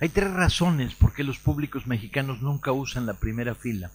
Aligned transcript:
Hay 0.00 0.08
tres 0.08 0.32
razones 0.32 0.94
por 0.94 1.12
qué 1.12 1.24
los 1.24 1.38
públicos 1.38 1.86
mexicanos 1.86 2.40
nunca 2.40 2.72
usan 2.72 3.04
la 3.04 3.14
primera 3.14 3.54
fila. 3.54 3.90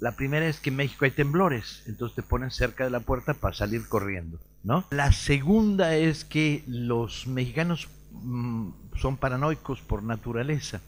La 0.00 0.12
primera 0.12 0.46
es 0.46 0.60
que 0.60 0.70
en 0.70 0.76
México 0.76 1.04
hay 1.04 1.10
temblores, 1.10 1.82
entonces 1.86 2.16
te 2.16 2.22
ponen 2.22 2.50
cerca 2.50 2.84
de 2.84 2.90
la 2.90 3.00
puerta 3.00 3.34
para 3.34 3.54
salir 3.54 3.86
corriendo, 3.88 4.38
¿no? 4.62 4.84
La 4.90 5.12
segunda 5.12 5.96
es 5.96 6.24
que 6.24 6.62
los 6.66 7.26
mexicanos 7.26 7.88
mm, 8.12 8.70
son 8.96 9.16
paranoicos 9.16 9.80
por 9.82 10.02
naturaleza 10.02 10.80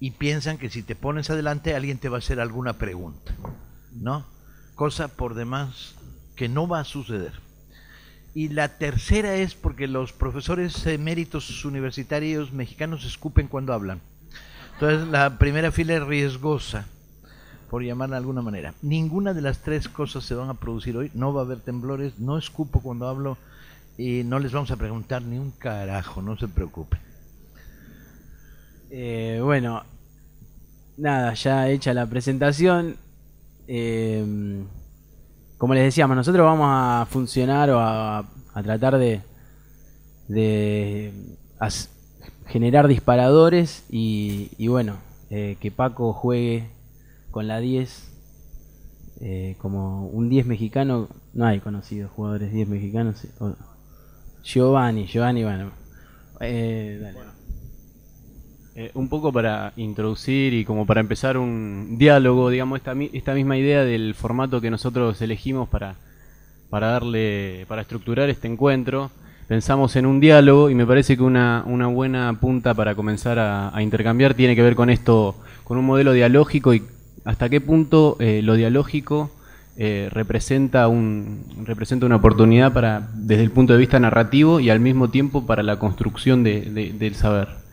y 0.00 0.12
piensan 0.12 0.56
que 0.56 0.70
si 0.70 0.82
te 0.82 0.94
pones 0.94 1.28
adelante 1.28 1.74
alguien 1.74 1.98
te 1.98 2.08
va 2.08 2.16
a 2.16 2.20
hacer 2.20 2.40
alguna 2.40 2.74
pregunta, 2.74 3.34
¿no? 3.92 4.24
Cosa 4.74 5.08
por 5.08 5.34
demás 5.34 5.96
que 6.36 6.48
no 6.48 6.68
va 6.68 6.80
a 6.80 6.84
suceder. 6.84 7.47
Y 8.34 8.48
la 8.48 8.78
tercera 8.78 9.34
es 9.36 9.54
porque 9.54 9.88
los 9.88 10.12
profesores 10.12 10.86
eméritos 10.86 11.64
universitarios 11.64 12.52
mexicanos 12.52 13.04
escupen 13.04 13.48
cuando 13.48 13.72
hablan. 13.72 14.00
Entonces 14.74 15.08
la 15.08 15.38
primera 15.38 15.72
fila 15.72 15.96
es 15.96 16.02
riesgosa 16.04 16.86
por 17.68 17.82
llamarla 17.82 18.16
de 18.16 18.20
alguna 18.20 18.42
manera. 18.42 18.74
Ninguna 18.82 19.34
de 19.34 19.42
las 19.42 19.58
tres 19.58 19.88
cosas 19.88 20.24
se 20.24 20.34
van 20.34 20.50
a 20.50 20.54
producir 20.54 20.96
hoy. 20.96 21.10
No 21.14 21.32
va 21.32 21.42
a 21.42 21.44
haber 21.44 21.60
temblores, 21.60 22.18
no 22.18 22.38
escupo 22.38 22.80
cuando 22.80 23.08
hablo 23.08 23.36
y 23.96 24.22
no 24.24 24.38
les 24.38 24.52
vamos 24.52 24.70
a 24.70 24.76
preguntar 24.76 25.22
ni 25.22 25.38
un 25.38 25.50
carajo, 25.50 26.22
no 26.22 26.38
se 26.38 26.46
preocupen. 26.46 27.00
Eh, 28.90 29.40
bueno, 29.42 29.82
nada, 30.96 31.34
ya 31.34 31.68
hecha 31.68 31.92
la 31.92 32.06
presentación. 32.06 32.96
Eh, 33.66 34.64
como 35.58 35.74
les 35.74 35.84
decíamos, 35.84 36.16
nosotros 36.16 36.44
vamos 36.44 36.66
a 36.68 37.06
funcionar 37.10 37.70
o 37.70 37.78
a, 37.80 38.24
tratar 38.62 38.98
de, 38.98 39.20
de 40.26 41.12
generar 42.46 42.88
disparadores 42.88 43.84
y, 43.88 44.50
y 44.58 44.68
bueno, 44.68 44.96
eh, 45.30 45.56
que 45.60 45.70
Paco 45.70 46.12
juegue 46.12 46.70
con 47.30 47.46
la 47.46 47.60
10, 47.60 48.08
eh, 49.20 49.56
como 49.58 50.06
un 50.06 50.28
10 50.28 50.46
mexicano, 50.46 51.08
no 51.34 51.46
hay 51.46 51.60
conocidos 51.60 52.10
jugadores 52.10 52.52
10 52.52 52.68
mexicanos. 52.68 53.26
Giovanni, 54.42 55.06
Giovanni, 55.06 55.44
bueno. 55.44 55.70
Eh, 56.40 57.14
eh, 58.80 58.92
un 58.94 59.08
poco 59.08 59.32
para 59.32 59.72
introducir 59.74 60.54
y 60.54 60.64
como 60.64 60.86
para 60.86 61.00
empezar 61.00 61.36
un 61.36 61.96
diálogo, 61.98 62.48
digamos, 62.48 62.76
esta, 62.76 62.94
esta 63.12 63.34
misma 63.34 63.56
idea 63.56 63.82
del 63.82 64.14
formato 64.14 64.60
que 64.60 64.70
nosotros 64.70 65.20
elegimos 65.20 65.68
para, 65.68 65.96
para 66.70 66.86
darle, 66.86 67.66
para 67.66 67.82
estructurar 67.82 68.30
este 68.30 68.46
encuentro. 68.46 69.10
Pensamos 69.48 69.96
en 69.96 70.06
un 70.06 70.20
diálogo 70.20 70.70
y 70.70 70.76
me 70.76 70.86
parece 70.86 71.16
que 71.16 71.24
una, 71.24 71.64
una 71.66 71.88
buena 71.88 72.38
punta 72.40 72.72
para 72.72 72.94
comenzar 72.94 73.40
a, 73.40 73.72
intercambiar 73.82 74.34
tiene 74.34 74.54
que 74.54 74.62
ver 74.62 74.76
con 74.76 74.90
esto, 74.90 75.34
con 75.64 75.76
un 75.76 75.84
modelo 75.84 76.12
dialógico 76.12 76.72
y 76.72 76.84
hasta 77.24 77.48
qué 77.48 77.60
punto 77.60 78.16
eh, 78.20 78.42
lo 78.44 78.54
dialógico 78.54 79.32
eh, 79.76 80.08
representa, 80.12 80.86
un, 80.86 81.64
representa 81.64 82.06
una 82.06 82.14
oportunidad 82.14 82.72
para, 82.72 83.08
desde 83.12 83.42
el 83.42 83.50
punto 83.50 83.72
de 83.72 83.80
vista 83.80 83.98
narrativo 83.98 84.60
y 84.60 84.70
al 84.70 84.78
mismo 84.78 85.10
tiempo 85.10 85.46
para 85.46 85.64
la 85.64 85.80
construcción 85.80 86.44
de, 86.44 86.94
del 86.96 87.16
saber. 87.16 87.66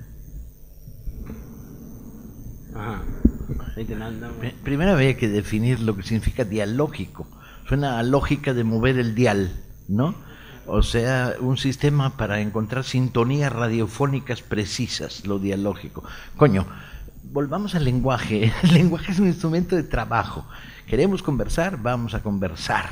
Primero 4.64 4.92
había 4.92 5.18
que 5.18 5.28
definir 5.28 5.82
lo 5.82 5.96
que 5.96 6.04
significa 6.04 6.46
dialógico. 6.46 7.28
Suena 7.68 8.00
a 8.00 8.04
lógica 8.04 8.54
de 8.54 8.64
mover 8.64 8.98
el 8.98 9.16
dial, 9.16 9.52
¿no? 9.88 10.16
O 10.68 10.82
sea, 10.82 11.36
un 11.40 11.58
sistema 11.58 12.18
para 12.18 12.42
encontrar 12.42 12.84
sintonías 12.84 13.52
radiofónicas 13.52 14.42
precisas, 14.42 15.26
lo 15.26 15.40
dialógico. 15.40 16.04
Coño, 16.38 16.66
volvamos 17.24 17.76
al 17.76 17.84
lenguaje. 17.84 18.52
El 18.64 18.74
lenguaje 18.74 19.12
es 19.12 19.20
un 19.20 19.28
instrumento 19.28 19.76
de 19.76 19.84
trabajo. 19.84 20.46
Queremos 20.88 21.22
conversar, 21.22 21.82
vamos 21.82 22.14
a 22.14 22.24
conversar. 22.24 22.90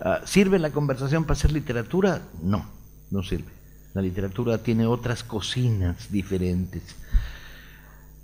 Ah, 0.00 0.20
¿Sirve 0.24 0.58
la 0.58 0.70
conversación 0.70 1.24
para 1.24 1.34
hacer 1.34 1.52
literatura? 1.52 2.22
No, 2.42 2.66
no 3.10 3.22
sirve. 3.22 3.52
La 3.94 4.02
literatura 4.02 4.58
tiene 4.58 4.86
otras 4.86 5.22
cocinas 5.22 6.10
diferentes. 6.10 6.82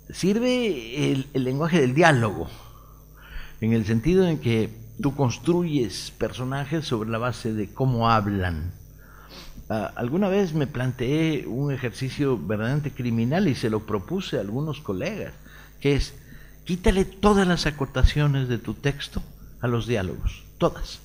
Sirve 0.09 1.11
el, 1.11 1.27
lenguaje 1.33 1.81
del 1.81 1.93
diálogo, 1.93 2.47
en 3.61 3.73
el 3.73 3.85
sentido 3.85 4.27
en 4.27 4.39
que 4.39 4.69
tú 5.01 5.15
construyes 5.15 6.11
personajes 6.17 6.85
sobre 6.85 7.09
la 7.09 7.19
base 7.19 7.53
de 7.53 7.71
cómo 7.73 8.09
hablan. 8.09 8.73
Ah, 9.69 9.93
alguna 9.95 10.27
vez 10.27 10.53
me 10.53 10.65
planteé 10.65 11.45
un 11.45 11.71
ejercicio 11.71 12.37
verdaderamente 12.37 12.91
criminal 12.91 13.47
y 13.47 13.55
se 13.55 13.69
lo 13.69 13.85
propuse 13.85 14.37
a 14.37 14.41
algunos 14.41 14.81
colegas 14.81 15.33
que 15.79 15.95
es 15.95 16.13
quítale 16.65 17.05
todas 17.05 17.47
las 17.47 17.65
acotaciones 17.65 18.47
de 18.47 18.57
tu 18.57 18.73
texto 18.73 19.21
a 19.61 19.67
los 19.67 19.87
diálogos, 19.87 20.43
todas. 20.57 20.99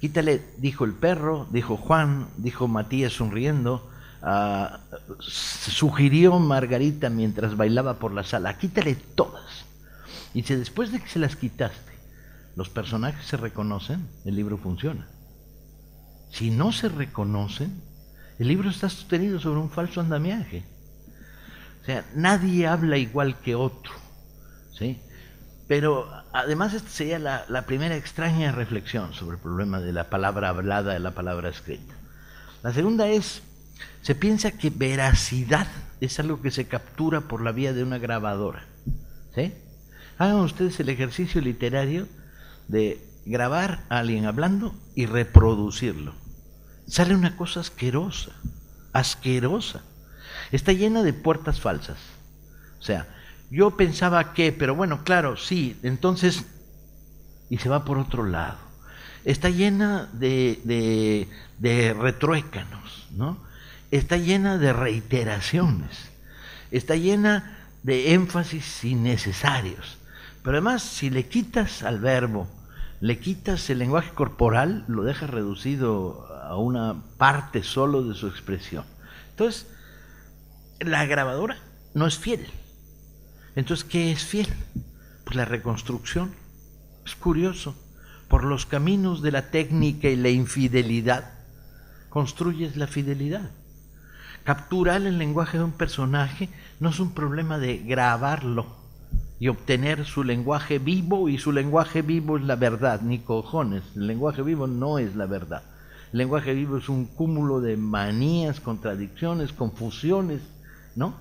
Quítale, 0.00 0.42
dijo 0.58 0.84
el 0.84 0.92
perro, 0.92 1.46
dijo 1.50 1.76
Juan, 1.76 2.28
dijo 2.36 2.68
Matías 2.68 3.14
sonriendo, 3.14 3.90
sugirió 5.20 6.38
Margarita 6.38 7.10
mientras 7.10 7.56
bailaba 7.56 7.98
por 7.98 8.12
la 8.12 8.24
sala, 8.24 8.58
quítale 8.58 8.94
todas. 8.94 9.64
Y 10.34 10.42
si 10.42 10.54
después 10.54 10.92
de 10.92 11.00
que 11.00 11.08
se 11.08 11.18
las 11.18 11.36
quitaste, 11.36 11.92
los 12.56 12.68
personajes 12.68 13.26
se 13.26 13.36
reconocen, 13.36 14.08
el 14.24 14.36
libro 14.36 14.58
funciona. 14.58 15.06
Si 16.30 16.50
no 16.50 16.72
se 16.72 16.88
reconocen, 16.88 17.82
el 18.38 18.48
libro 18.48 18.70
está 18.70 18.88
sostenido 18.88 19.40
sobre 19.40 19.60
un 19.60 19.70
falso 19.70 20.00
andamiaje. 20.00 20.64
O 21.82 21.84
sea, 21.86 22.04
nadie 22.14 22.66
habla 22.66 22.98
igual 22.98 23.38
que 23.40 23.54
otro. 23.54 23.92
¿sí? 24.72 25.00
Pero 25.68 26.08
además 26.32 26.74
esta 26.74 26.88
sería 26.88 27.18
la, 27.18 27.62
primera 27.66 27.96
extraña 27.96 28.52
reflexión 28.52 29.14
sobre 29.14 29.36
el 29.36 29.42
problema 29.42 29.80
de 29.80 29.92
la 29.92 30.10
palabra 30.10 30.50
hablada, 30.50 30.92
de 30.92 31.00
la 31.00 31.12
palabra 31.12 31.48
escrita. 31.48 31.94
La 32.62 32.72
segunda 32.72 33.08
es, 33.08 33.42
se 34.06 34.14
piensa 34.14 34.52
que 34.52 34.70
veracidad 34.70 35.66
es 36.00 36.20
algo 36.20 36.40
que 36.40 36.52
se 36.52 36.68
captura 36.68 37.22
por 37.22 37.42
la 37.42 37.50
vía 37.50 37.72
de 37.72 37.82
una 37.82 37.98
grabadora. 37.98 38.64
¿sí? 39.34 39.52
Hagan 40.16 40.36
ustedes 40.36 40.78
el 40.78 40.90
ejercicio 40.90 41.40
literario 41.40 42.06
de 42.68 43.04
grabar 43.24 43.82
a 43.88 43.98
alguien 43.98 44.26
hablando 44.26 44.76
y 44.94 45.06
reproducirlo. 45.06 46.14
Sale 46.86 47.16
una 47.16 47.36
cosa 47.36 47.58
asquerosa, 47.58 48.30
asquerosa 48.92 49.82
está 50.52 50.72
llena 50.72 51.02
de 51.02 51.12
puertas 51.12 51.60
falsas. 51.60 51.98
O 52.78 52.84
sea, 52.84 53.08
yo 53.50 53.76
pensaba 53.76 54.34
que, 54.34 54.52
pero 54.52 54.76
bueno, 54.76 55.02
claro, 55.02 55.36
sí, 55.36 55.80
entonces, 55.82 56.44
y 57.50 57.58
se 57.58 57.68
va 57.68 57.84
por 57.84 57.98
otro 57.98 58.24
lado. 58.24 58.58
Está 59.24 59.50
llena 59.50 60.08
de, 60.12 60.60
de, 60.62 61.28
de 61.58 61.92
retruécanos, 61.92 63.08
¿no? 63.10 63.44
Está 63.96 64.18
llena 64.18 64.58
de 64.58 64.74
reiteraciones, 64.74 66.10
está 66.70 66.96
llena 66.96 67.56
de 67.82 68.12
énfasis 68.12 68.84
innecesarios. 68.84 69.96
Pero 70.42 70.58
además, 70.58 70.82
si 70.82 71.08
le 71.08 71.26
quitas 71.28 71.82
al 71.82 71.98
verbo, 71.98 72.46
le 73.00 73.18
quitas 73.18 73.70
el 73.70 73.78
lenguaje 73.78 74.10
corporal, 74.10 74.84
lo 74.86 75.02
dejas 75.02 75.30
reducido 75.30 76.28
a 76.42 76.58
una 76.58 77.04
parte 77.16 77.62
solo 77.62 78.02
de 78.02 78.14
su 78.14 78.26
expresión. 78.26 78.84
Entonces, 79.30 79.66
la 80.80 81.06
grabadora 81.06 81.56
no 81.94 82.06
es 82.06 82.18
fiel. 82.18 82.46
Entonces, 83.54 83.86
¿qué 83.86 84.12
es 84.12 84.26
fiel? 84.26 84.48
Pues 85.24 85.36
la 85.36 85.46
reconstrucción. 85.46 86.34
Es 87.06 87.16
curioso. 87.16 87.74
Por 88.28 88.44
los 88.44 88.66
caminos 88.66 89.22
de 89.22 89.32
la 89.32 89.50
técnica 89.50 90.08
y 90.10 90.16
la 90.16 90.28
infidelidad, 90.28 91.32
construyes 92.10 92.76
la 92.76 92.88
fidelidad. 92.88 93.52
Capturar 94.46 95.02
el 95.02 95.18
lenguaje 95.18 95.58
de 95.58 95.64
un 95.64 95.72
personaje 95.72 96.48
no 96.78 96.90
es 96.90 97.00
un 97.00 97.10
problema 97.14 97.58
de 97.58 97.78
grabarlo 97.78 98.76
y 99.40 99.48
obtener 99.48 100.04
su 100.04 100.22
lenguaje 100.22 100.78
vivo 100.78 101.28
y 101.28 101.36
su 101.36 101.50
lenguaje 101.50 102.00
vivo 102.00 102.36
es 102.36 102.44
la 102.44 102.54
verdad, 102.54 103.00
ni 103.00 103.18
cojones. 103.18 103.82
El 103.96 104.06
lenguaje 104.06 104.42
vivo 104.42 104.68
no 104.68 105.00
es 105.00 105.16
la 105.16 105.26
verdad. 105.26 105.64
El 106.12 106.18
lenguaje 106.18 106.54
vivo 106.54 106.76
es 106.76 106.88
un 106.88 107.06
cúmulo 107.06 107.60
de 107.60 107.76
manías, 107.76 108.60
contradicciones, 108.60 109.52
confusiones, 109.52 110.42
¿no? 110.94 111.16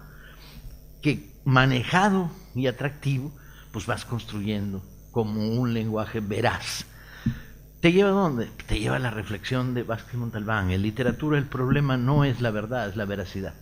Que 1.02 1.32
manejado 1.46 2.30
y 2.54 2.68
atractivo, 2.68 3.32
pues 3.72 3.88
vas 3.88 4.06
construyendo 4.06 4.84
como 5.10 5.50
un 5.50 5.74
lenguaje 5.74 6.20
veraz. 6.20 6.86
¿Te 7.86 7.94
lleva 7.94 8.10
a 8.10 8.14
dónde? 8.14 8.50
Te 8.66 8.80
lleva 8.80 8.96
a 8.96 9.00
la 9.00 9.12
reflexión 9.12 9.76
de 9.76 9.84
Vázquez 9.84 10.16
Montalbán. 10.16 10.72
En 10.72 10.82
literatura 10.82 11.38
el 11.38 11.46
problema 11.46 11.98
no 11.98 12.24
es 12.24 12.42
la 12.42 12.50
verdad, 12.50 12.90
es 12.90 12.96
la 12.96 13.06
veracidad. 13.06 13.54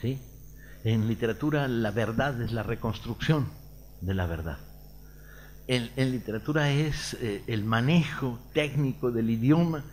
¿Sí? 0.00 0.22
En 0.84 1.06
literatura 1.06 1.68
la 1.68 1.90
verdad 1.90 2.40
es 2.40 2.50
la 2.50 2.62
reconstrucción 2.62 3.46
de 4.00 4.14
la 4.14 4.24
verdad. 4.24 4.56
En, 5.66 5.90
literatura 5.96 6.70
es 6.70 7.12
eh, 7.20 7.44
el 7.46 7.62
manejo 7.62 8.38
técnico 8.54 9.10
del 9.10 9.28
idioma 9.28 9.84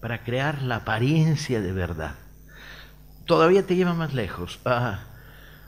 para 0.00 0.24
crear 0.24 0.62
la 0.62 0.76
apariencia 0.76 1.60
de 1.60 1.72
verdad. 1.74 2.14
todavía 3.26 3.66
te 3.66 3.76
lleva 3.76 3.92
más 3.92 4.14
lejos. 4.14 4.58
Ah, 4.64 5.00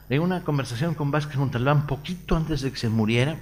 en 0.09 0.23
una 0.23 0.45
conversación 0.45 0.95
con 0.95 1.11
Vázquez 1.11 1.37
Montalbán, 1.37 1.87
poquito 1.87 2.39
antes 2.39 2.63
de 2.63 2.71
que 2.71 2.79
se 2.79 2.89
muriera, 2.89 3.37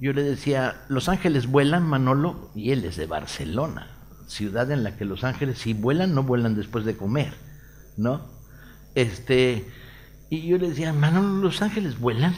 yo 0.00 0.12
le 0.12 0.22
decía, 0.22 0.84
Los 0.88 1.08
Ángeles 1.08 1.46
vuelan, 1.46 1.84
Manolo, 1.84 2.50
y 2.54 2.72
él 2.72 2.84
es 2.84 2.96
de 2.96 3.06
Barcelona, 3.06 3.88
ciudad 4.26 4.70
en 4.70 4.84
la 4.84 4.96
que 4.96 5.04
los 5.04 5.24
ángeles 5.24 5.58
si 5.58 5.74
vuelan, 5.74 6.14
no 6.14 6.22
vuelan 6.22 6.56
después 6.56 6.84
de 6.84 6.96
comer, 6.96 7.34
¿no? 7.96 8.22
Este, 8.94 9.66
y 10.30 10.46
yo 10.46 10.58
le 10.58 10.70
decía, 10.70 10.92
Manolo, 10.92 11.42
¿los 11.42 11.62
ángeles 11.62 11.98
vuelan? 11.98 12.34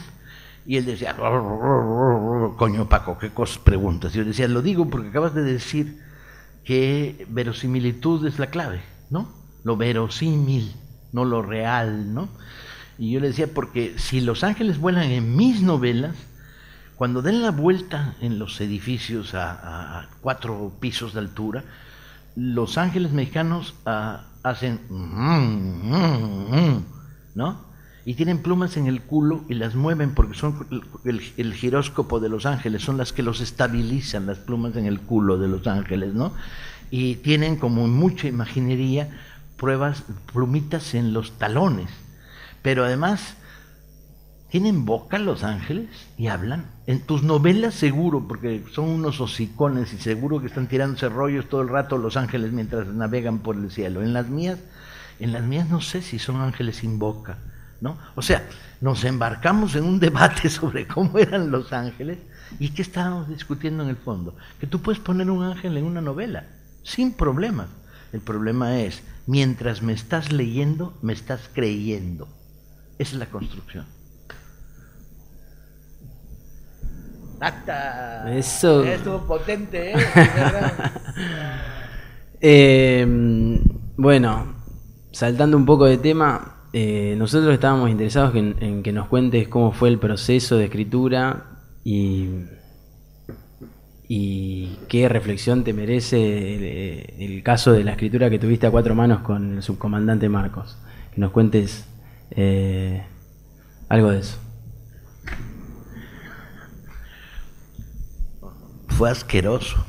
Y 0.65 0.77
él 0.77 0.85
decía, 0.85 1.15
coño 1.15 2.89
Paco, 2.89 3.17
¿qué 3.17 3.29
cosas 3.31 3.57
preguntas? 3.59 4.13
Y 4.13 4.17
yo 4.17 4.25
decía, 4.25 4.47
lo 4.47 4.61
digo 4.61 4.89
porque 4.89 5.09
acabas 5.09 5.33
de 5.33 5.43
decir 5.43 6.01
que 6.65 7.25
verosimilitud 7.29 8.25
es 8.27 8.37
la 8.37 8.47
clave, 8.47 8.81
¿no? 9.09 9.31
Lo 9.63 9.77
verosímil, 9.77 10.75
no 11.13 11.23
lo 11.23 11.41
real, 11.41 12.13
¿no? 12.13 12.27
Y 12.97 13.11
yo 13.11 13.19
le 13.21 13.29
decía, 13.29 13.47
porque 13.53 13.97
si 13.97 14.19
los 14.19 14.43
ángeles 14.43 14.79
vuelan 14.79 15.11
en 15.11 15.35
mis 15.35 15.61
novelas, 15.61 16.15
cuando 16.97 17.21
den 17.21 17.43
la 17.43 17.51
vuelta 17.51 18.15
en 18.21 18.39
los 18.39 18.59
edificios 18.59 19.35
a, 19.35 20.09
cuatro 20.21 20.73
pisos 20.79 21.13
de 21.13 21.19
altura, 21.19 21.63
los 22.35 22.79
ángeles 22.79 23.11
mexicanos 23.11 23.75
ah, 23.85 24.25
hacen, 24.43 24.81
¿no? 27.35 27.67
Y 28.03 28.15
tienen 28.15 28.41
plumas 28.41 28.77
en 28.77 28.87
el 28.87 29.01
culo 29.01 29.43
y 29.47 29.53
las 29.53 29.75
mueven 29.75 30.15
porque 30.15 30.33
son 30.35 30.65
el, 31.05 31.21
el, 31.37 31.53
giróscopo 31.53 32.19
de 32.19 32.29
los 32.29 32.45
ángeles, 32.45 32.81
son 32.81 32.97
las 32.97 33.13
que 33.13 33.21
los 33.21 33.41
estabilizan, 33.41 34.25
las 34.25 34.39
plumas 34.39 34.75
en 34.75 34.85
el 34.85 35.01
culo 35.01 35.37
de 35.37 35.49
los 35.49 35.67
ángeles, 35.67 36.15
¿no? 36.15 36.31
Y 36.89 37.17
tienen 37.17 37.57
como 37.57 37.87
mucha 37.87 38.27
imaginería 38.27 39.09
pruebas, 39.57 40.03
plumitas 40.31 40.95
en 40.95 41.13
los 41.13 41.37
talones. 41.37 41.89
Pero 42.63 42.85
además 42.85 43.35
¿Tienen 44.49 44.85
boca 44.85 45.19
los 45.19 45.43
ángeles 45.43 45.89
y 46.17 46.27
hablan? 46.27 46.67
En 46.85 47.01
tus 47.01 47.21
novelas 47.21 47.73
seguro, 47.73 48.29
porque 48.29 48.63
son 48.71 48.87
unos 48.87 49.19
hocicones 49.19 49.91
y 49.91 49.97
seguro 49.97 50.39
que 50.39 50.47
están 50.47 50.67
tirándose 50.67 51.09
rollos 51.09 51.49
todo 51.49 51.61
el 51.61 51.67
rato 51.67 51.97
los 51.97 52.15
ángeles 52.15 52.53
mientras 52.53 52.87
navegan 52.87 53.39
por 53.39 53.57
el 53.57 53.69
cielo. 53.71 54.01
En 54.01 54.13
las 54.13 54.29
mías, 54.29 54.57
en 55.19 55.33
las 55.33 55.43
mías 55.43 55.69
no 55.69 55.81
sé 55.81 56.01
si 56.01 56.17
son 56.17 56.39
ángeles 56.39 56.77
sin 56.77 56.97
boca, 56.97 57.39
¿no? 57.81 57.97
O 58.15 58.21
sea, 58.21 58.47
nos 58.79 59.03
embarcamos 59.03 59.75
en 59.75 59.83
un 59.83 59.99
debate 60.07 60.49
sobre 60.49 60.87
cómo 60.87 61.17
eran 61.17 61.51
los 61.51 61.73
ángeles 61.73 62.19
y 62.57 62.69
qué 62.69 62.83
estábamos 62.83 63.27
discutiendo 63.27 63.83
en 63.83 63.89
el 63.89 63.97
fondo. 63.97 64.37
Que 64.61 64.67
tú 64.67 64.81
puedes 64.81 65.01
poner 65.01 65.29
un 65.29 65.43
ángel 65.43 65.75
en 65.75 65.83
una 65.83 65.99
novela, 65.99 66.45
sin 66.83 67.11
problemas. 67.11 67.67
El 68.13 68.21
problema 68.21 68.79
es, 68.79 69.03
mientras 69.25 69.81
me 69.81 69.91
estás 69.91 70.31
leyendo, 70.31 70.97
me 71.01 71.11
estás 71.11 71.49
creyendo. 71.53 72.29
Esa 72.97 73.11
es 73.11 73.19
la 73.19 73.25
construcción. 73.25 73.96
Acta. 77.39 78.35
Eso. 78.35 78.83
Estuvo 78.83 79.19
potente, 79.27 79.91
¿eh? 79.91 79.95
eh 82.41 83.05
bueno, 83.97 84.55
saltando 85.11 85.57
un 85.57 85.65
poco 85.65 85.85
de 85.85 85.97
tema, 85.97 86.57
eh, 86.73 87.15
nosotros 87.17 87.53
estábamos 87.53 87.89
interesados 87.89 88.35
en, 88.35 88.83
que 88.83 88.91
nos 88.91 89.07
cuentes 89.07 89.47
cómo 89.47 89.71
fue 89.71 89.89
el 89.89 89.99
proceso 89.99 90.57
de 90.57 90.65
escritura 90.65 91.45
y, 91.83 92.27
y 94.07 94.77
qué 94.87 95.09
reflexión 95.09 95.63
te 95.63 95.73
merece 95.73 97.15
el, 97.17 97.41
caso 97.43 97.71
de 97.71 97.83
la 97.83 97.91
escritura 97.91 98.29
que 98.29 98.39
tuviste 98.39 98.67
a 98.67 98.71
cuatro 98.71 98.95
manos 98.95 99.21
con 99.21 99.55
el 99.55 99.63
subcomandante 99.63 100.29
Marcos. 100.29 100.77
Que 101.13 101.21
nos 101.21 101.31
cuentes 101.31 101.87
eh, 102.31 103.03
algo 103.89 104.11
de 104.11 104.19
eso. 104.19 104.37
Fue 108.97 109.11
asqueroso. 109.11 109.85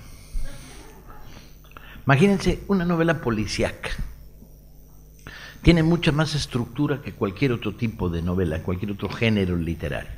Imagínense 2.04 2.62
una 2.68 2.84
novela 2.84 3.22
policíaca. 3.22 3.88
Tiene 5.62 5.82
mucha 5.82 6.12
más 6.12 6.34
estructura 6.34 7.00
que 7.00 7.14
cualquier 7.14 7.52
otro 7.52 7.74
tipo 7.74 8.10
de 8.10 8.20
novela, 8.20 8.62
cualquier 8.62 8.90
otro 8.90 9.08
género 9.08 9.56
literario. 9.56 10.10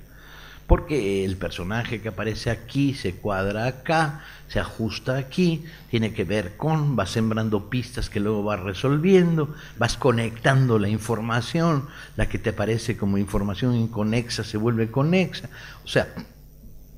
Porque 0.66 1.24
el 1.24 1.36
personaje 1.36 2.00
que 2.00 2.08
aparece 2.08 2.50
aquí 2.50 2.94
se 2.94 3.14
cuadra 3.14 3.66
acá, 3.66 4.24
se 4.48 4.58
ajusta 4.58 5.18
aquí, 5.18 5.64
tiene 5.88 6.12
que 6.12 6.24
ver 6.24 6.56
con, 6.56 6.96
vas 6.96 7.10
sembrando 7.10 7.70
pistas 7.70 8.10
que 8.10 8.18
luego 8.18 8.42
vas 8.42 8.58
resolviendo, 8.58 9.54
vas 9.78 9.96
conectando 9.96 10.80
la 10.80 10.88
información, 10.88 11.86
la 12.16 12.28
que 12.28 12.40
te 12.40 12.50
aparece 12.50 12.96
como 12.96 13.18
información 13.18 13.76
inconexa 13.76 14.42
se 14.42 14.56
vuelve 14.56 14.90
conexa. 14.90 15.48
O 15.84 15.88
sea, 15.88 16.08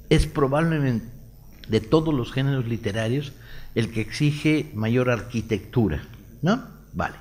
es 0.08 0.26
probablemente 0.26 1.21
de 1.68 1.80
todos 1.80 2.14
los 2.14 2.32
géneros 2.32 2.66
literarios 2.66 3.32
el 3.74 3.90
que 3.90 4.00
exige 4.00 4.70
mayor 4.74 5.10
arquitectura, 5.10 6.02
¿no? 6.42 6.68
Vale. 6.92 7.16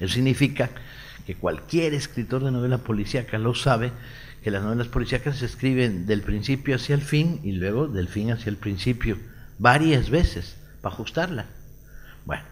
Eso 0.00 0.14
significa 0.14 0.70
que 1.26 1.34
cualquier 1.34 1.94
escritor 1.94 2.44
de 2.44 2.50
novela 2.50 2.78
policíaca 2.78 3.38
lo 3.38 3.54
sabe, 3.54 3.92
que 4.42 4.50
las 4.50 4.62
novelas 4.62 4.88
policíacas 4.88 5.38
se 5.38 5.46
escriben 5.46 6.06
del 6.06 6.22
principio 6.22 6.76
hacia 6.76 6.94
el 6.94 7.00
fin 7.00 7.40
y 7.42 7.52
luego 7.52 7.88
del 7.88 8.08
fin 8.08 8.30
hacia 8.30 8.50
el 8.50 8.56
principio, 8.56 9.18
varias 9.58 10.10
veces, 10.10 10.56
para 10.82 10.94
ajustarla. 10.94 11.46
Bueno, 12.26 12.44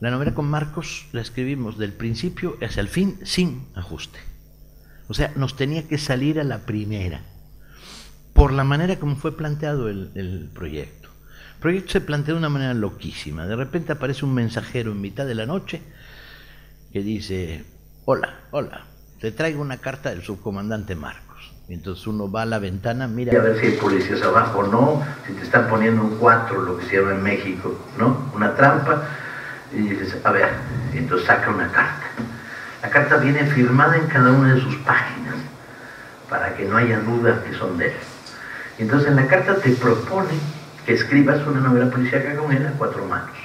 la 0.00 0.10
novela 0.10 0.34
con 0.34 0.48
Marcos 0.48 1.06
la 1.12 1.20
escribimos 1.20 1.76
del 1.76 1.92
principio 1.92 2.56
hacia 2.62 2.80
el 2.80 2.88
fin 2.88 3.18
sin 3.24 3.66
ajuste. 3.74 4.20
O 5.08 5.14
sea, 5.14 5.32
nos 5.36 5.56
tenía 5.56 5.88
que 5.88 5.98
salir 5.98 6.38
a 6.38 6.44
la 6.44 6.66
primera 6.66 7.22
por 8.38 8.52
la 8.52 8.62
manera 8.62 9.00
como 9.00 9.16
fue 9.16 9.36
planteado 9.36 9.88
el, 9.88 10.48
proyecto. 10.54 11.08
El 11.54 11.60
proyecto 11.60 11.90
se 11.90 12.00
plantea 12.00 12.34
de 12.34 12.38
una 12.38 12.48
manera 12.48 12.72
loquísima. 12.72 13.46
De 13.46 13.56
repente 13.56 13.90
aparece 13.90 14.24
un 14.24 14.32
mensajero 14.32 14.92
en 14.92 15.00
mitad 15.00 15.26
de 15.26 15.34
la 15.34 15.44
noche 15.44 15.82
que 16.92 17.02
dice, 17.02 17.64
hola, 18.04 18.36
hola, 18.52 18.84
te 19.20 19.32
traigo 19.32 19.60
una 19.60 19.78
carta 19.78 20.10
del 20.10 20.22
subcomandante 20.22 20.94
Marcos. 20.94 21.52
Y 21.68 21.74
entonces 21.74 22.06
uno 22.06 22.30
va 22.30 22.42
a 22.42 22.46
la 22.46 22.60
ventana, 22.60 23.08
mira 23.08 23.36
a 23.36 23.42
ver 23.42 23.58
si 23.58 23.66
hay 23.66 23.72
policías 23.72 24.22
abajo 24.22 24.60
o 24.60 24.66
no, 24.68 25.02
si 25.26 25.32
te 25.32 25.42
están 25.42 25.68
poniendo 25.68 26.02
un 26.02 26.16
cuatro, 26.18 26.62
lo 26.62 26.78
que 26.78 26.86
se 26.86 26.96
llama 26.96 27.14
en 27.14 27.22
México, 27.24 27.76
¿no? 27.98 28.30
Una 28.36 28.54
trampa. 28.54 29.02
Y 29.72 29.78
dices, 29.78 30.16
a 30.24 30.30
ver, 30.30 30.48
entonces 30.94 31.26
saca 31.26 31.50
una 31.50 31.66
carta. 31.72 32.06
La 32.82 32.88
carta 32.88 33.16
viene 33.16 33.44
firmada 33.46 33.96
en 33.96 34.06
cada 34.06 34.30
una 34.30 34.54
de 34.54 34.60
sus 34.60 34.76
páginas, 34.76 35.34
para 36.30 36.56
que 36.56 36.64
no 36.66 36.76
haya 36.76 37.00
dudas 37.00 37.40
que 37.40 37.52
son 37.54 37.76
de 37.76 37.88
él. 37.88 37.94
Entonces 38.78 39.08
en 39.08 39.16
la 39.16 39.26
carta 39.26 39.56
te 39.56 39.70
propone 39.72 40.34
que 40.86 40.94
escribas 40.94 41.44
una 41.46 41.60
novela 41.60 41.90
policíaca 41.90 42.36
con 42.36 42.52
él 42.52 42.66
a 42.66 42.72
cuatro 42.72 43.04
manos, 43.06 43.36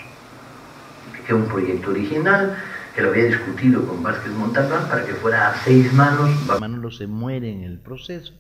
que 1.26 1.34
un 1.34 1.46
proyecto 1.48 1.90
original, 1.90 2.56
que 2.96 3.02
lo 3.02 3.10
había 3.10 3.26
discutido 3.26 3.86
con 3.88 4.04
Vázquez 4.04 4.32
Montalbán 4.32 4.88
para 4.88 5.06
que 5.06 5.14
fuera 5.14 5.50
a 5.50 5.56
seis 5.64 5.92
manos. 5.92 6.30
Manolo 6.60 6.92
se 6.92 7.08
muere 7.08 7.52
en 7.52 7.64
el 7.64 7.80
proceso, 7.80 8.34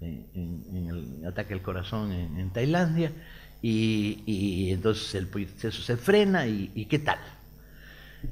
en, 0.00 0.72
el 0.74 1.26
ataque 1.26 1.52
al 1.52 1.62
corazón 1.62 2.10
en, 2.12 2.50
Tailandia, 2.50 3.12
y, 3.60 4.70
entonces 4.70 5.14
el 5.16 5.28
proceso 5.28 5.82
se 5.82 5.96
frena 5.98 6.46
y, 6.46 6.86
¿qué 6.88 6.98
tal? 6.98 7.18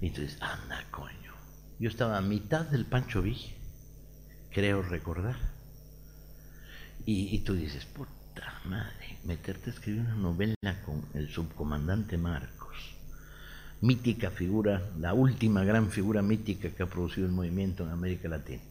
Y 0.01 0.09
entonces, 0.09 0.39
anda, 0.41 0.83
coño. 0.91 1.13
Yo 1.79 1.91
estaba 1.91 2.17
a 2.17 2.23
mitad 2.23 2.65
del 2.67 2.87
Pancho 2.87 3.21
Villa, 3.21 3.53
creo 4.51 4.81
recordar 4.83 5.54
y, 7.07 7.39
tú 7.41 7.55
dices, 7.55 7.85
puta 7.85 8.61
madre, 8.65 9.19
meterte 9.25 9.71
a 9.71 9.73
escribir 9.75 10.01
una 10.01 10.15
novela 10.15 10.83
con 10.85 11.05
el 11.13 11.29
subcomandante 11.29 12.17
Marcos, 12.17 12.95
mítica 13.83 14.31
figura, 14.31 14.91
la 14.99 15.13
última 15.13 15.65
gran 15.65 15.91
figura 15.91 16.23
mítica 16.23 16.71
que 16.71 16.83
ha 16.83 16.87
producido 16.87 17.27
el 17.27 17.33
movimiento 17.33 17.85
en 17.85 17.91
América 17.91 18.29
Latina, 18.29 18.63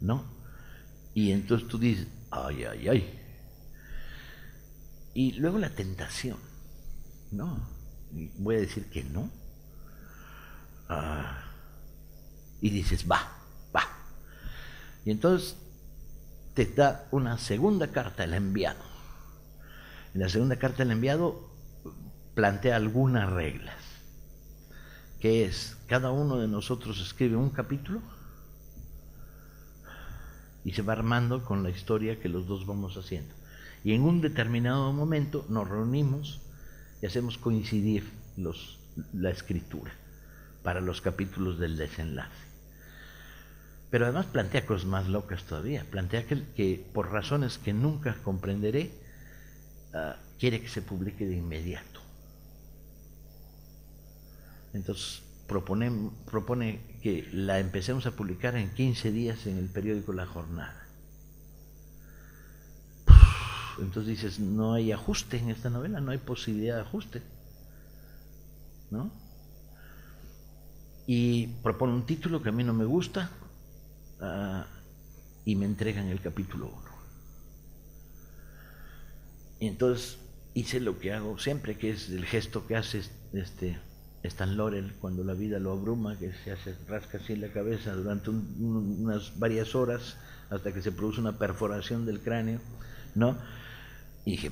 ¿no? 0.00 0.24
Y 1.12 1.32
entonces 1.32 1.66
tú 1.66 1.78
dices, 1.78 2.06
ay, 2.30 2.64
ay, 2.64 2.88
ay. 2.88 3.18
Y 5.14 5.32
luego 5.32 5.58
la 5.58 5.70
tentación, 5.70 6.38
¿no? 7.32 7.80
voy 8.38 8.56
a 8.56 8.60
decir 8.60 8.84
que 8.90 9.04
no. 9.04 9.30
Ah, 10.88 11.44
y 12.60 12.70
dices, 12.70 13.10
va, 13.10 13.32
va. 13.74 13.82
Y 15.04 15.10
entonces 15.10 15.56
te 16.54 16.66
da 16.66 17.06
una 17.10 17.38
segunda 17.38 17.88
carta 17.88 18.24
el 18.24 18.34
enviado. 18.34 18.82
En 20.14 20.20
la 20.20 20.28
segunda 20.28 20.56
carta 20.56 20.82
el 20.82 20.90
enviado 20.90 21.48
plantea 22.34 22.76
algunas 22.76 23.30
reglas, 23.30 23.76
que 25.20 25.44
es, 25.44 25.76
cada 25.86 26.10
uno 26.10 26.38
de 26.38 26.48
nosotros 26.48 27.00
escribe 27.00 27.36
un 27.36 27.50
capítulo 27.50 28.00
y 30.64 30.72
se 30.72 30.82
va 30.82 30.92
armando 30.92 31.44
con 31.44 31.62
la 31.62 31.70
historia 31.70 32.18
que 32.20 32.28
los 32.28 32.46
dos 32.46 32.66
vamos 32.66 32.96
haciendo. 32.96 33.34
Y 33.84 33.94
en 33.94 34.02
un 34.02 34.20
determinado 34.20 34.92
momento 34.92 35.46
nos 35.48 35.68
reunimos 35.68 36.42
y 37.00 37.06
hacemos 37.06 37.38
coincidir 37.38 38.10
los, 38.36 38.78
la 39.12 39.30
escritura. 39.30 39.92
para 40.62 40.80
los 40.80 41.00
capítulos 41.00 41.58
del 41.58 41.76
desenlace. 41.76 42.49
Pero 43.90 44.04
además 44.04 44.26
plantea 44.26 44.66
cosas 44.66 44.86
más 44.86 45.08
locas 45.08 45.42
todavía. 45.44 45.84
Plantea 45.90 46.26
que, 46.26 46.44
que 46.54 46.84
por 46.92 47.10
razones 47.10 47.58
que 47.58 47.72
nunca 47.72 48.14
comprenderé, 48.22 48.92
ah, 49.92 50.16
quiere 50.38 50.60
que 50.60 50.68
se 50.68 50.80
publique 50.80 51.26
de 51.26 51.36
inmediato. 51.36 52.00
Entonces 54.72 55.22
propone, 55.48 55.90
propone 56.30 56.80
que 57.02 57.28
la 57.32 57.58
empecemos 57.58 58.06
a 58.06 58.12
publicar 58.12 58.54
en 58.54 58.70
15 58.70 59.10
días 59.10 59.46
en 59.46 59.58
el 59.58 59.66
periódico 59.66 60.12
La 60.12 60.26
Jornada. 60.26 60.86
Entonces 63.80 64.06
dices, 64.06 64.38
no 64.38 64.74
hay 64.74 64.92
ajuste 64.92 65.38
en 65.38 65.50
esta 65.50 65.70
novela, 65.70 66.00
no 66.00 66.12
hay 66.12 66.18
posibilidad 66.18 66.76
de 66.76 66.82
ajuste. 66.82 67.22
¿No? 68.90 69.10
Y 71.06 71.48
propone 71.62 71.94
un 71.94 72.06
título 72.06 72.42
que 72.42 72.50
a 72.50 72.52
mí 72.52 72.62
no 72.62 72.74
me 72.74 72.84
gusta 72.84 73.30
uh, 74.20 74.64
y 75.44 75.56
me 75.56 75.66
entregan 75.66 76.08
el 76.08 76.20
capítulo 76.20 76.66
1. 76.66 76.90
Y 79.60 79.66
entonces 79.66 80.18
hice 80.54 80.80
lo 80.80 80.98
que 80.98 81.12
hago 81.12 81.38
siempre, 81.38 81.76
que 81.76 81.90
es 81.90 82.08
el 82.10 82.24
gesto 82.24 82.66
que 82.66 82.76
hace 82.76 83.02
este 83.32 83.78
Stan 84.22 84.56
Laurel 84.56 84.92
cuando 85.00 85.24
la 85.24 85.34
vida 85.34 85.58
lo 85.58 85.72
abruma, 85.72 86.18
que 86.18 86.32
se 86.44 86.52
hace 86.52 86.74
rasca 86.88 87.18
así 87.18 87.36
la 87.36 87.52
cabeza 87.52 87.94
durante 87.94 88.30
un, 88.30 88.96
unas 89.00 89.38
varias 89.38 89.74
horas 89.74 90.16
hasta 90.50 90.72
que 90.72 90.82
se 90.82 90.92
produce 90.92 91.20
una 91.20 91.38
perforación 91.38 92.04
del 92.04 92.20
cráneo, 92.20 92.60
¿no? 93.14 93.36
Y 94.24 94.32
dije, 94.32 94.50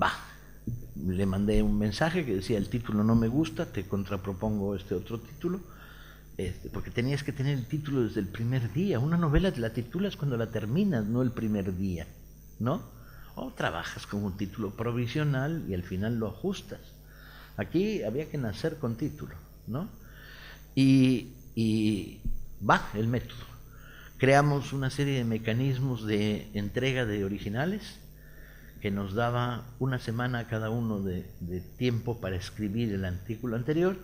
va. 0.00 0.12
Le 0.96 1.26
mandé 1.26 1.62
un 1.62 1.78
mensaje 1.78 2.24
que 2.24 2.34
decía, 2.34 2.58
el 2.58 2.68
título 2.68 3.04
no 3.04 3.14
me 3.14 3.28
gusta, 3.28 3.66
te 3.66 3.86
contrapropongo 3.86 4.74
este 4.74 4.94
otro 4.94 5.20
título, 5.20 5.60
este, 6.36 6.68
porque 6.68 6.90
tenías 6.90 7.22
que 7.22 7.32
tener 7.32 7.56
el 7.56 7.66
título 7.66 8.02
desde 8.02 8.20
el 8.20 8.28
primer 8.28 8.72
día. 8.72 8.98
Una 8.98 9.16
novela 9.16 9.52
la 9.56 9.72
titulas 9.72 10.16
cuando 10.16 10.36
la 10.36 10.50
terminas, 10.50 11.06
no 11.06 11.22
el 11.22 11.32
primer 11.32 11.76
día, 11.76 12.06
¿no? 12.58 12.82
O 13.34 13.52
trabajas 13.52 14.06
con 14.06 14.22
un 14.22 14.36
título 14.36 14.70
provisional 14.70 15.64
y 15.68 15.74
al 15.74 15.82
final 15.82 16.18
lo 16.18 16.28
ajustas. 16.28 16.80
Aquí 17.56 18.02
había 18.02 18.28
que 18.28 18.38
nacer 18.38 18.76
con 18.76 18.96
título, 18.96 19.34
¿no? 19.66 19.88
Y, 20.74 21.32
y 21.54 22.20
va 22.68 22.88
el 22.94 23.08
método. 23.08 23.44
Creamos 24.18 24.72
una 24.72 24.90
serie 24.90 25.18
de 25.18 25.24
mecanismos 25.24 26.06
de 26.06 26.50
entrega 26.54 27.06
de 27.06 27.24
originales 27.24 27.98
que 28.80 28.90
nos 28.90 29.14
daba 29.14 29.64
una 29.78 29.98
semana 29.98 30.48
cada 30.48 30.70
uno 30.70 31.00
de, 31.00 31.26
de, 31.40 31.60
tiempo 31.60 32.20
para 32.20 32.36
escribir 32.36 32.92
el 32.92 33.04
artículo 33.04 33.56
anterior, 33.56 33.96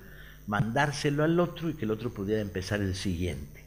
mandárselo 0.47 1.25
al 1.25 1.39
otro 1.41 1.71
y 1.71 1.75
que 1.75 1.85
el 1.85 1.91
otro 1.91 2.13
pudiera 2.13 2.41
empezar 2.41 2.81
el 2.81 2.95
siguiente. 2.95 3.65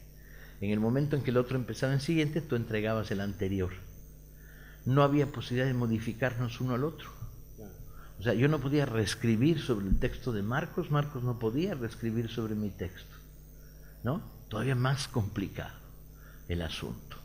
En 0.62 0.72
el 0.72 0.79
momento 0.79 1.15
en 1.15 1.22
que 1.22 1.32
el 1.32 1.38
otro 1.38 1.58
empezaba 1.58 1.94
el 1.94 2.01
siguiente, 2.01 2.41
tú 2.41 2.55
entregabas 2.55 3.12
el 3.12 3.22
anterior. 3.22 3.72
No 4.86 5.03
había 5.03 5.32
posibilidad 5.32 5.67
de 5.67 5.74
modificarnos 5.74 6.62
uno 6.62 6.75
al 6.75 6.84
otro. 6.84 7.10
O 8.20 8.24
sea, 8.24 8.34
yo 8.34 8.48
no 8.48 8.60
podía 8.60 8.86
reescribir 8.86 9.62
sobre 9.62 9.88
el 9.88 10.00
texto 10.00 10.32
de 10.32 10.41
Marcos, 10.41 10.91
Marcos 10.91 11.24
no 11.24 11.38
podía 11.38 11.74
reescribir 11.75 12.29
sobre 12.29 12.55
mi 12.55 12.70
texto. 12.70 13.15
¿No? 14.03 14.22
Todavía 14.48 14.75
más 14.75 15.08
complicado 15.08 15.75
el 16.48 16.62
asunto. 16.62 17.17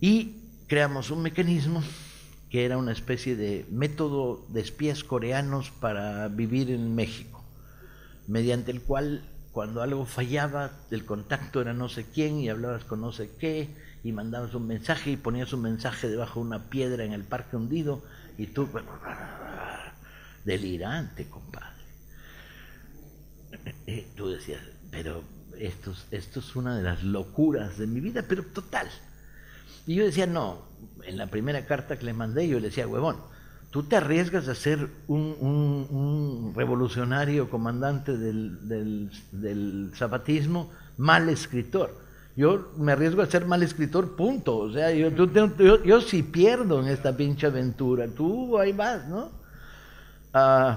Y 0.00 0.36
creamos 0.66 1.10
un 1.10 1.22
mecanismo 1.22 1.82
que 2.50 2.64
era 2.64 2.76
una 2.76 2.92
especie 2.92 3.36
de 3.36 3.66
método 3.70 4.46
de 4.48 4.60
espías 4.60 5.02
coreanos 5.02 5.70
para 5.70 6.28
vivir 6.28 6.70
en 6.70 6.94
México, 6.94 7.33
mediante 8.26 8.70
el 8.70 8.80
cual 8.82 9.22
cuando 9.52 9.82
algo 9.82 10.04
fallaba, 10.04 10.72
el 10.90 11.04
contacto 11.04 11.60
era 11.60 11.72
no 11.72 11.88
sé 11.88 12.06
quién 12.12 12.40
y 12.40 12.48
hablabas 12.48 12.84
con 12.84 13.00
no 13.00 13.12
sé 13.12 13.30
qué 13.38 13.68
y 14.02 14.12
mandabas 14.12 14.54
un 14.54 14.66
mensaje 14.66 15.12
y 15.12 15.16
ponías 15.16 15.52
un 15.52 15.62
mensaje 15.62 16.08
debajo 16.08 16.40
de 16.40 16.46
una 16.46 16.70
piedra 16.70 17.04
en 17.04 17.12
el 17.12 17.22
parque 17.22 17.56
hundido 17.56 18.02
y 18.36 18.48
tú, 18.48 18.68
delirante, 20.44 21.28
compadre. 21.28 21.84
Eh, 23.86 24.08
tú 24.16 24.28
decías, 24.28 24.60
pero 24.90 25.22
esto, 25.58 25.94
esto 26.10 26.40
es 26.40 26.56
una 26.56 26.76
de 26.76 26.82
las 26.82 27.02
locuras 27.02 27.78
de 27.78 27.86
mi 27.86 28.00
vida, 28.00 28.24
pero 28.28 28.44
total. 28.44 28.88
Y 29.86 29.94
yo 29.94 30.04
decía, 30.04 30.26
no, 30.26 30.62
en 31.04 31.16
la 31.16 31.28
primera 31.28 31.64
carta 31.66 31.98
que 31.98 32.04
le 32.04 32.12
mandé 32.12 32.48
yo 32.48 32.58
le 32.58 32.68
decía, 32.68 32.86
huevón, 32.86 33.18
tú 33.74 33.82
te 33.82 33.96
arriesgas 33.96 34.46
a 34.46 34.54
ser 34.54 34.88
un, 35.08 36.52
revolucionario 36.54 37.50
comandante 37.50 38.16
del, 38.16 38.68
del, 38.68 39.10
del, 39.32 39.90
zapatismo, 39.96 40.70
mal 40.96 41.28
escritor. 41.28 41.92
Yo 42.36 42.70
me 42.78 42.92
arriesgo 42.92 43.20
a 43.20 43.26
ser 43.26 43.46
mal 43.46 43.64
escritor, 43.64 44.14
punto. 44.14 44.58
O 44.58 44.72
sea, 44.72 44.92
yo, 44.92 46.00
sí 46.02 46.22
pierdo 46.22 46.82
en 46.82 46.86
esta 46.86 47.16
pinche 47.16 47.48
aventura. 47.48 48.06
Tú 48.06 48.56
ahí 48.60 48.70
vas, 48.70 49.08
¿no? 49.08 49.32
Uh, 50.32 50.76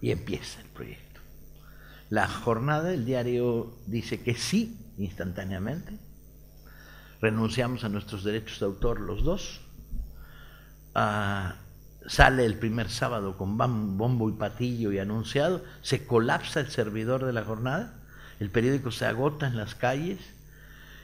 y 0.00 0.12
empieza 0.12 0.60
el 0.60 0.68
proyecto. 0.68 1.20
La 2.10 2.28
jornada, 2.28 2.94
el 2.94 3.04
diario 3.04 3.72
dice 3.88 4.22
que 4.22 4.36
sí, 4.36 4.78
instantáneamente 4.98 5.98
renunciamos 7.20 7.82
a 7.82 7.88
nuestros 7.88 8.22
derechos 8.22 8.60
de 8.60 8.66
autor 8.66 9.00
los 9.00 9.24
dos. 9.24 9.62
Ah, 10.94 11.56
sale 12.08 12.46
el 12.46 12.56
primer 12.56 12.88
sábado 12.88 13.36
con 13.36 13.56
bombo 13.58 14.28
y 14.28 14.32
patillo 14.32 14.90
y 14.92 14.98
anunciado, 14.98 15.62
se 15.82 16.06
colapsa 16.06 16.60
el 16.60 16.70
servidor 16.70 17.24
de 17.24 17.32
la 17.34 17.44
jornada, 17.44 17.94
el 18.40 18.50
periódico 18.50 18.90
se 18.90 19.04
agota 19.06 19.46
en 19.46 19.56
las 19.56 19.74
calles 19.74 20.18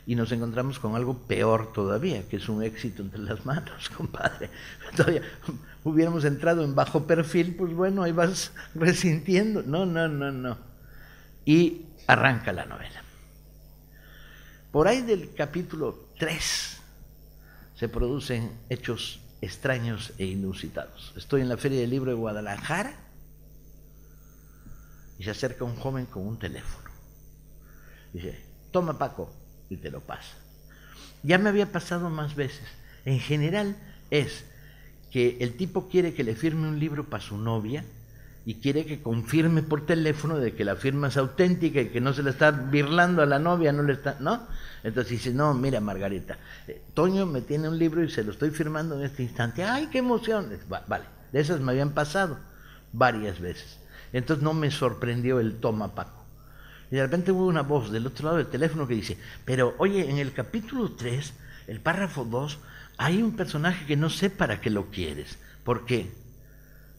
y 0.07 0.15
nos 0.15 0.33
encontramos 0.33 0.79
con 0.79 0.97
algo 0.97 1.19
peor 1.19 1.73
todavía, 1.73 2.27
que 2.29 2.37
es 2.37 2.49
un 2.49 2.63
éxito 2.63 3.03
entre 3.03 3.21
las 3.21 3.45
manos, 3.45 3.89
compadre. 3.97 4.51
Todavía 4.97 5.23
hubiéramos 5.85 6.25
entrado 6.25 6.65
en 6.65 6.75
bajo 6.75 7.07
perfil, 7.07 7.55
pues 7.55 7.73
bueno, 7.73 8.03
ahí 8.03 8.13
vas 8.13 8.53
resintiendo. 8.75 9.63
No, 9.63 9.87
no, 9.87 10.09
no, 10.09 10.33
no. 10.33 10.57
Y 11.45 11.83
arranca 12.07 12.53
la 12.53 12.65
novela. 12.65 13.03
Por 14.73 14.89
ahí 14.89 15.03
del 15.03 15.35
capítulo 15.35 16.09
3 16.19 16.81
se 17.77 17.89
producen 17.89 18.51
hechos 18.69 19.21
extraños 19.45 20.13
e 20.19 20.27
inusitados. 20.27 21.13
Estoy 21.17 21.43
en 21.43 21.49
la 21.49 21.57
Feria 21.57 21.81
del 21.81 21.91
Libro 21.91 22.11
de 22.11 22.17
Guadalajara 22.17 22.95
y 25.19 25.25
se 25.25 25.31
acerca 25.31 25.65
un 25.65 25.77
joven 25.77 26.07
con 26.07 26.27
un 26.27 26.39
teléfono. 26.39 26.91
Dice, 28.13 28.41
toma 28.71 28.99
Paco, 28.99 29.31
y 29.69 29.77
te 29.77 29.91
lo 29.91 30.01
pasa. 30.01 30.37
Ya 31.23 31.39
me 31.39 31.49
había 31.49 31.73
pasado 31.73 32.11
más 32.11 32.35
veces. 32.35 32.67
En 33.05 33.21
general 33.21 33.77
es 34.11 34.45
que 35.11 35.39
el 35.41 35.57
tipo 35.57 35.89
quiere 35.89 36.15
que 36.15 36.25
le 36.25 36.35
firme 36.35 36.69
un 36.69 36.79
libro 36.79 37.05
para 37.05 37.23
su 37.23 37.39
novia 37.39 37.85
y 38.45 38.57
quiere 38.57 38.85
que 38.85 39.03
confirme 39.03 39.63
por 39.63 39.87
teléfono 39.87 40.39
de 40.39 40.55
que 40.55 40.65
la 40.65 40.77
firma 40.77 41.09
es 41.09 41.17
auténtica 41.17 41.81
y 41.81 41.89
que 41.89 42.01
no 42.01 42.13
se 42.13 42.23
le 42.23 42.31
está 42.31 42.51
birlando 42.51 43.23
a 43.23 43.27
la 43.27 43.39
novia, 43.39 43.73
no 43.73 43.83
le 43.83 43.95
está, 43.95 44.17
¿no? 44.21 44.47
Entonces 44.85 45.13
dice, 45.13 45.33
no, 45.33 45.55
mira 45.55 45.81
Margarita, 45.81 46.37
eh, 46.69 46.83
Toño 46.93 47.25
me 47.25 47.41
tiene 47.41 47.69
un 47.71 47.79
libro 47.79 48.05
y 48.05 48.11
se 48.11 48.23
lo 48.23 48.33
estoy 48.33 48.51
firmando 48.51 48.97
en 48.97 49.07
este 49.07 49.23
instante. 49.23 49.65
¡Ay, 49.65 49.89
qué 49.91 49.99
emoción! 49.99 50.51
vale, 50.69 51.05
de 51.33 51.41
esas 51.41 51.59
me 51.61 51.73
habían 51.73 51.93
pasado 51.93 52.39
varias 52.93 53.41
veces. 53.41 53.79
Entonces 54.13 54.45
no 54.45 54.53
me 54.53 54.71
sorprendió 54.71 55.41
el 55.41 55.57
toma 55.57 55.95
Paco. 55.95 56.23
Y 56.91 56.97
de 56.97 57.03
repente 57.03 57.33
hubo 57.33 57.47
una 57.47 57.63
voz 57.63 57.91
del 57.91 58.07
otro 58.07 58.27
lado 58.27 58.37
del 58.37 58.47
teléfono 58.47 58.87
que 58.87 58.95
dice, 58.95 59.19
pero 59.47 59.75
oye, 59.79 60.09
en 60.09 60.19
el 60.19 60.35
capítulo 60.35 60.93
3, 60.93 61.33
el 61.67 61.81
párrafo 61.81 62.25
2, 62.25 62.59
hay 62.99 63.23
un 63.23 63.35
personaje 63.35 63.87
que 63.87 63.97
no 63.97 64.11
sé 64.11 64.29
para 64.29 64.61
qué 64.61 64.69
lo 64.69 64.91
quieres. 64.91 65.39
¿Por 65.65 65.87
qué? 65.87 66.13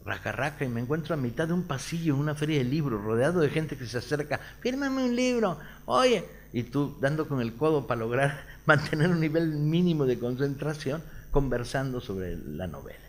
Raca, 0.05 0.31
raca, 0.31 0.63
y 0.63 0.69
me 0.69 0.81
encuentro 0.81 1.15
a 1.15 1.17
mitad 1.17 1.47
de 1.47 1.53
un 1.53 1.63
pasillo 1.63 2.13
en 2.13 2.19
una 2.19 2.35
feria 2.35 2.59
de 2.59 2.63
libros, 2.63 3.03
rodeado 3.03 3.41
de 3.41 3.49
gente 3.49 3.75
que 3.75 3.87
se 3.87 3.97
acerca, 3.97 4.39
fírmame 4.61 5.03
un 5.03 5.15
libro, 5.15 5.57
oye, 5.85 6.23
y 6.53 6.63
tú 6.63 6.95
dando 7.01 7.27
con 7.27 7.41
el 7.41 7.55
codo 7.55 7.87
para 7.87 7.99
lograr 7.99 8.45
mantener 8.65 9.09
un 9.09 9.19
nivel 9.19 9.49
mínimo 9.49 10.05
de 10.05 10.19
concentración, 10.19 11.03
conversando 11.31 11.99
sobre 11.99 12.37
la 12.37 12.67
novela. 12.67 12.99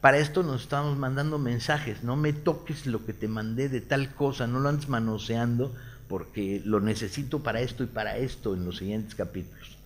Para 0.00 0.18
esto 0.18 0.44
nos 0.44 0.62
estamos 0.62 0.96
mandando 0.96 1.38
mensajes, 1.38 2.04
no 2.04 2.14
me 2.14 2.32
toques 2.32 2.86
lo 2.86 3.04
que 3.04 3.12
te 3.12 3.26
mandé 3.26 3.68
de 3.68 3.80
tal 3.80 4.14
cosa, 4.14 4.46
no 4.46 4.60
lo 4.60 4.68
andes 4.68 4.88
manoseando, 4.88 5.74
porque 6.08 6.62
lo 6.64 6.80
necesito 6.80 7.42
para 7.42 7.60
esto 7.60 7.82
y 7.82 7.86
para 7.86 8.16
esto 8.16 8.54
en 8.54 8.64
los 8.64 8.78
siguientes 8.78 9.16
capítulos. 9.16 9.76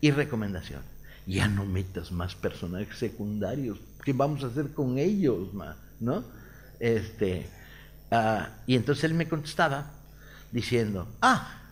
Y 0.00 0.10
recomendación, 0.10 0.82
ya 1.26 1.48
no 1.48 1.64
metas 1.64 2.12
más 2.12 2.34
personajes 2.34 2.98
secundarios, 2.98 3.78
¿qué 4.04 4.12
vamos 4.12 4.42
a 4.44 4.48
hacer 4.48 4.72
con 4.72 4.98
ellos, 4.98 5.48
¿no? 6.00 6.24
Este, 6.80 7.48
uh, 8.10 8.44
y 8.66 8.76
entonces 8.76 9.04
él 9.04 9.14
me 9.14 9.28
contestaba 9.28 9.90
diciendo, 10.50 11.08
ah, 11.20 11.62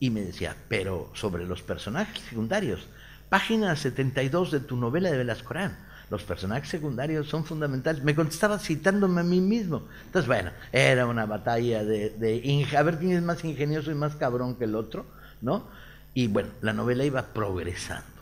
y 0.00 0.10
me 0.10 0.20
decía, 0.20 0.56
pero 0.68 1.10
sobre 1.14 1.46
los 1.46 1.62
personajes 1.62 2.22
secundarios, 2.28 2.86
página 3.28 3.74
72 3.74 4.50
de 4.50 4.60
tu 4.60 4.76
novela 4.76 5.10
de 5.10 5.18
Velascorán, 5.18 5.78
los 6.10 6.22
personajes 6.22 6.68
secundarios 6.68 7.28
son 7.28 7.44
fundamentales. 7.44 8.04
Me 8.04 8.14
contestaba 8.14 8.58
citándome 8.58 9.22
a 9.22 9.24
mí 9.24 9.40
mismo. 9.40 9.82
Entonces, 10.06 10.26
bueno, 10.26 10.50
era 10.70 11.06
una 11.06 11.26
batalla 11.26 11.82
de, 11.84 12.10
de 12.10 12.66
a 12.76 12.82
ver 12.82 12.98
quién 12.98 13.12
es 13.12 13.22
más 13.22 13.44
ingenioso 13.44 13.90
y 13.90 13.94
más 13.94 14.14
cabrón 14.16 14.56
que 14.56 14.64
el 14.64 14.74
otro, 14.74 15.06
¿no? 15.40 15.66
Y 16.12 16.28
bueno, 16.28 16.50
la 16.60 16.72
novela 16.72 17.04
iba 17.04 17.32
progresando, 17.32 18.13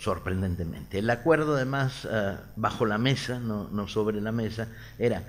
sorprendentemente. 0.00 0.98
El 0.98 1.10
acuerdo, 1.10 1.54
además, 1.54 2.08
eh, 2.10 2.36
bajo 2.56 2.86
la 2.86 2.98
mesa, 2.98 3.38
no, 3.38 3.68
no 3.70 3.86
sobre 3.86 4.20
la 4.20 4.32
mesa, 4.32 4.68
era, 4.98 5.22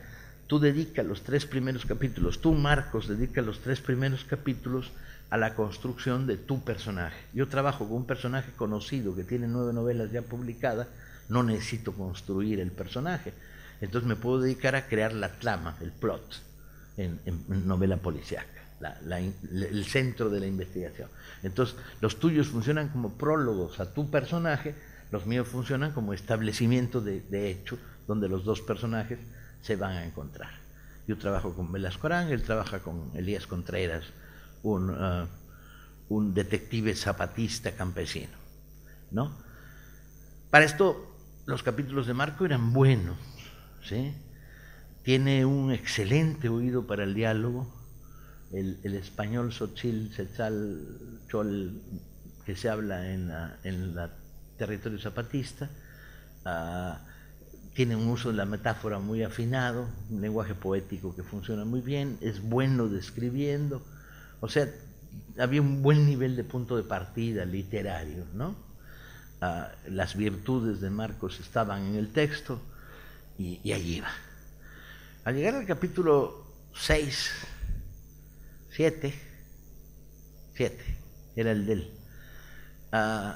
tú 0.47 0.59
dedica 0.59 1.03
los 1.03 1.23
tres 1.23 1.45
primeros 1.45 1.85
capítulos, 1.85 2.39
tú, 2.41 2.53
Marcos, 2.53 3.07
dedica 3.07 3.41
los 3.41 3.59
tres 3.59 3.81
primeros 3.81 4.23
capítulos 4.23 4.91
a 5.29 5.37
la 5.37 5.55
construcción 5.55 6.25
de 6.25 6.37
tu 6.37 6.63
personaje. 6.63 7.17
Yo 7.33 7.47
trabajo 7.47 7.87
con 7.87 7.97
un 7.97 8.05
personaje 8.05 8.51
conocido 8.55 9.15
que 9.15 9.23
tiene 9.23 9.47
nueve 9.47 9.73
novelas 9.73 10.11
ya 10.11 10.21
publicadas, 10.21 10.87
no 11.29 11.43
necesito 11.43 11.93
construir 11.93 12.59
el 12.59 12.71
personaje. 12.71 13.33
Entonces 13.81 14.07
me 14.07 14.15
puedo 14.15 14.41
dedicar 14.41 14.75
a 14.75 14.87
crear 14.87 15.13
la 15.13 15.29
trama, 15.39 15.77
el 15.81 15.91
plot, 15.91 16.41
en, 16.97 17.19
novela 17.65 17.97
policíaca, 17.97 18.60
el 18.81 19.85
centro 19.85 20.29
de 20.29 20.39
la 20.39 20.47
investigación. 20.47 21.09
Entonces 21.43 21.75
los 22.01 22.19
tuyos 22.19 22.47
funcionan 22.47 22.89
como 22.89 23.13
prólogos 23.17 23.79
a 23.79 23.93
tu 23.93 24.09
personaje, 24.09 24.75
los 25.11 25.25
míos 25.25 25.47
funcionan 25.47 25.91
como 25.91 26.13
establecimiento 26.13 27.01
de, 27.01 27.49
hecho, 27.49 27.77
donde 28.07 28.29
los 28.29 28.43
dos 28.43 28.61
personajes 28.61 29.19
se 29.61 29.75
van 29.75 29.91
a 29.97 30.05
encontrar. 30.05 30.51
Yo 31.07 31.17
trabajo 31.17 31.53
con 31.53 31.71
Velasco 31.71 32.07
Arán, 32.07 32.29
él 32.29 32.43
trabaja 32.43 32.79
con 32.79 33.11
Elías 33.15 33.47
Contreras, 33.47 34.05
un, 34.63 34.89
uh, 34.89 35.27
un 36.09 36.33
detective 36.33 36.95
zapatista 36.95 37.71
campesino. 37.71 38.41
¿no? 39.11 39.35
Para 40.49 40.65
esto, 40.65 41.15
los 41.45 41.63
capítulos 41.63 42.07
de 42.07 42.13
Marco 42.13 42.45
eran 42.45 42.73
buenos. 42.73 43.17
¿sí? 43.83 44.13
Tiene 45.03 45.45
un 45.45 45.71
excelente 45.71 46.49
oído 46.49 46.85
para 46.85 47.03
el 47.03 47.13
diálogo. 47.13 47.80
El, 48.53 48.95
español 48.95 49.53
Xochil, 49.53 50.13
Setzal, 50.13 51.19
Chol, 51.29 51.81
que 52.45 52.55
se 52.55 52.69
habla 52.69 53.11
en 53.11 53.31
el 53.63 53.97
territorio 54.57 54.99
zapatista. 54.99 55.69
Uh, 56.45 56.95
tiene 57.73 57.95
un 57.95 58.07
uso 58.07 58.29
de 58.29 58.35
la 58.35 58.45
metáfora 58.45 58.99
muy 58.99 59.23
afinado, 59.23 59.87
un 60.09 60.21
lenguaje 60.21 60.53
poético 60.53 61.15
que 61.15 61.23
funciona 61.23 61.63
muy 61.65 61.81
bien, 61.81 62.17
es 62.21 62.41
bueno 62.41 62.87
describiendo, 62.87 63.81
o 64.41 64.49
sea, 64.49 64.67
había 65.39 65.61
un 65.61 65.81
buen 65.81 66.05
nivel 66.05 66.35
de 66.35 66.43
punto 66.43 66.75
de 66.75 66.83
partida 66.83 67.45
literario, 67.45 68.25
¿no? 68.33 68.55
Ah, 69.39 69.71
las 69.87 70.15
virtudes 70.15 70.81
de 70.81 70.89
Marcos 70.89 71.39
estaban 71.39 71.83
en 71.87 71.95
el 71.95 72.11
texto 72.11 72.61
y, 73.37 73.71
allí 73.71 73.97
iba. 73.97 74.11
Al 75.23 75.35
llegar 75.35 75.55
al 75.55 75.65
capítulo 75.65 76.45
6, 76.75 77.31
7, 78.71 79.13
7, 80.55 80.97
era 81.35 81.51
el 81.51 81.65
del, 81.65 81.93
uh, 82.93 83.33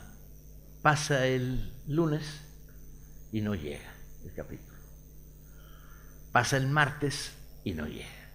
pasa 0.82 1.27
el 1.27 1.74
lunes 1.88 2.42
y 3.32 3.42
no 3.42 3.56
llega 3.56 3.92
el 4.24 4.34
capítulo. 4.34 4.77
Pasa 6.32 6.58
el 6.58 6.68
martes 6.68 7.34
y 7.63 7.74
no 7.74 7.86
llega. 7.88 8.25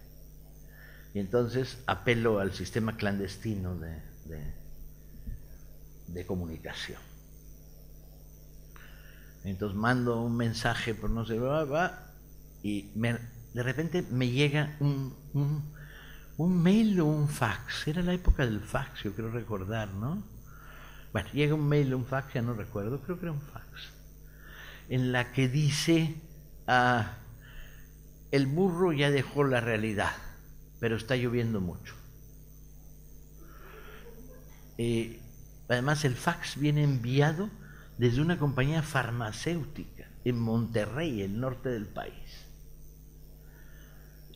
Y 1.13 1.19
entonces 1.19 1.79
apelo 1.87 2.39
al 2.39 2.53
sistema 2.53 2.95
clandestino 2.95 3.75
de, 3.77 4.01
de, 6.07 6.25
comunicación. 6.25 6.99
Entonces 9.43 9.77
mando 9.77 10.21
un 10.21 10.37
mensaje 10.37 10.93
por 10.93 11.09
no 11.09 11.25
sé, 11.25 11.39
va, 11.39 11.65
va 11.65 12.11
y 12.63 12.91
de 12.93 13.63
repente 13.63 14.03
me 14.11 14.29
llega 14.29 14.77
un, 14.79 15.15
un, 16.37 16.61
mail 16.61 16.99
o 16.99 17.05
un 17.05 17.27
fax. 17.27 17.87
Era 17.87 18.01
la 18.01 18.13
época 18.13 18.45
del 18.45 18.61
fax, 18.61 19.03
yo 19.03 19.13
creo 19.13 19.29
recordar, 19.29 19.93
¿no? 19.93 20.23
Bueno, 21.13 21.29
llega 21.33 21.53
un 21.55 21.67
mail 21.67 21.93
o 21.93 21.97
un 21.97 22.05
fax, 22.05 22.33
ya 22.33 22.41
no 22.41 22.53
recuerdo, 22.53 23.01
creo 23.01 23.19
que 23.19 23.25
era 23.25 23.33
un 23.33 23.41
fax, 23.41 23.65
en 24.89 25.11
la 25.11 25.31
que 25.33 25.49
dice, 25.49 26.15
ah, 26.67 27.17
el 28.31 28.47
burro 28.47 28.93
ya 28.93 29.11
dejó 29.11 29.43
la 29.43 29.59
realidad 29.59 30.11
pero 30.81 30.95
está 30.95 31.15
lloviendo 31.15 31.61
mucho. 31.61 31.93
Eh, 34.79 35.21
además, 35.69 36.03
el 36.05 36.15
fax 36.15 36.59
viene 36.59 36.83
enviado 36.83 37.51
desde 37.99 38.19
una 38.19 38.39
compañía 38.39 38.81
farmacéutica 38.81 40.09
en 40.25 40.39
Monterrey, 40.39 41.21
el 41.21 41.39
norte 41.39 41.69
del 41.69 41.85
país. 41.85 42.40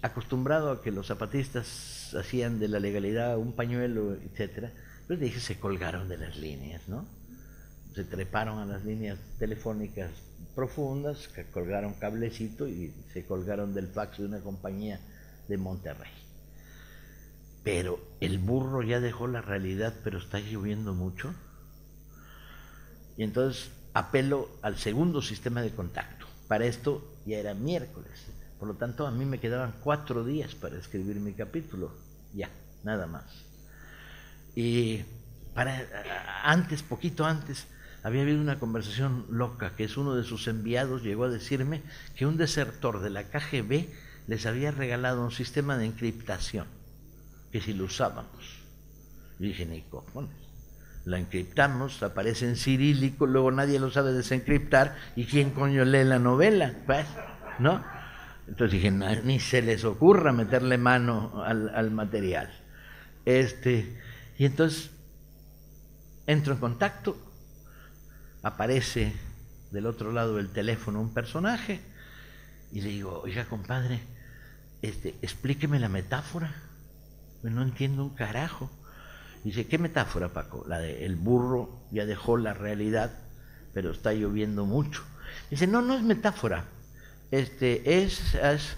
Acostumbrado 0.05 0.71
a 0.71 0.81
que 0.81 0.91
los 0.91 1.07
zapatistas 1.07 2.15
hacían 2.17 2.59
de 2.59 2.67
la 2.67 2.79
legalidad 2.79 3.37
un 3.37 3.53
pañuelo, 3.53 4.13
etcétera, 4.13 4.71
pues 5.07 5.19
dije 5.19 5.39
se 5.39 5.59
colgaron 5.59 6.07
de 6.07 6.17
las 6.17 6.37
líneas, 6.37 6.87
¿no? 6.87 7.05
Se 7.93 8.03
treparon 8.03 8.59
a 8.59 8.65
las 8.65 8.83
líneas 8.83 9.17
telefónicas 9.39 10.11
profundas, 10.53 11.29
colgaron 11.53 11.93
cablecito 11.93 12.67
y 12.67 12.93
se 13.13 13.25
colgaron 13.25 13.73
del 13.73 13.87
fax 13.87 14.19
de 14.19 14.25
una 14.25 14.41
compañía 14.41 14.99
de 15.47 15.57
Monterrey 15.57 16.25
pero 17.65 17.99
el 18.21 18.37
burro 18.37 18.83
ya 18.83 18.99
dejó 18.99 19.27
la 19.27 19.41
realidad, 19.41 19.95
pero 20.03 20.19
está 20.19 20.39
lloviendo 20.39 20.93
mucho. 20.93 21.33
Y 23.17 23.23
entonces 23.23 23.71
apelo 23.95 24.49
al 24.61 24.77
segundo 24.77 25.23
sistema 25.23 25.63
de 25.63 25.71
contacto. 25.71 26.27
Para 26.47 26.65
esto 26.65 27.17
ya 27.25 27.39
era 27.39 27.55
miércoles. 27.55 28.11
Por 28.59 28.67
lo 28.67 28.75
tanto, 28.75 29.05
a 29.05 29.11
mí 29.11 29.25
me 29.25 29.39
quedaban 29.39 29.73
cuatro 29.83 30.23
días 30.23 30.55
para 30.55 30.77
escribir 30.77 31.17
mi 31.17 31.33
capítulo. 31.33 31.91
Ya, 32.33 32.49
nada 32.83 33.07
más. 33.07 33.25
Y 34.55 35.03
para 35.53 35.85
antes, 36.43 36.83
poquito 36.83 37.25
antes, 37.25 37.67
había 38.03 38.21
habido 38.21 38.39
una 38.39 38.59
conversación 38.59 39.25
loca 39.29 39.75
que 39.75 39.85
es 39.85 39.97
uno 39.97 40.15
de 40.15 40.23
sus 40.23 40.47
enviados 40.47 41.01
llegó 41.01 41.23
a 41.23 41.29
decirme 41.29 41.81
que 42.15 42.25
un 42.25 42.37
desertor 42.37 43.01
de 43.01 43.09
la 43.09 43.23
KGB 43.23 43.87
les 44.27 44.45
había 44.45 44.71
regalado 44.71 45.23
un 45.23 45.31
sistema 45.31 45.77
de 45.77 45.85
encriptación 45.85 46.67
que 47.51 47.61
si 47.61 47.73
lo 47.73 47.85
usábamos. 47.85 48.59
Y 49.39 49.47
dije, 49.47 49.65
ni 49.65 49.81
cojones. 49.81 50.35
La 51.05 51.19
encriptamos, 51.19 52.03
aparece 52.03 52.47
en 52.47 52.55
cirílico, 52.55 53.27
luego 53.27 53.51
nadie 53.51 53.79
lo 53.79 53.91
sabe 53.91 54.11
desencriptar, 54.11 54.95
¿y 55.15 55.25
quién 55.25 55.51
coño 55.51 55.85
lee 55.85 56.03
la 56.03 56.19
novela? 56.19 56.73
Pues, 56.85 57.05
¿no? 57.59 57.83
Entonces 58.47 58.71
dije, 58.71 58.91
ni 58.91 59.39
se 59.39 59.61
les 59.61 59.83
ocurra 59.83 60.31
meterle 60.31 60.77
mano 60.77 61.43
al, 61.43 61.69
al 61.73 61.91
material. 61.91 62.49
Este, 63.25 63.99
y 64.37 64.45
entonces 64.45 64.91
entro 66.27 66.53
en 66.53 66.59
contacto, 66.59 67.17
aparece 68.43 69.13
del 69.71 69.87
otro 69.87 70.11
lado 70.11 70.35
del 70.35 70.49
teléfono 70.49 71.01
un 71.01 71.13
personaje, 71.13 71.81
y 72.71 72.81
le 72.81 72.89
digo, 72.89 73.21
oiga 73.23 73.45
compadre, 73.45 74.01
este, 74.81 75.15
explíqueme 75.21 75.79
la 75.79 75.89
metáfora. 75.89 76.53
Pues 77.41 77.53
no 77.53 77.63
entiendo 77.63 78.03
un 78.03 78.15
carajo. 78.15 78.69
Dice, 79.43 79.67
¿qué 79.67 79.77
metáfora, 79.77 80.33
Paco? 80.33 80.65
La 80.67 80.79
de 80.79 81.05
el 81.05 81.15
burro 81.15 81.69
ya 81.91 82.05
dejó 82.05 82.37
la 82.37 82.53
realidad, 82.53 83.11
pero 83.73 83.91
está 83.91 84.13
lloviendo 84.13 84.65
mucho. 84.65 85.03
Dice, 85.49 85.67
no, 85.67 85.81
no 85.81 85.95
es 85.95 86.03
metáfora. 86.03 86.65
Este, 87.31 88.03
es, 88.03 88.35
es 88.35 88.77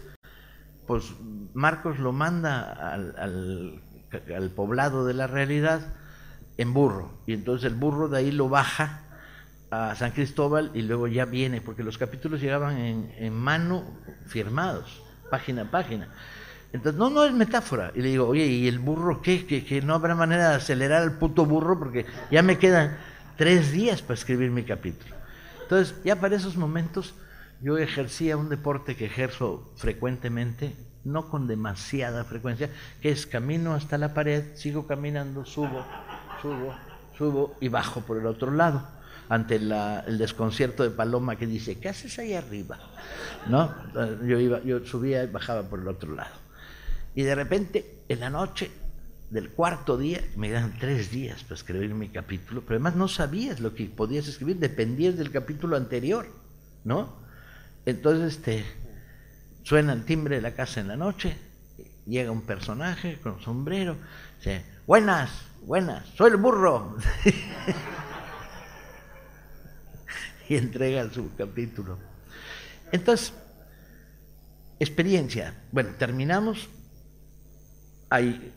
pues 0.86 1.14
Marcos 1.54 2.00
lo 2.00 2.14
manda 2.14 2.94
al, 2.94 3.82
al, 4.36 4.50
poblado 4.52 5.06
de 5.06 5.14
la 5.14 5.28
realidad 5.28 5.94
en 6.58 6.74
burro. 6.74 7.12
Y 7.26 7.34
entonces 7.34 7.70
el 7.70 7.78
burro 7.78 8.08
de 8.08 8.20
ahí 8.20 8.32
lo 8.32 8.50
baja 8.50 9.02
a 9.70 9.96
San 9.96 10.12
Cristóbal 10.12 10.72
y 10.74 10.82
luego 10.84 11.08
ya 11.08 11.26
viene, 11.26 11.62
porque 11.62 11.84
los 11.84 11.98
capítulos 11.98 12.42
llegaban 12.42 12.78
en, 12.78 13.14
en 13.18 13.34
mano 13.34 13.84
firmados, 14.26 15.04
página 15.30 15.64
a 15.64 15.72
página. 15.72 16.08
Entonces, 16.74 17.00
no, 17.00 17.10
no 17.10 17.24
es 17.26 17.34
metáfora. 17.34 17.92
Y 17.96 18.02
le 18.02 18.10
digo, 18.10 18.28
oye, 18.28 18.46
¿y 18.46 18.68
el 18.68 18.80
burro 18.80 19.22
qué? 19.22 19.46
Que, 19.46 19.82
no 19.82 19.96
habrá 19.96 20.16
manera 20.16 20.50
de 20.50 20.56
acelerar 20.56 21.02
al 21.02 21.18
puto 21.18 21.46
burro 21.46 21.80
porque 21.80 22.06
ya 22.30 22.42
me 22.44 22.58
quedan 22.58 22.98
tres 23.38 23.72
días 23.72 24.02
para 24.02 24.16
escribir 24.16 24.52
mi 24.52 24.64
capítulo. 24.64 25.16
Entonces, 25.64 25.96
ya 26.04 26.18
para 26.18 26.36
esos 26.36 26.58
momentos, 26.58 27.16
yo 27.62 27.78
ejercía 27.78 28.38
un 28.38 28.50
deporte 28.50 28.96
que 28.96 29.06
ejerzo 29.06 29.72
frecuentemente, 29.76 30.76
no 31.04 31.30
con 31.30 31.48
demasiada 31.48 32.24
frecuencia, 32.24 32.70
que 33.02 33.10
es 33.10 33.26
camino 33.26 33.74
hasta 33.74 33.98
la 33.98 34.14
pared, 34.14 34.56
sigo 34.56 34.88
caminando, 34.88 35.46
subo, 35.46 35.86
subo, 36.42 36.76
subo 37.18 37.56
y 37.60 37.70
bajo 37.70 38.02
por 38.02 38.18
el 38.18 38.26
otro 38.26 38.52
lado 38.52 38.98
ante 39.30 39.56
el 39.56 40.18
desconcierto 40.18 40.84
de 40.84 40.90
Paloma 40.90 41.36
que 41.36 41.48
dice, 41.48 41.80
¿qué 41.80 41.90
haces 41.90 42.18
ahí 42.20 42.34
arriba? 42.34 42.80
¿No? 43.50 43.74
Yo, 44.26 44.40
iba, 44.40 44.62
yo 44.64 44.86
subía 44.86 45.24
y 45.24 45.28
bajaba 45.28 45.64
por 45.64 45.80
el 45.80 45.88
otro 45.88 46.16
lado. 46.16 46.36
Y 47.14 47.24
de 47.24 47.36
repente, 47.36 48.04
en 48.08 48.20
la 48.22 48.30
noche, 48.30 48.72
del 49.30 49.50
cuarto 49.50 49.98
día, 49.98 50.22
me 50.38 50.50
dan 50.52 50.78
tres 50.80 51.12
días 51.12 51.44
para 51.44 51.56
escribir 51.56 51.94
mi 51.94 52.10
capítulo, 52.10 52.62
pero 52.62 52.76
además 52.76 52.96
no 52.96 53.08
sabías 53.08 53.60
lo 53.60 53.76
que 53.76 53.86
podías 53.86 54.28
escribir, 54.28 54.58
dependías 54.58 55.18
del 55.18 55.32
capítulo 55.32 55.76
anterior, 55.76 56.28
¿no? 56.86 57.27
Entonces, 57.88 58.36
este, 58.36 58.66
suena 59.64 59.94
el 59.94 60.04
timbre 60.04 60.36
de 60.36 60.42
la 60.42 60.52
casa 60.52 60.82
en 60.82 60.90
la 60.90 60.98
noche, 60.98 61.38
llega 62.06 62.32
un 62.32 62.42
personaje 62.42 63.18
con 63.24 63.40
sombrero, 63.40 63.96
dice, 64.36 64.66
buenas, 64.86 65.32
buenas, 65.62 66.06
soy 66.18 66.32
el 66.32 66.36
burro. 66.36 66.98
y 70.50 70.58
entrega 70.58 71.10
su 71.14 71.34
capítulo. 71.38 71.98
Entonces, 72.92 73.34
experiencia. 74.82 75.54
Bueno, 75.72 75.92
terminamos. 75.98 76.68
Hay 78.10 78.52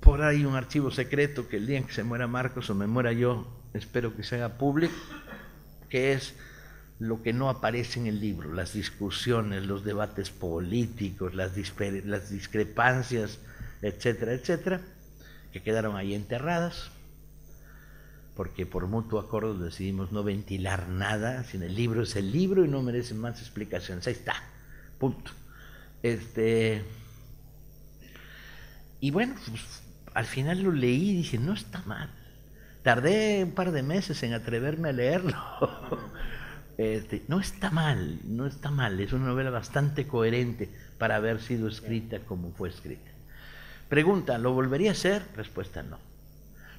por 0.00 0.22
ahí 0.22 0.46
un 0.46 0.54
archivo 0.54 0.90
secreto 0.90 1.46
que 1.46 1.58
el 1.58 1.66
día 1.66 1.76
en 1.76 1.84
que 1.84 1.92
se 1.92 2.04
muera 2.04 2.26
Marcos 2.26 2.70
o 2.70 2.74
me 2.74 2.86
muera 2.86 3.12
yo, 3.12 3.46
espero 3.74 4.16
que 4.16 4.22
se 4.22 4.36
haga 4.36 4.56
público, 4.56 4.94
que 5.90 6.14
es 6.14 6.34
lo 6.98 7.22
que 7.22 7.32
no 7.32 7.50
aparece 7.50 8.00
en 8.00 8.06
el 8.06 8.20
libro, 8.20 8.52
las 8.52 8.72
discusiones, 8.72 9.66
los 9.66 9.84
debates 9.84 10.30
políticos, 10.30 11.34
las, 11.34 11.52
las 12.04 12.30
discrepancias, 12.30 13.38
etcétera, 13.82 14.32
etcétera, 14.32 14.80
que 15.52 15.62
quedaron 15.62 15.96
ahí 15.96 16.14
enterradas, 16.14 16.90
porque 18.34 18.66
por 18.66 18.86
mutuo 18.86 19.20
acuerdo 19.20 19.58
decidimos 19.58 20.12
no 20.12 20.22
ventilar 20.22 20.88
nada, 20.88 21.44
sin 21.44 21.62
el 21.62 21.74
libro 21.74 22.02
es 22.02 22.16
el 22.16 22.32
libro 22.32 22.64
y 22.64 22.68
no 22.68 22.82
merece 22.82 23.14
más 23.14 23.40
explicaciones. 23.40 24.06
Ahí 24.06 24.14
está, 24.14 24.34
punto. 24.98 25.32
Este, 26.02 26.82
y 29.00 29.10
bueno, 29.10 29.34
pues, 29.48 29.82
al 30.14 30.26
final 30.26 30.62
lo 30.62 30.72
leí 30.72 31.10
y 31.10 31.16
dije, 31.18 31.38
no 31.38 31.52
está 31.52 31.82
mal. 31.86 32.10
Tardé 32.82 33.44
un 33.44 33.52
par 33.52 33.72
de 33.72 33.82
meses 33.82 34.22
en 34.22 34.32
atreverme 34.32 34.90
a 34.90 34.92
leerlo. 34.92 35.36
Este, 36.78 37.22
no 37.28 37.40
está 37.40 37.70
mal, 37.70 38.18
no 38.24 38.46
está 38.46 38.70
mal. 38.70 39.00
Es 39.00 39.12
una 39.12 39.26
novela 39.26 39.50
bastante 39.50 40.06
coherente 40.06 40.68
para 40.98 41.16
haber 41.16 41.40
sido 41.40 41.68
escrita 41.68 42.20
como 42.20 42.52
fue 42.52 42.68
escrita. 42.68 43.10
Pregunta, 43.88 44.36
¿lo 44.38 44.52
volvería 44.52 44.90
a 44.90 44.92
hacer? 44.92 45.22
Respuesta, 45.36 45.82
no. 45.82 45.98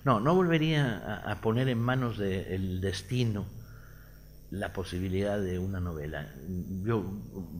No, 0.03 0.19
no 0.19 0.35
volvería 0.35 1.21
a, 1.25 1.41
poner 1.41 1.67
en 1.67 1.79
manos 1.79 2.17
del 2.17 2.79
destino 2.79 3.45
la 4.51 4.71
posibilidad 4.71 5.39
de 5.39 5.59
una 5.59 5.79
novela. 5.79 6.31
Yo 6.83 7.03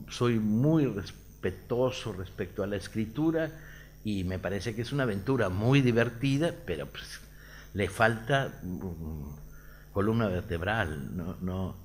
soy 0.08 0.38
muy 0.38 0.86
respetuoso 0.86 2.12
respecto 2.12 2.62
a 2.62 2.66
la 2.66 2.76
escritura 2.76 3.50
y 4.04 4.24
me 4.24 4.38
parece 4.38 4.74
que 4.74 4.82
es 4.82 4.92
una 4.92 5.02
aventura 5.02 5.50
muy 5.50 5.82
divertida, 5.82 6.54
pero 6.64 6.86
pues, 6.86 7.20
le 7.74 7.88
falta 7.88 8.60
columna 9.92 10.28
vertebral. 10.28 11.16
No, 11.16 11.36
no, 11.42 11.76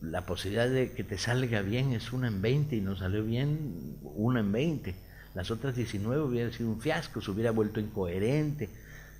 la 0.00 0.26
posibilidad 0.26 0.68
de 0.68 0.92
que 0.92 1.04
te 1.04 1.18
salga 1.18 1.62
bien 1.62 1.92
es 1.92 2.12
una 2.12 2.28
en 2.28 2.40
20 2.40 2.76
y 2.76 2.80
no 2.80 2.96
salió 2.96 3.24
bien 3.24 3.96
una 4.02 4.40
en 4.40 4.52
20. 4.52 4.94
Las 5.34 5.50
otras 5.50 5.76
19 5.76 6.22
hubiera 6.22 6.52
sido 6.52 6.70
un 6.70 6.80
fiasco, 6.80 7.20
se 7.20 7.30
hubiera 7.30 7.50
vuelto 7.50 7.80
incoherente 7.80 8.68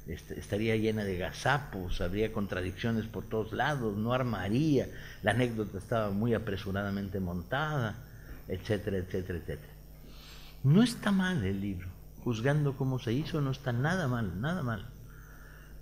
este, 0.09 0.41
estaría 0.41 0.75
llena 0.77 1.05
de 1.05 1.19
gazapos, 1.19 2.01
habría 2.01 2.33
contradicciones 2.33 3.05
por 3.07 3.25
todos 3.25 3.53
lados, 3.53 3.95
no 3.99 4.15
armaría, 4.15 4.89
la 5.23 5.33
anécdota 5.33 5.77
estaba 5.77 6.11
muy 6.11 6.33
apresuradamente 6.33 7.21
montada, 7.21 7.95
etcétera, 8.49 8.97
etcétera, 8.97 9.39
etcétera. 9.39 9.73
No 10.65 10.83
está 10.83 11.13
mal 11.13 11.45
el 11.45 11.61
libro, 11.61 11.89
juzgando 12.25 12.75
cómo 12.75 12.99
se 12.99 13.13
hizo, 13.13 13.43
no 13.43 13.51
está 13.51 13.73
nada 13.73 14.09
mal, 14.09 14.41
nada 14.41 14.63
mal. 14.63 14.87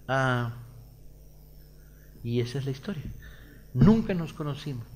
Ah, 0.08 0.54
y 2.24 2.40
esa 2.40 2.58
es 2.58 2.64
la 2.64 2.72
historia. 2.72 3.04
Nunca 3.76 4.14
nos 4.14 4.32
conocimos. 4.32 4.86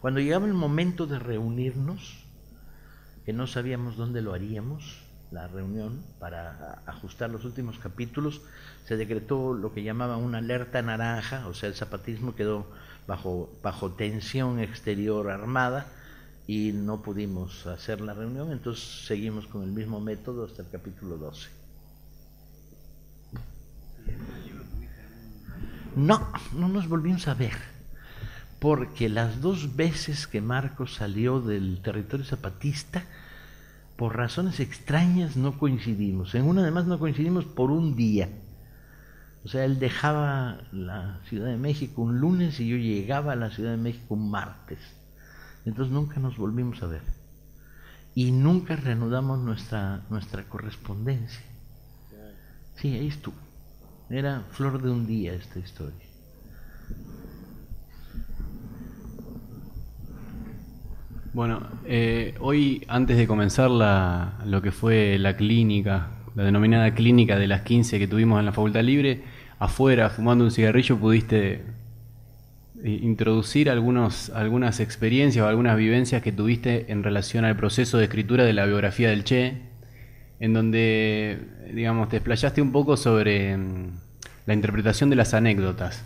Cuando 0.00 0.20
llegaba 0.20 0.46
el 0.46 0.54
momento 0.54 1.06
de 1.06 1.18
reunirnos, 1.18 2.24
que 3.26 3.34
no 3.34 3.46
sabíamos 3.46 3.98
dónde 3.98 4.22
lo 4.22 4.32
haríamos, 4.32 5.02
la 5.30 5.46
reunión 5.46 6.02
para 6.18 6.82
ajustar 6.86 7.28
los 7.28 7.44
últimos 7.44 7.78
capítulos, 7.78 8.40
se 8.86 8.96
decretó 8.96 9.52
lo 9.52 9.74
que 9.74 9.82
llamaban 9.82 10.20
una 10.20 10.38
alerta 10.38 10.80
naranja, 10.80 11.46
o 11.48 11.54
sea, 11.54 11.68
el 11.68 11.74
zapatismo 11.74 12.34
quedó 12.34 12.66
bajo, 13.06 13.52
bajo 13.62 13.92
tensión 13.92 14.58
exterior 14.58 15.30
armada 15.30 15.86
y 16.46 16.72
no 16.72 17.02
pudimos 17.02 17.66
hacer 17.66 18.00
la 18.00 18.14
reunión, 18.14 18.52
entonces 18.52 19.06
seguimos 19.06 19.46
con 19.46 19.64
el 19.64 19.70
mismo 19.70 20.00
método 20.00 20.46
hasta 20.46 20.62
el 20.62 20.70
capítulo 20.70 21.18
12. 21.18 21.50
No, 25.94 26.32
no 26.54 26.68
nos 26.68 26.88
volvimos 26.88 27.28
a 27.28 27.34
ver, 27.34 27.71
porque 28.62 29.08
las 29.08 29.40
dos 29.40 29.74
veces 29.74 30.28
que 30.28 30.40
Marcos 30.40 30.94
salió 30.94 31.40
del 31.40 31.82
territorio 31.82 32.24
zapatista, 32.24 33.02
por 33.96 34.16
razones 34.16 34.60
extrañas 34.60 35.36
no 35.36 35.58
coincidimos. 35.58 36.36
En 36.36 36.44
una 36.44 36.62
además 36.62 36.86
no 36.86 37.00
coincidimos 37.00 37.44
por 37.44 37.72
un 37.72 37.96
día. 37.96 38.28
O 39.44 39.48
sea, 39.48 39.64
él 39.64 39.80
dejaba 39.80 40.60
la 40.70 41.18
Ciudad 41.28 41.48
de 41.48 41.56
México 41.56 42.02
un 42.02 42.20
lunes 42.20 42.60
y 42.60 42.68
yo 42.68 42.76
llegaba 42.76 43.32
a 43.32 43.36
la 43.36 43.50
Ciudad 43.50 43.72
de 43.72 43.78
México 43.78 44.14
un 44.14 44.30
martes. 44.30 44.78
Entonces 45.64 45.92
nunca 45.92 46.20
nos 46.20 46.36
volvimos 46.36 46.84
a 46.84 46.86
ver. 46.86 47.02
Y 48.14 48.30
nunca 48.30 48.76
reanudamos 48.76 49.40
nuestra, 49.40 50.02
nuestra 50.08 50.44
correspondencia. 50.44 51.42
Sí, 52.76 52.94
ahí 52.94 53.08
estuvo. 53.08 53.34
Era 54.08 54.44
flor 54.52 54.80
de 54.80 54.88
un 54.88 55.04
día 55.04 55.32
esta 55.32 55.58
historia. 55.58 56.11
Bueno, 61.34 61.62
eh, 61.86 62.34
hoy 62.40 62.84
antes 62.88 63.16
de 63.16 63.26
comenzar 63.26 63.70
la, 63.70 64.34
lo 64.44 64.60
que 64.60 64.70
fue 64.70 65.18
la 65.18 65.34
clínica, 65.34 66.10
la 66.34 66.44
denominada 66.44 66.94
clínica 66.94 67.38
de 67.38 67.46
las 67.46 67.62
15 67.62 67.98
que 67.98 68.06
tuvimos 68.06 68.38
en 68.38 68.44
la 68.44 68.52
Facultad 68.52 68.82
Libre, 68.82 69.22
afuera 69.58 70.10
fumando 70.10 70.44
un 70.44 70.50
cigarrillo 70.50 70.98
pudiste 70.98 71.62
eh, 72.84 72.98
introducir 73.02 73.70
algunos, 73.70 74.28
algunas 74.28 74.78
experiencias 74.80 75.42
o 75.42 75.48
algunas 75.48 75.78
vivencias 75.78 76.20
que 76.20 76.32
tuviste 76.32 76.92
en 76.92 77.02
relación 77.02 77.46
al 77.46 77.56
proceso 77.56 77.96
de 77.96 78.04
escritura 78.04 78.44
de 78.44 78.52
la 78.52 78.66
biografía 78.66 79.08
del 79.08 79.24
Che, 79.24 79.56
en 80.38 80.52
donde, 80.52 81.38
digamos, 81.72 82.10
te 82.10 82.16
explayaste 82.18 82.60
un 82.60 82.72
poco 82.72 82.98
sobre 82.98 83.56
mm, 83.56 83.86
la 84.44 84.52
interpretación 84.52 85.08
de 85.08 85.16
las 85.16 85.32
anécdotas. 85.32 86.04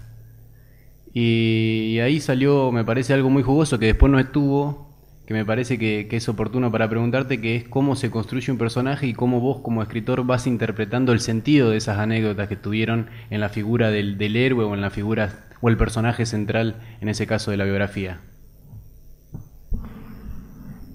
Y, 1.13 1.99
ahí 1.99 2.21
salió, 2.21 2.71
me 2.71 2.85
parece, 2.85 3.13
algo 3.15 3.31
muy 3.31 3.43
jugoso 3.43 3.79
que 3.79 3.87
después 3.87 4.13
no 4.13 4.21
estuvo, 4.21 4.86
que 5.27 5.35
me 5.35 5.45
parece 5.45 5.77
que, 5.77 6.09
es 6.09 6.29
oportuno 6.29 6.71
para 6.71 6.89
preguntarte, 6.89 7.41
que 7.41 7.57
es 7.57 7.65
cómo 7.65 7.97
se 7.97 8.11
construye 8.11 8.53
un 8.53 8.59
personaje 8.59 9.09
y 9.09 9.13
cómo 9.13 9.41
vos 9.41 9.61
como 9.61 9.83
escritor 9.83 10.25
vas 10.25 10.47
interpretando 10.47 11.13
el 11.13 11.21
sentido 11.21 11.71
de 11.71 11.77
esas 11.77 11.99
anécdotas 11.99 12.49
que 12.49 12.57
tuvieron 12.57 13.11
en 13.31 13.41
la 13.41 13.49
figura 13.49 13.91
del, 13.91 14.37
héroe 14.37 14.65
o 14.65 14.75
en 14.75 14.81
la 14.81 14.91
figura 14.91 15.49
o 15.61 15.69
el 15.69 15.77
personaje 15.77 16.27
central, 16.27 16.81
en 17.01 17.09
ese 17.09 17.27
caso 17.27 17.51
de 17.51 17.57
la 17.57 17.65
biografía. 17.65 18.21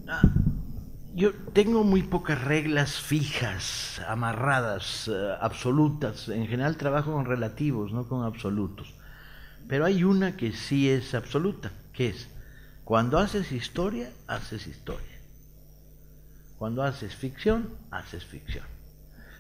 Ah, 0.08 0.22
yo 1.14 1.34
tengo 1.52 1.84
muy 1.84 2.02
pocas 2.02 2.42
reglas 2.42 3.02
fijas, 3.02 4.02
amarradas, 4.08 5.10
eh, 5.10 5.30
absolutas. 5.42 6.30
En 6.30 6.48
general 6.48 6.78
trabajo 6.78 7.12
con 7.12 7.26
relativos, 7.26 7.92
no 7.92 8.08
con 8.08 8.24
absolutos. 8.24 8.94
Pero 9.68 9.84
hay 9.84 10.06
una 10.06 10.38
que 10.38 10.54
sí 10.54 10.90
es 10.90 11.14
absoluta, 11.16 11.74
que 11.92 12.10
es 12.10 12.31
cuando 12.92 13.20
haces 13.20 13.54
historia, 13.54 14.12
haces 14.28 14.68
historia. 14.68 15.18
Cuando 16.58 16.84
haces 16.84 17.16
ficción, 17.16 17.70
haces 17.90 18.26
ficción. 18.26 18.66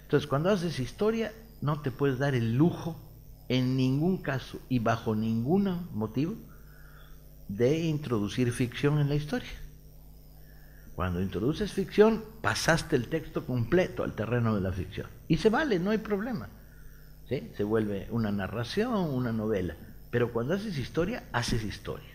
Entonces, 0.03 0.25
cuando 0.25 0.51
haces 0.51 0.79
historia, 0.79 1.33
no 1.59 1.81
te 1.81 1.91
puedes 1.91 2.17
dar 2.17 2.33
el 2.33 2.55
lujo 2.55 2.95
en 3.49 3.75
ningún 3.75 4.21
caso 4.21 4.61
y 4.69 4.79
bajo 4.79 5.15
ningún 5.15 5.89
motivo 5.93 6.35
de 7.49 7.79
introducir 7.79 8.53
ficción 8.53 8.99
en 8.99 9.09
la 9.09 9.15
historia. 9.15 9.51
Cuando 10.95 11.21
introduces 11.21 11.73
ficción, 11.73 12.23
pasaste 12.41 12.95
el 12.95 13.09
texto 13.09 13.45
completo 13.45 14.05
al 14.05 14.15
terreno 14.15 14.55
de 14.55 14.61
la 14.61 14.71
ficción. 14.71 15.07
Y 15.27 15.35
se 15.35 15.49
vale, 15.49 15.77
no 15.77 15.91
hay 15.91 15.97
problema. 15.97 16.47
Se 17.27 17.65
vuelve 17.65 18.07
una 18.11 18.31
narración, 18.31 18.93
una 18.93 19.33
novela. 19.33 19.75
Pero 20.09 20.31
cuando 20.31 20.53
haces 20.53 20.77
historia, 20.77 21.25
haces 21.33 21.65
historia. 21.65 22.10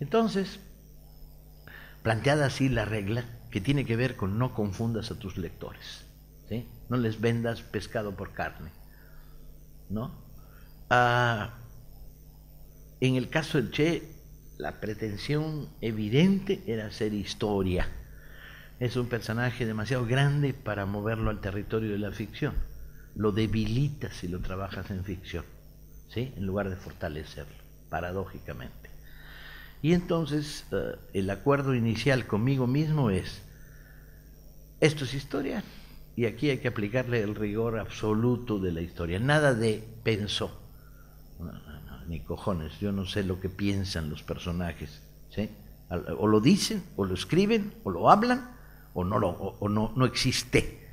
Entonces, 0.00 0.60
planteada 2.02 2.46
así 2.46 2.68
la 2.68 2.84
regla, 2.84 3.24
que 3.50 3.60
tiene 3.60 3.84
que 3.84 3.96
ver 3.96 4.16
con 4.16 4.38
no 4.38 4.54
confundas 4.54 5.10
a 5.10 5.18
tus 5.18 5.36
lectores, 5.36 6.04
no 6.88 6.96
les 6.96 7.20
vendas 7.20 7.62
pescado 7.62 8.16
por 8.16 8.32
carne. 8.32 8.70
¿no? 9.88 10.12
Ah, 10.90 11.54
en 13.00 13.16
el 13.16 13.28
caso 13.28 13.58
del 13.58 13.70
Che, 13.70 14.02
la 14.58 14.80
pretensión 14.80 15.68
evidente 15.80 16.62
era 16.66 16.86
hacer 16.86 17.12
historia, 17.12 17.88
es 18.78 18.96
un 18.96 19.08
personaje 19.08 19.66
demasiado 19.66 20.06
grande 20.06 20.52
para 20.54 20.86
moverlo 20.86 21.30
al 21.30 21.40
territorio 21.40 21.92
de 21.92 21.98
la 21.98 22.12
ficción. 22.12 22.54
Lo 23.14 23.32
debilitas 23.32 24.14
si 24.16 24.28
lo 24.28 24.40
trabajas 24.40 24.90
en 24.90 25.02
ficción, 25.02 25.44
¿sí? 26.08 26.34
En 26.36 26.44
lugar 26.44 26.68
de 26.68 26.76
fortalecerlo, 26.76 27.56
paradójicamente. 27.88 28.85
Y 29.82 29.92
entonces 29.92 30.66
eh, 30.72 30.96
el 31.12 31.30
acuerdo 31.30 31.74
inicial 31.74 32.26
conmigo 32.26 32.66
mismo 32.66 33.10
es, 33.10 33.42
esto 34.80 35.04
es 35.04 35.14
historia 35.14 35.62
y 36.16 36.24
aquí 36.24 36.50
hay 36.50 36.58
que 36.58 36.68
aplicarle 36.68 37.22
el 37.22 37.34
rigor 37.34 37.78
absoluto 37.78 38.58
de 38.58 38.72
la 38.72 38.80
historia. 38.80 39.18
Nada 39.20 39.54
de 39.54 39.86
pensó, 40.02 40.58
ni 42.08 42.20
cojones, 42.20 42.78
yo 42.80 42.90
no 42.90 43.04
sé 43.04 43.22
lo 43.22 43.38
que 43.38 43.50
piensan 43.50 44.08
los 44.08 44.22
personajes. 44.22 45.02
O 46.18 46.26
lo 46.26 46.40
dicen, 46.40 46.82
o 46.96 47.04
lo 47.04 47.14
escriben, 47.14 47.74
o 47.84 47.90
lo 47.90 48.10
hablan, 48.10 48.50
o 48.94 49.04
no, 49.04 49.18
lo, 49.18 49.28
o, 49.28 49.68
no, 49.68 49.92
no 49.94 50.06
existe. 50.06 50.88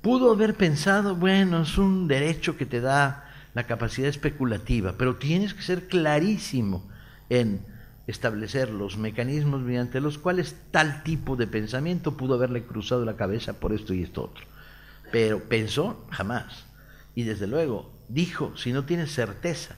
Pudo 0.00 0.32
haber 0.32 0.54
pensado, 0.54 1.14
bueno, 1.14 1.62
es 1.62 1.76
un 1.76 2.08
derecho 2.08 2.56
que 2.56 2.66
te 2.66 2.80
da 2.80 3.28
la 3.54 3.66
capacidad 3.66 4.08
especulativa, 4.08 4.94
pero 4.96 5.16
tienes 5.16 5.52
que 5.52 5.62
ser 5.62 5.88
clarísimo 5.88 6.90
en 7.28 7.64
establecer 8.06 8.70
los 8.70 8.96
mecanismos 8.96 9.62
mediante 9.62 10.00
los 10.00 10.18
cuales 10.18 10.56
tal 10.70 11.02
tipo 11.02 11.36
de 11.36 11.46
pensamiento 11.46 12.16
pudo 12.16 12.34
haberle 12.34 12.64
cruzado 12.64 13.04
la 13.04 13.16
cabeza 13.16 13.54
por 13.54 13.72
esto 13.72 13.94
y 13.94 14.02
esto 14.02 14.24
otro. 14.24 14.44
Pero 15.10 15.44
pensó 15.44 16.04
jamás. 16.10 16.64
Y 17.14 17.22
desde 17.22 17.46
luego 17.46 17.92
dijo, 18.08 18.56
si 18.56 18.72
no 18.72 18.84
tienes 18.84 19.12
certeza 19.12 19.76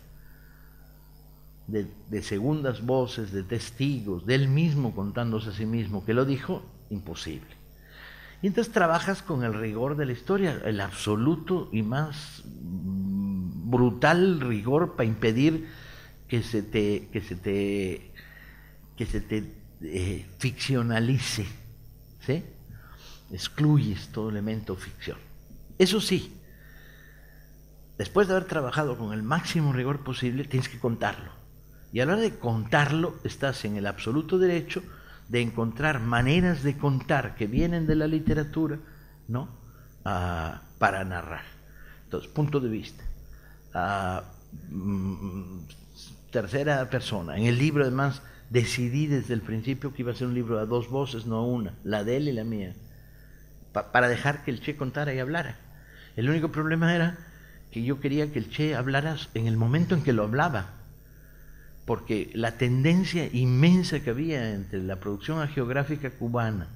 de, 1.66 1.86
de, 2.08 2.22
segundas 2.22 2.84
voces, 2.84 3.32
de 3.32 3.42
testigos, 3.42 4.26
de 4.26 4.34
él 4.34 4.48
mismo 4.48 4.94
contándose 4.94 5.50
a 5.50 5.52
sí 5.52 5.66
mismo 5.66 6.04
que 6.04 6.14
lo 6.14 6.24
dijo, 6.24 6.62
imposible. 6.90 7.64
Y 8.42 8.48
entonces 8.48 8.72
trabajas 8.72 9.22
con 9.22 9.42
el 9.42 9.54
rigor 9.54 9.96
de 9.96 10.06
la 10.06 10.12
historia, 10.12 10.60
el 10.64 10.80
absoluto 10.80 11.68
y 11.72 11.82
más 11.82 12.42
brutal 12.44 14.40
rigor 14.40 14.96
para 14.96 15.08
impedir 15.08 15.66
que 16.28 16.42
se 16.42 16.62
te, 16.62 17.08
que 17.12 17.20
se 17.20 17.36
te, 17.36 18.12
que 18.96 19.06
se 19.06 19.20
te 19.20 19.44
eh, 19.82 20.26
ficcionalice, 20.38 21.46
¿sí? 22.24 22.44
Excluyes 23.30 24.08
todo 24.08 24.30
elemento 24.30 24.76
ficción. 24.76 25.18
Eso 25.78 26.00
sí, 26.00 26.36
después 27.98 28.28
de 28.28 28.34
haber 28.34 28.48
trabajado 28.48 28.96
con 28.96 29.12
el 29.12 29.22
máximo 29.22 29.72
rigor 29.72 30.04
posible, 30.04 30.44
tienes 30.44 30.68
que 30.68 30.78
contarlo. 30.78 31.32
Y 31.92 32.00
a 32.00 32.06
la 32.06 32.14
hora 32.14 32.22
de 32.22 32.38
contarlo, 32.38 33.16
estás 33.24 33.64
en 33.64 33.76
el 33.76 33.86
absoluto 33.86 34.38
derecho 34.38 34.82
de 35.28 35.40
encontrar 35.40 36.00
maneras 36.00 36.62
de 36.62 36.76
contar 36.76 37.34
que 37.34 37.46
vienen 37.46 37.86
de 37.86 37.94
la 37.94 38.06
literatura, 38.06 38.78
¿no? 39.28 39.48
Ah, 40.04 40.62
para 40.78 41.04
narrar. 41.04 41.44
Entonces, 42.04 42.30
punto 42.30 42.60
de 42.60 42.68
vista. 42.68 43.04
Ah, 43.72 44.24
mm, 44.70 45.60
tercera 46.30 46.88
persona. 46.90 47.36
En 47.36 47.46
el 47.46 47.58
libro, 47.58 47.84
además, 47.84 48.22
decidí 48.54 49.08
desde 49.08 49.34
el 49.34 49.40
principio 49.40 49.92
que 49.92 50.02
iba 50.02 50.12
a 50.12 50.14
ser 50.14 50.28
un 50.28 50.34
libro 50.34 50.60
a 50.60 50.64
dos 50.64 50.88
voces, 50.88 51.26
no 51.26 51.38
a 51.38 51.44
una, 51.44 51.74
la 51.82 52.04
de 52.04 52.16
él 52.16 52.28
y 52.28 52.32
la 52.32 52.44
mía, 52.44 52.72
para 53.72 54.08
dejar 54.08 54.44
que 54.44 54.52
el 54.52 54.60
Che 54.60 54.76
contara 54.76 55.12
y 55.12 55.18
hablara. 55.18 55.58
El 56.14 56.30
único 56.30 56.52
problema 56.52 56.94
era 56.94 57.18
que 57.72 57.82
yo 57.82 57.98
quería 57.98 58.32
que 58.32 58.38
el 58.38 58.48
Che 58.48 58.76
hablara 58.76 59.16
en 59.34 59.48
el 59.48 59.56
momento 59.56 59.96
en 59.96 60.04
que 60.04 60.12
lo 60.12 60.22
hablaba 60.22 60.70
porque 61.84 62.30
la 62.32 62.56
tendencia 62.56 63.28
inmensa 63.30 64.00
que 64.00 64.10
había 64.10 64.54
entre 64.54 64.80
la 64.82 65.00
producción 65.00 65.46
geográfica 65.48 66.10
cubana 66.10 66.68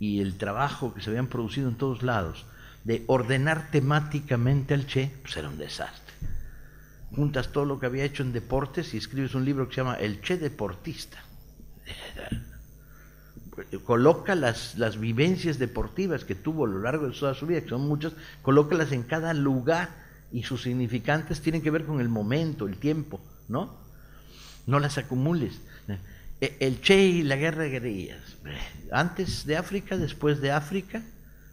y 0.00 0.20
el 0.20 0.36
trabajo 0.36 0.92
que 0.92 1.00
se 1.00 1.10
habían 1.10 1.28
producido 1.28 1.68
en 1.68 1.76
todos 1.76 2.02
lados 2.02 2.44
de 2.82 3.04
ordenar 3.06 3.70
temáticamente 3.70 4.74
al 4.74 4.86
Che, 4.88 5.08
pues 5.22 5.36
era 5.36 5.48
un 5.48 5.56
desastre. 5.56 6.11
Juntas 7.14 7.52
todo 7.52 7.64
lo 7.64 7.78
que 7.78 7.86
había 7.86 8.04
hecho 8.04 8.22
en 8.22 8.32
deportes 8.32 8.94
y 8.94 8.96
escribes 8.96 9.34
un 9.34 9.44
libro 9.44 9.68
que 9.68 9.74
se 9.74 9.80
llama 9.82 9.96
El 9.96 10.20
Che 10.20 10.38
Deportista. 10.38 11.18
Coloca 13.84 14.34
las, 14.34 14.78
las 14.78 14.98
vivencias 14.98 15.58
deportivas 15.58 16.24
que 16.24 16.34
tuvo 16.34 16.64
a 16.64 16.68
lo 16.68 16.80
largo 16.80 17.06
de 17.06 17.14
toda 17.14 17.34
su 17.34 17.46
vida, 17.46 17.60
que 17.60 17.68
son 17.68 17.86
muchas, 17.86 18.14
colócalas 18.40 18.92
en 18.92 19.02
cada 19.02 19.34
lugar 19.34 19.90
y 20.32 20.44
sus 20.44 20.62
significantes 20.62 21.42
tienen 21.42 21.60
que 21.60 21.70
ver 21.70 21.84
con 21.84 22.00
el 22.00 22.08
momento, 22.08 22.66
el 22.66 22.78
tiempo, 22.78 23.20
¿no? 23.48 23.82
no 24.66 24.80
las 24.80 24.98
acumules. 24.98 25.60
E, 26.40 26.56
el 26.60 26.80
Che 26.80 27.00
y 27.00 27.22
la 27.22 27.36
guerra 27.36 27.62
de 27.62 27.70
guerrillas, 27.70 28.36
antes 28.90 29.46
de 29.46 29.56
África, 29.56 29.96
después 29.96 30.40
de 30.40 30.50
África, 30.50 31.02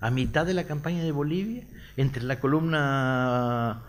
a 0.02 0.10
mitad 0.10 0.46
de 0.46 0.54
la 0.54 0.64
campaña 0.64 1.04
de 1.04 1.12
Bolivia, 1.12 1.64
entre 1.98 2.24
la 2.24 2.40
columna 2.40 3.84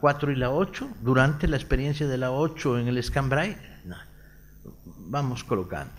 4 0.00 0.32
y 0.32 0.36
la 0.36 0.50
8, 0.50 0.88
durante 1.02 1.48
la 1.48 1.56
experiencia 1.56 2.06
de 2.06 2.16
la 2.16 2.32
8 2.32 2.78
en 2.78 2.88
el 2.88 2.98
Escambray, 2.98 3.56
vamos 4.84 5.44
colocando. 5.44 5.94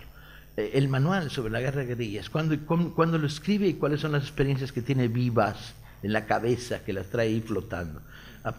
E, 0.56 0.72
el 0.74 0.88
manual 0.88 1.30
sobre 1.30 1.52
la 1.52 1.60
guerra 1.60 1.80
de 1.80 1.86
guerrillas, 1.86 2.28
¿cuándo, 2.28 3.18
lo 3.18 3.26
escribe 3.26 3.68
y 3.68 3.74
cuáles 3.74 4.00
son 4.00 4.12
las 4.12 4.22
experiencias 4.22 4.72
que 4.72 4.82
tiene 4.82 5.08
vivas 5.08 5.74
en 6.02 6.12
la 6.12 6.26
cabeza, 6.26 6.84
que 6.84 6.92
las 6.92 7.06
trae 7.08 7.28
ahí 7.28 7.40
flotando. 7.40 8.02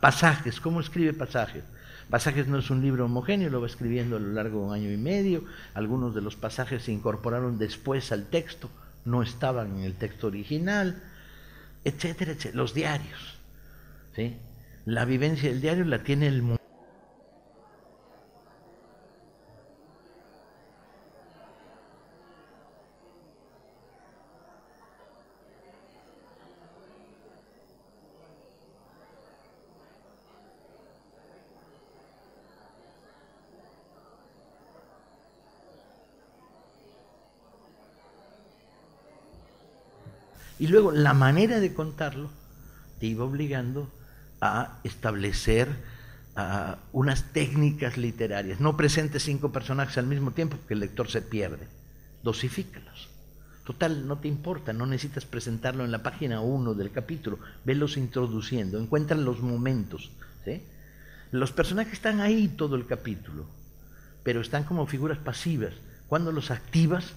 pasajes, 0.02 0.60
¿cómo 0.60 0.82
escribe 0.82 1.14
pasajes? 1.14 1.64
Pasajes 2.10 2.48
no 2.48 2.58
es 2.58 2.70
un 2.70 2.82
libro 2.82 3.06
homogéneo, 3.06 3.50
lo 3.50 3.62
va 3.62 3.68
escribiendo 3.68 4.18
a 4.18 4.20
lo 4.20 4.34
largo 4.34 4.62
de 4.62 4.66
un 4.66 4.74
año 4.74 4.92
y 4.92 4.98
medio. 4.98 5.44
Algunos 5.74 6.16
de 6.16 6.22
los 6.22 6.36
pasajes 6.36 6.84
se 6.84 6.92
incorporaron 6.92 7.60
después 7.60 8.12
al 8.12 8.26
texto, 8.26 8.70
no 9.06 9.22
estaban 9.22 9.78
en 9.78 9.84
el 9.84 9.94
texto 9.94 10.28
original, 10.28 11.04
etcétera, 11.84 12.32
etcétera. 12.32 12.58
Los 12.58 12.74
diarios. 12.74 13.38
¿sí? 14.16 14.36
La 14.86 15.06
vivencia 15.06 15.50
del 15.50 15.62
diario 15.62 15.86
la 15.86 16.04
tiene 16.04 16.28
el 16.28 16.42
mundo. 16.42 16.60
Y 40.58 40.68
luego 40.68 40.92
la 40.92 41.14
manera 41.14 41.62
de 41.62 41.74
contarlo 41.74 42.30
te 43.00 43.06
iba 43.06 43.24
obligando 43.24 43.90
a 44.42 44.80
establecer 44.84 45.68
unas 46.94 47.34
técnicas 47.34 47.98
literarias. 47.98 48.62
No 48.62 48.78
presentes 48.78 49.24
cinco 49.24 49.52
personajes 49.52 49.98
al 49.98 50.08
mismo 50.08 50.32
tiempo, 50.32 50.58
que 50.68 50.74
el 50.74 50.80
lector 50.80 51.10
se 51.10 51.22
pierde. 51.22 51.68
Dosifícalos. 52.24 53.10
Total, 53.66 54.08
no 54.08 54.18
te 54.18 54.28
importa, 54.28 54.74
no 54.74 54.88
necesitas 54.88 55.26
presentarlo 55.26 55.86
en 55.86 55.92
la 55.92 56.02
página 56.02 56.42
1 56.42 56.74
del 56.74 56.92
capítulo. 56.92 57.38
Velos 57.66 57.98
introduciendo, 57.98 58.80
encuentran 58.80 59.26
los 59.26 59.42
momentos. 59.42 60.12
Los 61.32 61.52
personajes 61.52 61.94
están 61.94 62.22
ahí 62.22 62.48
todo 62.48 62.76
el 62.76 62.88
capítulo, 62.88 63.46
pero 64.24 64.42
están 64.42 64.64
como 64.64 64.88
figuras 64.88 65.20
pasivas. 65.20 65.74
Cuando 66.08 66.32
los 66.32 66.50
activas, 66.50 67.14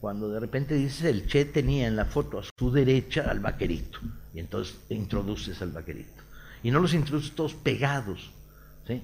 cuando 0.00 0.28
de 0.28 0.40
repente 0.40 0.74
dices 0.74 1.04
el 1.04 1.28
Che 1.28 1.44
tenía 1.44 1.86
en 1.86 1.94
la 1.94 2.06
foto 2.06 2.40
a 2.40 2.44
su 2.58 2.72
derecha 2.72 3.30
al 3.30 3.38
vaquerito, 3.38 4.00
y 4.32 4.40
entonces 4.40 4.76
introduces 4.88 5.62
al 5.62 5.70
vaquerito. 5.70 6.23
Y 6.64 6.72
no 6.72 6.80
los 6.80 6.94
introduces 6.94 7.36
todos 7.36 7.54
pegados, 7.54 8.32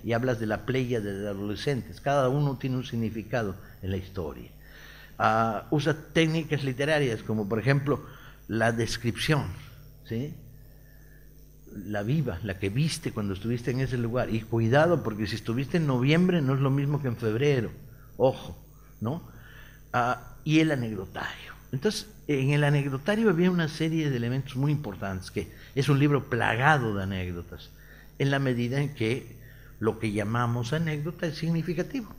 y 0.02 0.12
hablas 0.12 0.40
de 0.40 0.46
la 0.46 0.66
playa 0.66 1.00
de 1.00 1.28
adolescentes, 1.28 2.00
cada 2.00 2.28
uno 2.28 2.58
tiene 2.58 2.76
un 2.76 2.84
significado 2.84 3.54
en 3.82 3.92
la 3.92 3.96
historia. 3.96 4.50
Ah, 5.18 5.66
usa 5.70 5.94
técnicas 6.12 6.64
literarias 6.64 7.22
como 7.22 7.48
por 7.48 7.58
ejemplo 7.58 8.02
la 8.48 8.72
descripción, 8.72 9.44
¿sí? 10.06 10.34
la 11.74 12.02
viva, 12.02 12.38
la 12.42 12.58
que 12.58 12.68
viste 12.68 13.12
cuando 13.12 13.34
estuviste 13.34 13.70
en 13.70 13.80
ese 13.80 13.96
lugar. 13.96 14.30
Y 14.34 14.40
cuidado, 14.40 15.02
porque 15.02 15.26
si 15.26 15.36
estuviste 15.36 15.76
en 15.76 15.86
noviembre 15.86 16.42
no 16.42 16.54
es 16.54 16.60
lo 16.60 16.70
mismo 16.70 17.00
que 17.00 17.08
en 17.08 17.16
febrero. 17.16 17.70
Ojo, 18.16 18.58
¿no? 19.00 19.22
Ah, 19.92 20.36
y 20.44 20.60
el 20.60 20.72
anecdotario. 20.72 21.54
Entonces, 21.72 22.08
en 22.38 22.50
el 22.50 22.62
anecdotario 22.62 23.28
había 23.28 23.50
una 23.50 23.66
serie 23.66 24.08
de 24.08 24.16
elementos 24.16 24.54
muy 24.54 24.70
importantes, 24.70 25.32
que 25.32 25.48
es 25.74 25.88
un 25.88 25.98
libro 25.98 26.30
plagado 26.30 26.94
de 26.94 27.02
anécdotas, 27.02 27.70
en 28.20 28.30
la 28.30 28.38
medida 28.38 28.80
en 28.80 28.94
que 28.94 29.36
lo 29.80 29.98
que 29.98 30.12
llamamos 30.12 30.72
anécdota 30.72 31.26
es 31.26 31.38
significativo. 31.38 32.14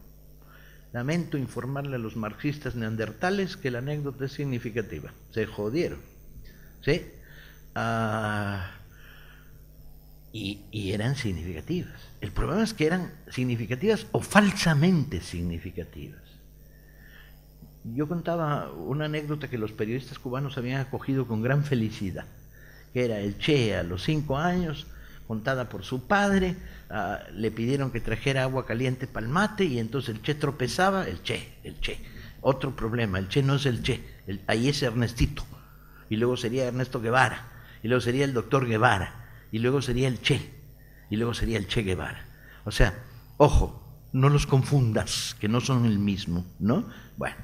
Lamento 0.92 1.38
informarle 1.38 1.96
a 1.96 2.00
los 2.00 2.18
marxistas 2.18 2.76
neandertales 2.76 3.56
que 3.56 3.72
la 3.72 3.78
anécdota 3.78 4.26
es 4.26 4.34
significativa. 4.34 5.14
Se 5.30 5.46
jodieron. 5.46 6.00
¿Sí? 6.82 7.06
Ah, 7.74 8.72
y, 10.34 10.60
y 10.72 10.92
eran 10.92 11.16
significativas. 11.16 12.02
El 12.20 12.34
problema 12.34 12.64
es 12.64 12.74
que 12.74 12.86
eran 12.86 13.14
significativas 13.30 14.08
o 14.12 14.20
falsamente 14.20 15.22
significativas 15.22 16.41
yo 17.84 18.08
contaba 18.08 18.72
una 18.72 19.06
anécdota 19.06 19.50
que 19.50 19.58
los 19.58 19.72
periodistas 19.72 20.20
cubanos 20.20 20.58
habían 20.58 20.82
acogido 20.82 21.28
con 21.28 21.42
gran 21.42 21.64
felicidad, 21.64 22.26
que 22.94 23.06
era 23.06 23.20
el 23.20 23.38
Che 23.38 23.76
a 23.76 23.84
los 23.84 24.04
cinco 24.04 24.38
años, 24.38 24.88
contada 25.28 25.70
por 25.70 25.84
su 25.84 26.08
padre, 26.08 26.56
ah, 26.90 27.20
le 27.34 27.52
pidieron 27.52 27.92
que 27.92 28.02
trajera 28.02 28.44
agua 28.44 28.66
caliente 28.66 29.08
para 29.08 29.26
el 29.26 29.32
mate 29.32 29.66
y 29.66 29.80
entonces 29.80 30.16
el 30.16 30.22
Che 30.22 30.36
tropezaba, 30.36 31.08
el 31.08 31.24
Che, 31.24 31.58
el 31.64 31.80
Che. 31.80 32.00
Otro 32.42 32.76
problema, 32.76 33.20
el 33.20 33.30
Che 33.30 33.42
no 33.42 33.56
es 33.56 33.66
el 33.66 33.82
Che, 33.82 34.04
ahí 34.48 34.70
es 34.70 34.84
Ernestito, 34.84 35.44
y 36.10 36.18
luego 36.18 36.38
sería 36.38 36.66
Ernesto 36.66 37.00
Guevara, 37.00 37.48
y 37.84 37.88
luego 37.88 38.02
sería 38.02 38.26
el 38.26 38.34
doctor 38.34 38.68
Guevara, 38.68 39.30
y 39.52 39.60
luego 39.60 39.82
sería 39.82 40.08
el 40.08 40.22
Che, 40.22 40.42
y 41.10 41.16
luego 41.18 41.34
sería 41.34 41.58
el 41.58 41.68
Che 41.68 41.84
Guevara. 41.84 42.26
O 42.66 42.72
sea, 42.72 42.94
ojo, 43.38 44.08
no 44.12 44.30
los 44.30 44.48
confundas, 44.48 45.36
que 45.40 45.48
no 45.48 45.62
son 45.62 45.86
el 45.86 46.00
mismo, 46.00 46.46
¿no? 46.60 46.90
Bueno, 47.18 47.38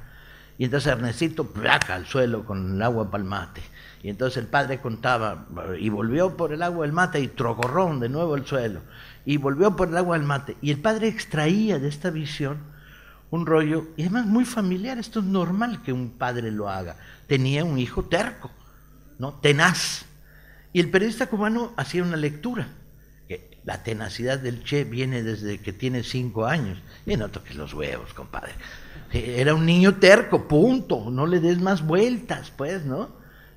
y 0.58 0.66
entonces 0.66 0.92
Ernestito 0.92 1.46
placa 1.46 1.96
al 1.96 2.08
suelo 2.08 2.44
con 2.46 2.76
el 2.76 2.82
agua 2.82 3.12
para 3.12 3.24
el 3.24 3.30
mate. 3.30 3.62
Y 4.02 4.10
entonces 4.10 4.38
el 4.38 4.48
padre 4.48 4.80
contaba, 4.80 5.46
y 5.80 5.90
volvió 5.90 6.36
por 6.36 6.54
el 6.54 6.62
agua 6.64 6.86
del 6.86 6.94
mate 6.94 7.20
y 7.20 7.28
trocorrón 7.28 8.00
de 8.00 8.10
nuevo 8.10 8.36
el 8.36 8.46
suelo. 8.46 8.82
Y 9.26 9.38
volvió 9.38 9.76
por 9.76 9.90
el 9.90 9.98
agua 9.98 10.18
del 10.18 10.26
mate. 10.26 10.58
Y 10.62 10.72
el 10.72 10.80
padre 10.80 11.08
extraía 11.08 11.80
de 11.80 11.88
esta 11.88 12.10
visión 12.10 12.58
un 13.30 13.46
rollo, 13.46 13.90
y 13.98 14.04
además 14.04 14.26
muy 14.26 14.46
familiar, 14.46 14.98
esto 14.98 15.20
es 15.20 15.26
normal 15.26 15.82
que 15.84 15.92
un 15.92 16.12
padre 16.12 16.50
lo 16.50 16.70
haga. 16.70 16.96
Tenía 17.28 17.66
un 17.66 17.78
hijo 17.78 18.06
terco, 18.06 18.50
¿no? 19.20 19.34
Tenaz. 19.34 20.06
Y 20.72 20.80
el 20.80 20.90
periodista 20.90 21.28
cubano 21.28 21.74
hacía 21.76 22.04
una 22.04 22.16
lectura. 22.18 22.70
Que 23.28 23.60
la 23.66 23.84
tenacidad 23.84 24.40
del 24.40 24.64
Che 24.64 24.86
viene 24.86 25.24
desde 25.24 25.60
que 25.60 25.74
tiene 25.74 26.04
cinco 26.04 26.46
años. 26.46 26.80
Y 27.06 27.18
no 27.18 27.30
toques 27.30 27.56
los 27.56 27.74
huevos, 27.74 28.14
compadre. 28.14 28.54
Era 29.12 29.54
un 29.54 29.66
niño 29.66 29.96
terco, 29.96 30.48
punto. 30.48 31.10
No 31.10 31.26
le 31.26 31.40
des 31.40 31.60
más 31.60 31.86
vueltas, 31.86 32.52
pues, 32.56 32.86
¿no? 32.86 33.10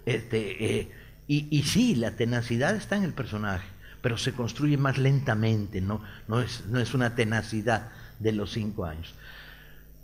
Este, 0.06 0.80
eh, 0.80 0.90
y, 1.26 1.46
y, 1.50 1.62
sí, 1.62 1.94
la 1.94 2.12
tenacidad 2.12 2.74
está 2.74 2.96
en 2.96 3.04
el 3.04 3.12
personaje, 3.12 3.66
pero 4.02 4.16
se 4.16 4.32
construye 4.32 4.76
más 4.76 4.98
lentamente, 4.98 5.80
¿no? 5.80 6.02
No 6.26 6.40
es, 6.40 6.64
no 6.66 6.80
es 6.80 6.94
una 6.94 7.14
tenacidad 7.14 7.90
de 8.18 8.32
los 8.32 8.52
cinco 8.52 8.84
años. 8.84 9.14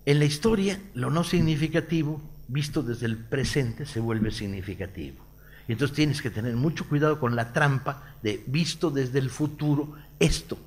En 0.05 0.19
la 0.19 0.25
historia, 0.25 0.79
lo 0.95 1.11
no 1.11 1.25
significativo, 1.25 2.21
visto 2.49 2.83
desde 2.83 3.07
el 3.07 3.17
presente, 3.17 3.87
se 3.87 4.01
vuelve 4.01 4.31
significativo. 4.31 5.25
Y 5.69 5.73
entonces 5.73 5.97
tienes 5.97 6.23
que 6.23 6.31
tener 6.31 6.55
mucho 6.55 6.89
cuidado 6.89 7.19
con 7.19 7.35
la 7.35 7.53
trampa 7.53 8.15
de 8.23 8.43
visto 8.47 8.91
desde 8.91 9.19
el 9.19 9.31
futuro, 9.31 9.97
esto 10.21 10.59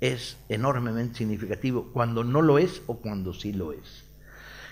es 0.00 0.36
enormemente 0.48 1.18
significativo 1.18 1.90
cuando 1.92 2.24
no 2.24 2.42
lo 2.42 2.58
es 2.58 2.82
o 2.86 2.98
cuando 2.98 3.32
sí 3.32 3.52
lo 3.52 3.72
es. 3.72 4.03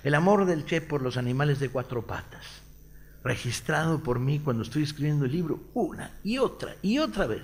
El 0.02 0.14
amor 0.14 0.46
del 0.46 0.64
Che 0.66 0.80
por 0.80 1.00
los 1.00 1.16
animales 1.16 1.60
de 1.60 1.68
cuatro 1.68 2.06
patas, 2.06 2.44
registrado 3.22 4.02
por 4.02 4.18
mí 4.18 4.40
cuando 4.40 4.64
estoy 4.64 4.82
escribiendo 4.82 5.26
el 5.26 5.32
libro, 5.32 5.60
una 5.74 6.10
y 6.24 6.38
otra 6.38 6.74
y 6.82 6.98
otra 6.98 7.26
vez. 7.26 7.42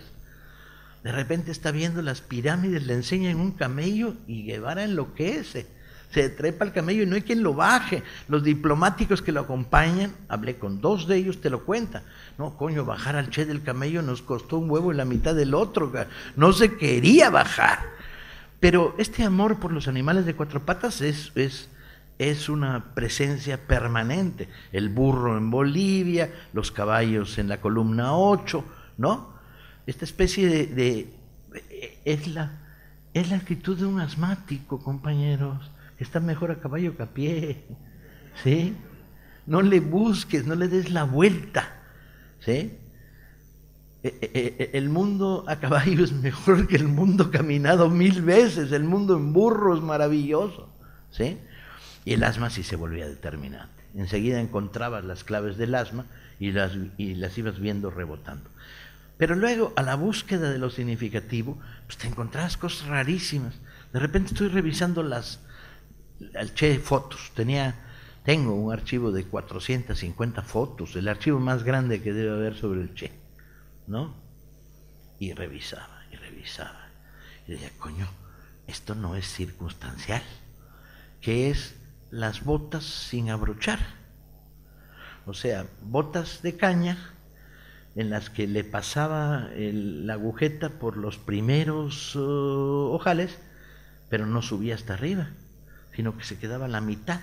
De 1.05 1.13
repente 1.13 1.53
está 1.53 1.71
viendo 1.71 2.03
las 2.03 2.21
pirámides, 2.21 2.85
le 2.85 2.95
enseñan 2.95 3.41
un 3.41 3.53
camello 3.53 4.15
y 4.27 4.43
Guevara 4.43 4.83
enloquece. 4.83 5.67
Se 6.13 6.31
trepa 6.31 6.65
el 6.65 6.73
camello 6.73 7.03
y 7.03 7.07
no 7.07 7.15
hay 7.15 7.23
quien 7.23 7.43
lo 7.43 7.55
baje. 7.55 8.03
Los 8.29 8.43
diplomáticos 8.43 9.23
que 9.23 9.31
lo 9.31 9.41
acompañan, 9.41 10.13
hablé 10.29 10.57
con 10.57 10.81
dos 10.81 11.07
de 11.07 11.17
ellos, 11.17 11.41
te 11.41 11.51
lo 11.51 11.65
cuentan. 11.65 12.03
No, 12.39 12.57
coño, 12.57 12.85
bajar 12.85 13.15
al 13.15 13.31
Che 13.31 13.45
del 13.45 13.63
camello 13.63 14.03
nos 14.03 14.23
costó 14.23 14.59
un 14.59 14.71
huevo 14.71 14.93
y 14.93 14.97
la 14.97 15.05
mitad 15.05 15.35
del 15.35 15.55
otro. 15.55 15.93
No 16.35 16.53
se 16.53 16.77
quería 16.77 17.31
bajar. 17.31 17.79
Pero 18.59 18.97
este 18.99 19.23
amor 19.23 19.61
por 19.61 19.71
los 19.71 19.87
animales 19.87 20.27
de 20.27 20.35
cuatro 20.35 20.65
patas 20.65 21.01
es, 21.03 21.31
es, 21.37 21.69
es 22.19 22.49
una 22.49 22.95
presencia 22.95 23.67
permanente. 23.67 24.49
El 24.73 24.89
burro 24.89 25.37
en 25.37 25.51
Bolivia, 25.51 26.33
los 26.53 26.73
caballos 26.73 27.39
en 27.39 27.49
la 27.49 27.61
columna 27.61 28.17
8, 28.17 28.65
¿no? 28.99 29.35
Esta 29.87 30.05
especie 30.05 30.49
de, 30.49 30.67
de 30.67 31.15
es, 32.05 32.27
la, 32.29 32.61
es 33.15 33.31
la 33.31 33.37
actitud 33.37 33.79
de 33.79 33.87
un 33.87 34.01
asmático, 34.01 34.83
compañeros 34.83 35.71
está 35.99 36.21
mejor 36.21 36.51
a 36.51 36.61
caballo 36.61 36.97
que 36.97 37.03
a 37.03 37.07
pie. 37.07 37.65
¿Sí? 38.43 38.75
No 39.47 39.63
le 39.63 39.81
busques, 39.81 40.47
no 40.47 40.55
le 40.55 40.69
des 40.69 40.91
la 40.91 41.05
vuelta. 41.05 41.83
¿Sí? 42.41 42.73
E, 44.03 44.09
e, 44.23 44.31
e, 44.33 44.71
el 44.79 44.89
mundo 44.91 45.45
a 45.49 45.57
caballo 45.57 46.05
es 46.05 46.13
mejor 46.13 46.69
que 46.69 46.77
el 46.77 46.87
mundo 46.87 47.31
caminado 47.31 47.91
mil 47.91 48.23
veces. 48.23 48.73
El 48.73 48.85
mundo 48.85 49.17
en 49.17 49.33
burro 49.33 49.75
es 49.75 49.83
maravilloso. 49.83 50.69
¿Sí? 51.11 51.39
Y 52.09 52.15
el 52.15 52.25
asma 52.25 52.49
sí 52.49 52.63
se 52.63 52.77
volvía 52.77 53.07
determinante. 53.07 53.85
Enseguida 53.95 54.41
encontrabas 54.41 55.05
las 55.05 55.25
claves 55.25 55.59
del 55.59 55.75
asma 55.75 56.07
y 56.41 56.53
las, 56.53 56.73
y 56.97 57.17
las 57.17 57.37
ibas 57.37 57.61
viendo 57.61 57.91
rebotando. 57.91 58.49
Pero 59.19 59.35
luego, 59.35 59.75
a 59.77 59.83
la 59.83 59.95
búsqueda 59.95 60.51
de 60.51 60.59
lo 60.59 60.71
significativo, 60.71 61.59
pues 61.85 61.99
te 61.99 62.07
encontrabas 62.07 62.57
cosas 62.57 62.89
rarísimas. 62.89 63.57
De 63.93 63.99
repente 63.99 64.33
estoy 64.33 64.49
revisando 64.49 65.03
las, 65.03 65.41
Che 66.55 66.79
fotos. 66.79 67.31
Tenía, 67.35 67.75
tengo 68.25 68.55
un 68.55 68.73
archivo 68.73 69.13
de 69.13 69.25
450 69.25 70.41
fotos, 70.41 70.97
el 70.97 71.09
archivo 71.09 71.39
más 71.41 71.63
grande 71.63 72.01
que 72.01 72.15
debe 72.15 72.31
haber 72.31 72.57
sobre 72.57 72.81
el 72.81 72.95
Che, 72.95 73.13
¿no? 73.87 74.15
Y 75.19 75.35
revisaba, 75.35 76.05
y 76.11 76.17
revisaba. 76.17 76.89
Y 77.47 77.53
decía, 77.53 77.71
coño, 77.79 78.09
esto 78.67 78.95
no 78.95 79.15
es 79.15 79.31
circunstancial, 79.31 80.23
que 81.21 81.51
es 81.51 81.78
las 82.11 82.45
botas 82.45 82.85
sin 82.85 83.31
abrochar. 83.31 83.79
O 85.27 85.35
sea, 85.35 85.67
botas 85.83 86.43
de 86.43 86.57
caña 86.57 86.97
en 87.95 88.11
las 88.11 88.31
que 88.31 88.47
le 88.47 88.65
pasaba 88.65 89.49
la 89.57 90.15
agujeta 90.15 90.71
por 90.71 90.97
los 90.97 91.19
primeros 91.19 92.15
uh, 92.17 92.91
ojales, 92.93 93.39
pero 94.09 94.27
no 94.27 94.41
subía 94.43 94.75
hasta 94.75 94.95
arriba 94.95 95.31
sino 95.99 96.17
que 96.17 96.23
se 96.23 96.39
quedaba 96.39 96.69
la 96.69 96.81
mitad, 96.81 97.19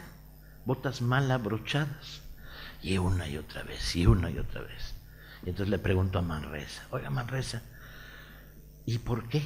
botas 0.65 1.01
mal 1.01 1.31
abrochadas. 1.31 2.21
Y 2.81 2.97
una 2.97 3.25
y 3.25 3.37
otra 3.37 3.63
vez, 3.63 3.95
y 3.95 4.05
una 4.05 4.29
y 4.29 4.37
otra 4.37 4.63
vez. 4.63 4.95
Y 5.45 5.51
entonces 5.51 5.69
le 5.69 5.79
pregunto 5.79 6.19
a 6.19 6.21
Manresa, 6.21 6.85
oiga 6.91 7.09
Manresa, 7.09 7.61
¿y 8.85 8.97
por 8.97 9.29
qué? 9.29 9.41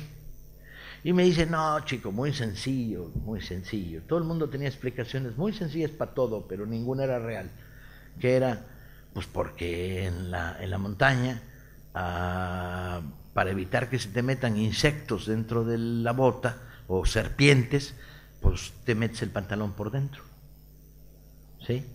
Y 1.04 1.14
me 1.14 1.24
dice, 1.24 1.46
no, 1.46 1.80
chico, 1.86 2.12
muy 2.12 2.34
sencillo, 2.34 3.12
muy 3.24 3.42
sencillo. 3.42 4.02
Todo 4.08 4.20
el 4.20 4.26
mundo 4.26 4.50
tenía 4.50 4.68
explicaciones 4.68 5.38
muy 5.38 5.54
sencillas 5.54 5.92
para 5.92 6.14
todo, 6.14 6.48
pero 6.48 6.66
ninguna 6.66 7.06
era 7.06 7.20
real. 7.20 7.50
Que 8.20 8.36
era, 8.36 8.66
pues 9.14 9.26
porque 9.26 10.06
en 10.06 10.30
la, 10.32 10.62
en 10.62 10.70
la 10.70 10.78
montaña, 10.78 11.42
ah, 11.94 13.02
para 13.34 13.52
evitar 13.52 13.90
que 13.90 14.00
se 14.00 14.10
te 14.10 14.22
metan 14.24 14.58
insectos 14.58 15.26
dentro 15.26 15.64
de 15.64 15.78
la 15.78 16.12
bota 16.12 16.58
o 16.88 17.06
serpientes, 17.06 17.96
pues 18.42 18.74
te 18.84 18.96
metes 18.96 19.22
el 19.22 19.30
pantalón 19.30 19.74
por 19.74 19.92
dentro. 19.92 20.24
¿Sí? 21.66 21.86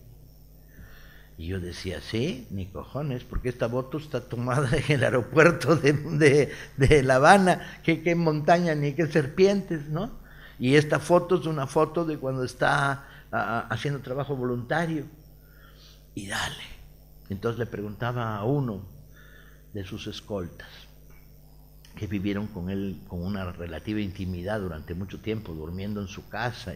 Y 1.36 1.48
yo 1.48 1.58
decía, 1.58 2.00
sí, 2.00 2.46
ni 2.50 2.66
cojones, 2.66 3.24
porque 3.24 3.48
esta 3.48 3.68
foto 3.68 3.98
está 3.98 4.20
tomada 4.20 4.70
en 4.76 4.84
el 4.88 5.04
aeropuerto 5.04 5.76
de, 5.76 6.52
de, 6.76 7.02
La 7.02 7.16
Habana, 7.16 7.80
que 7.82 8.02
qué 8.02 8.14
montaña 8.14 8.74
ni 8.74 8.92
qué 8.92 9.06
serpientes, 9.06 9.88
¿no? 9.88 10.10
Y 10.58 10.76
esta 10.76 11.00
foto 11.00 11.40
es 11.40 11.46
una 11.46 11.66
foto 11.66 12.04
de 12.04 12.18
cuando 12.18 12.44
está 12.44 13.08
haciendo 13.32 14.00
trabajo 14.00 14.36
voluntario. 14.36 15.06
Y 16.14 16.28
dale. 16.28 16.62
Entonces 17.28 17.58
le 17.58 17.66
preguntaba 17.66 18.36
a 18.36 18.44
uno 18.44 18.82
de 19.72 19.84
sus 19.84 20.06
escoltas, 20.06 20.68
que 21.96 22.06
vivieron 22.06 22.46
con 22.46 22.70
él 22.70 23.00
con 23.08 23.22
una 23.22 23.50
relativa 23.52 24.00
intimidad 24.00 24.60
durante 24.60 24.94
mucho 24.94 25.20
tiempo, 25.20 25.52
durmiendo 25.52 26.00
en 26.00 26.08
su 26.08 26.28
casa. 26.28 26.74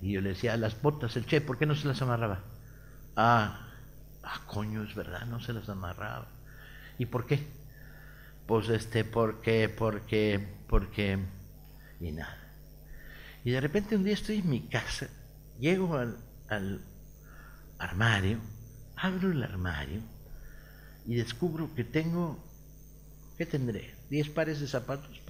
Y, 0.00 0.12
yo 0.12 0.20
le 0.20 0.30
decía, 0.30 0.56
las 0.56 0.80
botas, 0.80 1.16
el 1.16 1.26
che, 1.26 1.40
¿por 1.40 1.58
qué 1.58 1.66
no 1.66 1.74
se 1.74 1.88
las 1.88 2.00
amarraba? 2.02 2.40
Ah, 3.16 3.68
ah, 4.22 4.40
coño, 4.46 4.82
es 4.82 4.94
verdad, 4.94 5.26
no 5.26 5.40
se 5.40 5.52
las 5.52 5.68
amarraba. 5.68 6.26
¿Y 6.98 7.06
por 7.06 7.26
qué? 7.26 7.46
Pues 8.46 8.68
este, 8.68 9.04
porque, 9.04 9.68
porque, 9.68 10.46
porque, 10.68 11.18
y 12.00 12.12
nada. 12.12 12.38
Y 13.44 13.50
de 13.52 13.60
repente 13.60 13.96
un 13.96 14.04
día 14.04 14.14
estoy 14.14 14.38
en 14.38 14.50
mi 14.50 14.68
casa, 14.68 15.08
llego 15.60 15.96
al, 15.96 16.18
al 16.48 16.80
armario, 17.78 18.38
abro 18.96 19.30
el 19.30 19.42
armario 19.42 20.00
y 21.06 21.14
descubro 21.16 21.74
que 21.74 21.84
tengo, 21.84 22.38
¿qué 23.36 23.46
tendré? 23.46 23.94
10 24.10 24.30
pares 24.30 24.60
de 24.60 24.66
zapatos, 24.66 25.20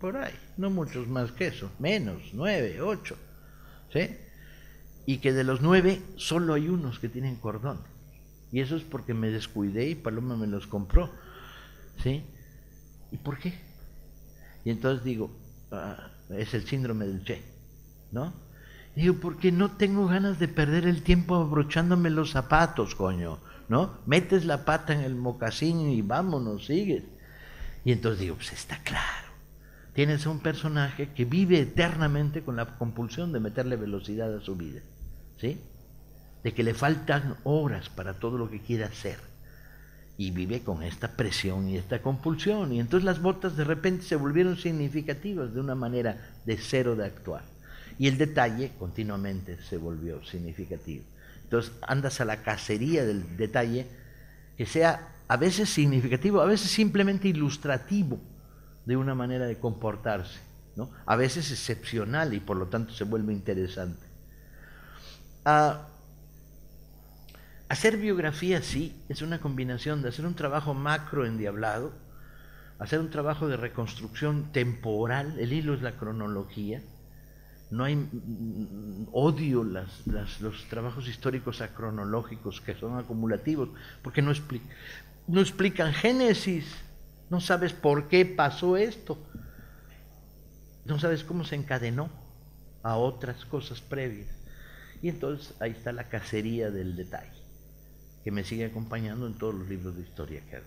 por 0.00 0.16
ahí, 0.16 0.34
no 0.56 0.70
muchos 0.70 1.08
más 1.08 1.32
que 1.32 1.46
eso, 1.46 1.70
menos, 1.78 2.22
9, 2.34 2.80
8, 2.82 3.16
¿sí? 3.92 4.10
Y 5.06 5.18
que 5.18 5.32
de 5.32 5.44
los 5.44 5.60
9 5.60 6.02
solo 6.16 6.54
hay 6.54 6.68
unos 6.68 6.98
que 6.98 7.08
tienen 7.08 7.36
cordón. 7.36 7.80
Y 8.52 8.60
eso 8.60 8.76
es 8.76 8.82
porque 8.84 9.14
me 9.14 9.30
descuidé 9.30 9.88
y 9.90 9.94
Paloma 9.94 10.36
me 10.36 10.46
los 10.46 10.66
compró, 10.66 11.10
¿sí? 12.02 12.22
¿Y 13.10 13.16
por 13.18 13.38
qué? 13.38 13.54
Y 14.64 14.70
entonces 14.70 15.04
digo, 15.04 15.30
ah, 15.72 16.10
es 16.30 16.54
el 16.54 16.66
síndrome 16.66 17.06
del 17.06 17.24
Che, 17.24 17.42
¿no? 18.12 18.32
Digo, 18.96 19.16
porque 19.20 19.50
no 19.50 19.72
tengo 19.72 20.06
ganas 20.06 20.38
de 20.38 20.48
perder 20.48 20.86
el 20.86 21.02
tiempo 21.02 21.34
abrochándome 21.34 22.10
los 22.10 22.30
zapatos, 22.30 22.94
coño, 22.94 23.40
¿no? 23.68 23.98
Metes 24.06 24.44
la 24.44 24.64
pata 24.64 24.92
en 24.92 25.00
el 25.00 25.16
mocasín 25.16 25.90
y 25.90 26.02
vámonos, 26.02 26.66
sigues. 26.66 27.02
Y 27.84 27.92
entonces 27.92 28.20
digo, 28.20 28.36
pues 28.36 28.52
está 28.52 28.78
claro. 28.82 29.28
Tienes 29.94 30.26
a 30.26 30.30
un 30.30 30.40
personaje 30.40 31.10
que 31.12 31.24
vive 31.24 31.60
eternamente 31.60 32.42
con 32.42 32.56
la 32.56 32.76
compulsión 32.78 33.32
de 33.32 33.40
meterle 33.40 33.76
velocidad 33.76 34.34
a 34.34 34.40
su 34.40 34.56
vida, 34.56 34.80
¿sí? 35.40 35.58
De 36.42 36.52
que 36.52 36.62
le 36.62 36.74
faltan 36.74 37.36
horas 37.44 37.88
para 37.88 38.14
todo 38.14 38.38
lo 38.38 38.50
que 38.50 38.60
quiere 38.60 38.84
hacer. 38.84 39.18
Y 40.16 40.30
vive 40.30 40.60
con 40.60 40.82
esta 40.82 41.08
presión 41.08 41.68
y 41.68 41.76
esta 41.76 42.00
compulsión. 42.00 42.72
Y 42.72 42.80
entonces 42.80 43.04
las 43.04 43.20
botas 43.20 43.56
de 43.56 43.64
repente 43.64 44.04
se 44.04 44.16
volvieron 44.16 44.56
significativas 44.56 45.52
de 45.52 45.60
una 45.60 45.74
manera 45.74 46.16
de 46.44 46.56
cero 46.56 46.94
de 46.94 47.06
actuar. 47.06 47.42
Y 47.98 48.08
el 48.08 48.18
detalle 48.18 48.72
continuamente 48.78 49.58
se 49.62 49.76
volvió 49.76 50.24
significativo. 50.24 51.04
Entonces 51.44 51.72
andas 51.82 52.20
a 52.20 52.24
la 52.24 52.42
cacería 52.42 53.04
del 53.04 53.36
detalle 53.36 53.86
que 54.56 54.66
sea 54.66 55.14
a 55.28 55.36
veces 55.36 55.68
significativo, 55.70 56.40
a 56.40 56.46
veces 56.46 56.70
simplemente 56.70 57.28
ilustrativo 57.28 58.20
de 58.84 58.96
una 58.96 59.14
manera 59.14 59.46
de 59.46 59.58
comportarse, 59.58 60.40
¿no? 60.76 60.90
a 61.06 61.16
veces 61.16 61.50
excepcional 61.50 62.34
y 62.34 62.40
por 62.40 62.56
lo 62.56 62.66
tanto 62.66 62.92
se 62.92 63.04
vuelve 63.04 63.32
interesante. 63.32 64.13
Hacer 65.44 65.86
biografía 67.96 68.62
sí, 68.62 68.94
es 69.08 69.22
una 69.22 69.40
combinación 69.40 70.02
de 70.02 70.08
hacer 70.08 70.26
un 70.26 70.34
trabajo 70.34 70.74
macro 70.74 71.26
endiablado, 71.26 71.92
hacer 72.78 73.00
un 73.00 73.10
trabajo 73.10 73.48
de 73.48 73.56
reconstrucción 73.56 74.52
temporal, 74.52 75.38
el 75.38 75.52
hilo 75.52 75.74
es 75.74 75.82
la 75.82 75.92
cronología, 75.92 76.82
no 77.70 77.84
hay 77.84 77.96
mm, 77.96 79.08
odio 79.12 79.64
los 79.64 80.68
trabajos 80.68 81.08
históricos 81.08 81.60
acronológicos 81.60 82.60
que 82.60 82.74
son 82.74 82.98
acumulativos, 82.98 83.70
porque 84.02 84.22
no, 84.22 84.32
no 85.26 85.40
explican 85.40 85.92
génesis, 85.92 86.66
no 87.30 87.40
sabes 87.40 87.72
por 87.72 88.08
qué 88.08 88.26
pasó 88.26 88.76
esto, 88.76 89.18
no 90.84 90.98
sabes 90.98 91.24
cómo 91.24 91.44
se 91.44 91.56
encadenó 91.56 92.10
a 92.82 92.96
otras 92.96 93.44
cosas 93.46 93.80
previas. 93.80 94.43
Y 95.04 95.10
entonces 95.10 95.54
ahí 95.60 95.72
está 95.72 95.92
la 95.92 96.08
cacería 96.08 96.70
del 96.70 96.96
detalle, 96.96 97.28
que 98.24 98.30
me 98.30 98.42
sigue 98.42 98.64
acompañando 98.64 99.26
en 99.26 99.34
todos 99.34 99.54
los 99.54 99.68
libros 99.68 99.94
de 99.96 100.02
historia 100.02 100.40
que 100.48 100.56
hago. 100.56 100.64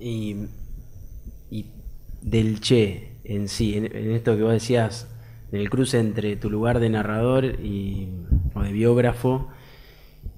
Y, 0.00 0.48
y 1.52 1.66
del 2.20 2.58
Che 2.60 3.12
en 3.22 3.46
sí, 3.46 3.76
en, 3.76 3.94
esto 4.10 4.36
que 4.36 4.42
vos 4.42 4.54
decías, 4.54 5.06
en 5.52 5.60
el 5.60 5.70
cruce 5.70 6.00
entre 6.00 6.34
tu 6.34 6.50
lugar 6.50 6.80
de 6.80 6.90
narrador 6.90 7.44
y, 7.44 8.08
o 8.52 8.62
de 8.62 8.72
biógrafo 8.72 9.50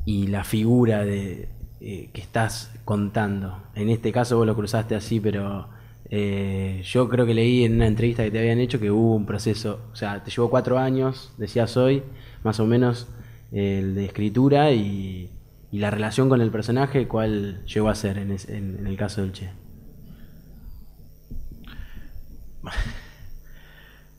y 0.04 0.26
la 0.26 0.44
figura 0.44 1.06
de, 1.06 1.48
eh, 1.80 2.10
que 2.12 2.20
estás 2.20 2.70
contando. 2.84 3.62
En 3.74 3.88
este 3.88 4.12
caso 4.12 4.36
vos 4.36 4.46
lo 4.46 4.54
cruzaste 4.54 4.94
así, 4.94 5.20
pero 5.20 5.70
eh, 6.10 6.82
yo 6.84 7.08
creo 7.08 7.26
que 7.26 7.34
leí 7.34 7.64
en 7.64 7.74
una 7.74 7.86
entrevista 7.86 8.24
que 8.24 8.30
te 8.30 8.38
habían 8.38 8.58
hecho 8.58 8.80
que 8.80 8.90
hubo 8.90 9.14
un 9.14 9.26
proceso, 9.26 9.80
o 9.92 9.96
sea, 9.96 10.22
te 10.22 10.30
llevó 10.30 10.50
cuatro 10.50 10.78
años, 10.78 11.32
decías 11.38 11.76
hoy, 11.76 12.02
más 12.42 12.60
o 12.60 12.66
menos, 12.66 13.08
el 13.52 13.94
de 13.94 14.04
escritura 14.04 14.72
y, 14.72 15.30
la 15.72 15.90
relación 15.90 16.28
con 16.28 16.40
el 16.40 16.52
personaje, 16.52 17.08
¿cuál 17.08 17.64
llegó 17.66 17.88
a 17.88 17.96
ser 17.96 18.18
en, 18.18 18.36
en 18.48 18.86
el 18.86 18.96
caso 18.96 19.22
del 19.22 19.32
Che? 19.32 19.50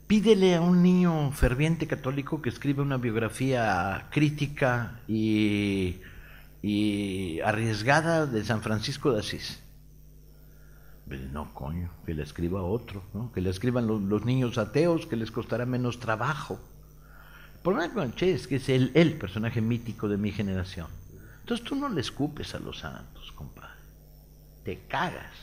Pídele 0.07 0.55
a 0.55 0.61
un 0.61 0.83
niño 0.83 1.31
ferviente 1.31 1.87
católico 1.87 2.41
que 2.41 2.49
escriba 2.49 2.83
una 2.83 2.97
biografía 2.97 4.07
crítica 4.11 4.99
y, 5.07 5.99
arriesgada 7.43 8.27
de 8.27 8.43
San 8.45 8.61
Francisco 8.61 9.11
de 9.11 9.19
Asís. 9.19 9.64
Pues 11.07 11.21
no, 11.31 11.53
coño, 11.53 11.89
que 12.05 12.13
le 12.13 12.23
escriba 12.23 12.63
otro, 12.63 13.03
que 13.33 13.41
le 13.41 13.51
escriban 13.51 13.85
los, 13.87 14.25
niños 14.25 14.57
ateos, 14.57 15.05
que 15.05 15.15
les 15.15 15.31
costará 15.31 15.65
menos 15.65 15.99
trabajo. 15.99 16.59
El 17.55 17.61
problema 17.61 17.93
con 17.93 18.13
Che 18.13 18.33
es 18.33 18.47
que 18.47 18.55
es 18.55 18.69
el, 18.69 18.91
el 18.95 19.17
personaje 19.17 19.61
mítico 19.61 20.07
de 20.07 20.17
mi 20.17 20.31
generación. 20.31 20.87
Entonces 21.41 21.65
tú 21.65 21.75
no 21.75 21.89
le 21.89 22.01
escupes 22.01 22.55
a 22.55 22.59
los 22.59 22.79
santos, 22.79 23.31
compadre. 23.33 23.69
Te 24.63 24.79
cagas. 24.87 25.33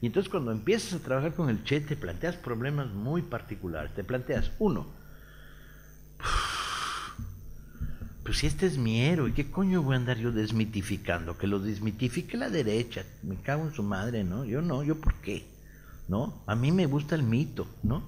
Y 0.00 0.06
entonces 0.06 0.30
cuando 0.30 0.50
empiezas 0.50 0.94
a 0.94 1.04
trabajar 1.04 1.34
con 1.34 1.50
el 1.50 1.62
Che, 1.64 1.80
te 1.80 1.96
planteas 1.96 2.36
problemas 2.36 2.88
muy 2.88 3.20
particulares. 3.20 3.94
Te 3.94 4.02
planteas, 4.02 4.50
uno, 4.58 4.86
pues 8.26 8.38
si 8.38 8.48
este 8.48 8.66
es 8.66 8.76
mi 8.76 9.02
héroe, 9.02 9.32
¿qué 9.32 9.48
coño 9.48 9.82
voy 9.82 9.94
a 9.94 9.98
andar 9.98 10.18
yo 10.18 10.32
desmitificando? 10.32 11.38
Que 11.38 11.46
lo 11.46 11.60
desmitifique 11.60 12.36
la 12.36 12.50
derecha, 12.50 13.04
me 13.22 13.36
cago 13.36 13.64
en 13.64 13.72
su 13.72 13.84
madre, 13.84 14.24
¿no? 14.24 14.44
Yo 14.44 14.60
no, 14.62 14.82
yo 14.82 15.00
por 15.00 15.14
qué, 15.20 15.46
¿no? 16.08 16.42
A 16.46 16.56
mí 16.56 16.72
me 16.72 16.86
gusta 16.86 17.14
el 17.14 17.22
mito, 17.22 17.68
¿no? 17.84 18.02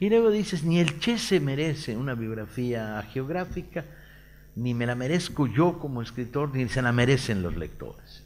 Y 0.00 0.08
luego 0.08 0.30
dices, 0.30 0.64
ni 0.64 0.80
el 0.80 0.98
Che 0.98 1.18
se 1.18 1.38
merece 1.38 1.98
una 1.98 2.14
biografía 2.14 3.06
geográfica, 3.12 3.84
ni 4.56 4.72
me 4.72 4.86
la 4.86 4.94
merezco 4.94 5.46
yo 5.46 5.78
como 5.78 6.00
escritor, 6.00 6.54
ni 6.54 6.66
se 6.70 6.80
la 6.80 6.92
merecen 6.92 7.42
los 7.42 7.54
lectores. 7.54 8.24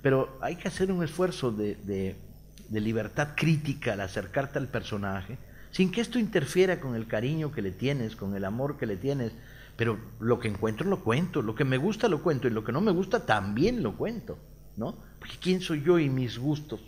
Pero 0.00 0.38
hay 0.40 0.56
que 0.56 0.68
hacer 0.68 0.90
un 0.90 1.04
esfuerzo 1.04 1.52
de, 1.52 1.76
de, 1.84 2.80
libertad 2.80 3.34
crítica 3.36 3.92
al 3.92 4.00
acercarte 4.00 4.58
al 4.58 4.68
personaje, 4.68 5.36
sin 5.72 5.90
que 5.90 6.00
esto 6.00 6.18
interfiera 6.18 6.80
con 6.80 6.94
el 6.94 7.06
cariño 7.06 7.52
que 7.52 7.62
le 7.62 7.70
tienes, 7.70 8.16
con 8.16 8.34
el 8.34 8.46
amor 8.46 8.78
que 8.78 8.86
le 8.86 8.96
tienes. 8.96 9.32
Pero 9.76 9.98
lo 10.20 10.38
que 10.38 10.48
encuentro 10.48 10.88
lo 10.88 11.02
cuento, 11.02 11.42
lo 11.42 11.54
que 11.54 11.64
me 11.64 11.78
gusta 11.78 12.08
lo 12.08 12.22
cuento 12.22 12.46
y 12.46 12.50
lo 12.50 12.64
que 12.64 12.72
no 12.72 12.80
me 12.80 12.92
gusta 12.92 13.26
también 13.26 13.82
lo 13.82 13.96
cuento, 13.96 14.38
¿no? 14.76 14.96
Porque 15.18 15.36
quién 15.40 15.60
soy 15.60 15.82
yo 15.82 15.98
y 15.98 16.08
mis 16.08 16.38
gustos 16.38 16.80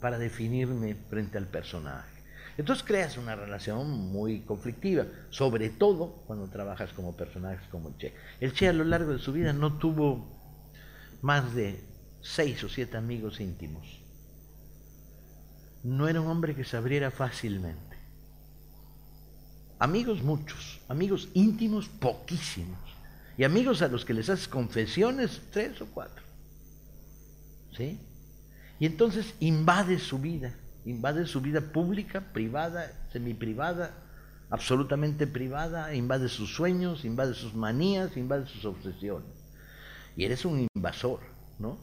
para 0.00 0.18
definirme 0.18 0.94
frente 0.94 1.38
al 1.38 1.46
personaje. 1.46 2.14
Entonces 2.56 2.84
creas 2.84 3.18
una 3.18 3.34
relación 3.34 3.90
muy 3.90 4.40
conflictiva, 4.42 5.06
sobre 5.30 5.70
todo 5.70 6.22
cuando 6.26 6.48
trabajas 6.48 6.92
como 6.92 7.16
personajes 7.16 7.66
como 7.68 7.88
el 7.88 7.96
Che. 7.96 8.14
El 8.40 8.52
Che 8.52 8.68
a 8.68 8.72
lo 8.72 8.84
largo 8.84 9.12
de 9.12 9.18
su 9.18 9.32
vida 9.32 9.52
no 9.52 9.78
tuvo 9.78 10.24
más 11.20 11.54
de 11.54 11.82
seis 12.20 12.62
o 12.62 12.68
siete 12.68 12.96
amigos 12.96 13.40
íntimos. 13.40 14.00
No 15.82 16.08
era 16.08 16.20
un 16.20 16.28
hombre 16.28 16.54
que 16.54 16.64
se 16.64 16.76
abriera 16.76 17.10
fácilmente. 17.10 17.93
Amigos 19.78 20.22
muchos, 20.22 20.80
amigos 20.88 21.28
íntimos 21.34 21.88
poquísimos. 21.88 22.78
Y 23.36 23.44
amigos 23.44 23.82
a 23.82 23.88
los 23.88 24.04
que 24.04 24.14
les 24.14 24.30
haces 24.30 24.46
confesiones, 24.46 25.40
tres 25.50 25.80
o 25.80 25.86
cuatro. 25.86 26.22
¿Sí? 27.76 27.98
Y 28.78 28.86
entonces 28.86 29.34
invade 29.40 29.98
su 29.98 30.18
vida, 30.18 30.54
invade 30.84 31.26
su 31.26 31.40
vida 31.40 31.60
pública, 31.60 32.20
privada, 32.32 32.92
semiprivada, 33.12 33.92
absolutamente 34.50 35.26
privada, 35.26 35.94
invade 35.94 36.28
sus 36.28 36.54
sueños, 36.54 37.04
invade 37.04 37.34
sus 37.34 37.54
manías, 37.54 38.16
invade 38.16 38.46
sus 38.46 38.64
obsesiones. 38.64 39.28
Y 40.16 40.24
eres 40.24 40.44
un 40.44 40.68
invasor, 40.74 41.20
¿no? 41.58 41.78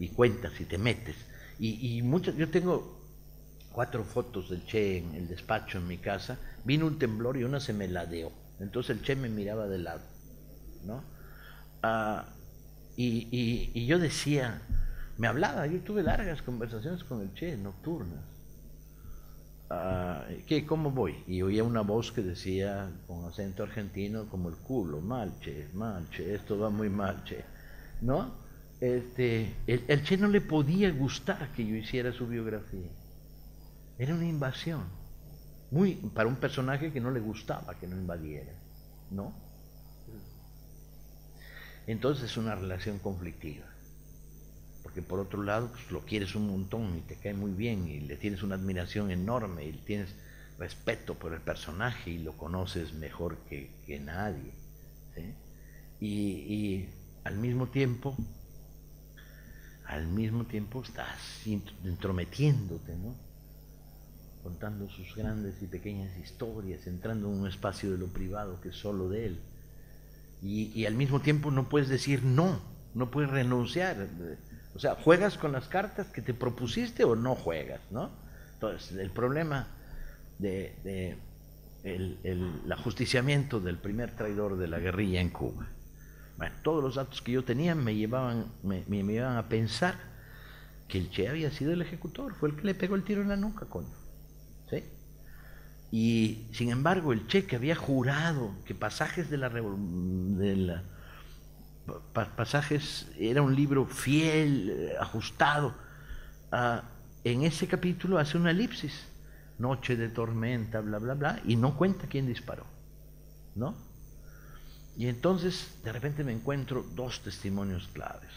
y 0.00 0.08
cuentas 0.08 0.58
y 0.60 0.64
te 0.64 0.78
metes. 0.78 1.14
Y, 1.58 1.98
y 1.98 2.02
muchas, 2.02 2.34
yo 2.36 2.48
tengo 2.48 2.99
cuatro 3.72 4.04
fotos 4.04 4.50
del 4.50 4.64
Che 4.64 4.98
en 4.98 5.14
el 5.14 5.28
despacho 5.28 5.78
en 5.78 5.86
mi 5.86 5.98
casa, 5.98 6.38
vino 6.64 6.86
un 6.86 6.98
temblor 6.98 7.36
y 7.36 7.44
una 7.44 7.60
se 7.60 7.72
me 7.72 7.88
ladeó. 7.88 8.32
Entonces 8.58 8.96
el 8.96 9.02
Che 9.02 9.16
me 9.16 9.28
miraba 9.28 9.66
de 9.66 9.78
lado, 9.78 10.02
¿no? 10.84 11.02
Ah, 11.82 12.26
y, 12.96 13.86
yo 13.86 13.98
decía, 13.98 14.60
me 15.16 15.26
hablaba, 15.26 15.66
yo 15.66 15.80
tuve 15.80 16.02
largas 16.02 16.42
conversaciones 16.42 17.04
con 17.04 17.22
el 17.22 17.32
Che, 17.34 17.56
nocturnas. 17.56 18.24
Ah, 19.70 20.24
¿qué, 20.46 20.66
¿Cómo 20.66 20.90
voy? 20.90 21.22
Y 21.26 21.42
oía 21.42 21.64
una 21.64 21.82
voz 21.82 22.12
que 22.12 22.22
decía 22.22 22.90
con 23.06 23.24
acento 23.24 23.62
argentino 23.62 24.26
como 24.28 24.48
el 24.48 24.56
culo, 24.56 25.00
mal, 25.00 25.32
Che, 25.40 25.68
mal, 25.72 26.10
Che, 26.10 26.34
esto 26.34 26.58
va 26.58 26.70
muy 26.70 26.90
mal, 26.90 27.22
Che, 27.24 27.44
¿no? 28.02 28.50
este, 28.80 29.54
el, 29.66 30.02
Che 30.02 30.16
no 30.16 30.28
le 30.28 30.40
podía 30.40 30.90
gustar 30.90 31.52
que 31.52 31.66
yo 31.66 31.76
hiciera 31.76 32.12
su 32.12 32.26
biografía. 32.26 32.88
Era 34.00 34.14
una 34.14 34.24
invasión. 34.24 34.84
Muy, 35.70 35.94
para 35.94 36.26
un 36.26 36.36
personaje 36.36 36.90
que 36.90 37.02
no 37.02 37.10
le 37.10 37.20
gustaba 37.20 37.74
que 37.74 37.86
no 37.86 37.96
invadiera. 37.96 38.50
¿No? 39.10 39.34
Entonces 41.86 42.30
es 42.30 42.36
una 42.38 42.54
relación 42.54 42.98
conflictiva. 42.98 43.66
Porque 44.82 45.02
por 45.02 45.20
otro 45.20 45.42
lado, 45.42 45.68
pues, 45.70 45.90
lo 45.90 46.00
quieres 46.00 46.34
un 46.34 46.46
montón 46.46 46.96
y 46.96 47.02
te 47.02 47.16
cae 47.16 47.34
muy 47.34 47.50
bien 47.52 47.88
y 47.88 48.00
le 48.00 48.16
tienes 48.16 48.42
una 48.42 48.54
admiración 48.54 49.10
enorme 49.10 49.66
y 49.66 49.72
tienes 49.72 50.14
respeto 50.58 51.14
por 51.16 51.34
el 51.34 51.42
personaje 51.42 52.12
y 52.12 52.18
lo 52.20 52.38
conoces 52.38 52.94
mejor 52.94 53.36
que, 53.50 54.00
nadie. 54.02 54.54
Y, 56.00 56.08
y 56.08 56.88
al 57.24 57.36
mismo 57.36 57.66
tiempo 57.66 58.16
al 59.84 60.06
mismo 60.06 60.44
tiempo 60.44 60.82
estás 60.82 61.44
entrometiéndote, 61.84 62.96
¿no? 62.96 63.29
Contando 64.42 64.88
sus 64.88 65.14
grandes 65.14 65.62
y 65.62 65.66
pequeñas 65.66 66.16
historias, 66.18 66.86
entrando 66.86 67.28
en 67.28 67.40
un 67.40 67.48
espacio 67.48 67.90
de 67.90 67.98
lo 67.98 68.06
privado 68.08 68.60
que 68.60 68.70
es 68.70 68.76
solo 68.76 69.08
de 69.08 69.26
él. 69.26 69.40
Y, 70.42 70.86
al 70.86 70.94
mismo 70.94 71.20
tiempo 71.20 71.50
no 71.50 71.68
puedes 71.68 71.88
decir 71.88 72.24
no, 72.24 72.60
no 72.94 73.10
puedes 73.10 73.30
renunciar. 73.30 74.08
O 74.74 74.78
sea, 74.78 74.94
¿juegas 74.94 75.36
con 75.36 75.52
las 75.52 75.68
cartas 75.68 76.06
que 76.06 76.22
te 76.22 76.32
propusiste 76.32 77.04
o 77.04 77.14
no 77.14 77.34
juegas? 77.34 77.80
¿no? 77.90 78.10
Entonces, 78.54 78.96
el 78.96 79.10
problema 79.10 79.68
de, 80.38 81.18
el, 81.84 82.18
el, 82.24 82.72
ajusticiamiento 82.72 83.60
del 83.60 83.76
primer 83.76 84.16
traidor 84.16 84.56
de 84.56 84.68
la 84.68 84.78
guerrilla 84.78 85.20
en 85.20 85.28
Cuba. 85.28 85.68
Bueno, 86.38 86.54
todos 86.62 86.82
los 86.82 86.94
datos 86.94 87.20
que 87.20 87.32
yo 87.32 87.44
tenía 87.44 87.74
me 87.74 87.94
llevaban, 87.94 88.46
me, 88.62 88.82
me 88.88 89.02
llevaban 89.02 89.36
a 89.36 89.48
pensar 89.50 89.96
que 90.88 90.96
el 90.96 91.10
Che 91.10 91.28
había 91.28 91.50
sido 91.50 91.72
el 91.72 91.82
ejecutor, 91.82 92.34
fue 92.34 92.48
el 92.48 92.56
que 92.56 92.64
le 92.64 92.74
pegó 92.74 92.94
el 92.94 93.04
tiro 93.04 93.20
en 93.20 93.28
la 93.28 93.36
nuca, 93.36 93.66
coño. 93.66 93.99
Y 95.90 96.46
sin 96.52 96.70
embargo, 96.70 97.12
el 97.12 97.26
Che 97.26 97.46
que 97.46 97.56
había 97.56 97.74
jurado 97.74 98.54
que 98.64 98.74
pasajes 98.74 99.28
de 99.28 99.36
la, 99.38 99.48
de 99.48 100.56
la 100.56 100.84
pasajes 102.12 103.08
era 103.18 103.42
un 103.42 103.54
libro 103.54 103.86
fiel, 103.86 104.92
ajustado, 105.00 105.74
uh, 106.52 106.80
en 107.24 107.42
ese 107.42 107.66
capítulo 107.66 108.18
hace 108.18 108.36
una 108.36 108.50
elipsis, 108.50 109.06
noche 109.58 109.96
de 109.96 110.08
tormenta, 110.08 110.80
bla, 110.80 110.98
bla, 110.98 111.14
bla, 111.14 111.40
y 111.44 111.56
no 111.56 111.76
cuenta 111.76 112.06
quién 112.06 112.26
disparó, 112.26 112.64
¿no? 113.54 113.74
Y 114.96 115.08
entonces 115.08 115.80
de 115.84 115.92
repente 115.92 116.24
me 116.24 116.32
encuentro 116.32 116.84
dos 116.94 117.20
testimonios 117.20 117.88
claves. 117.88 118.30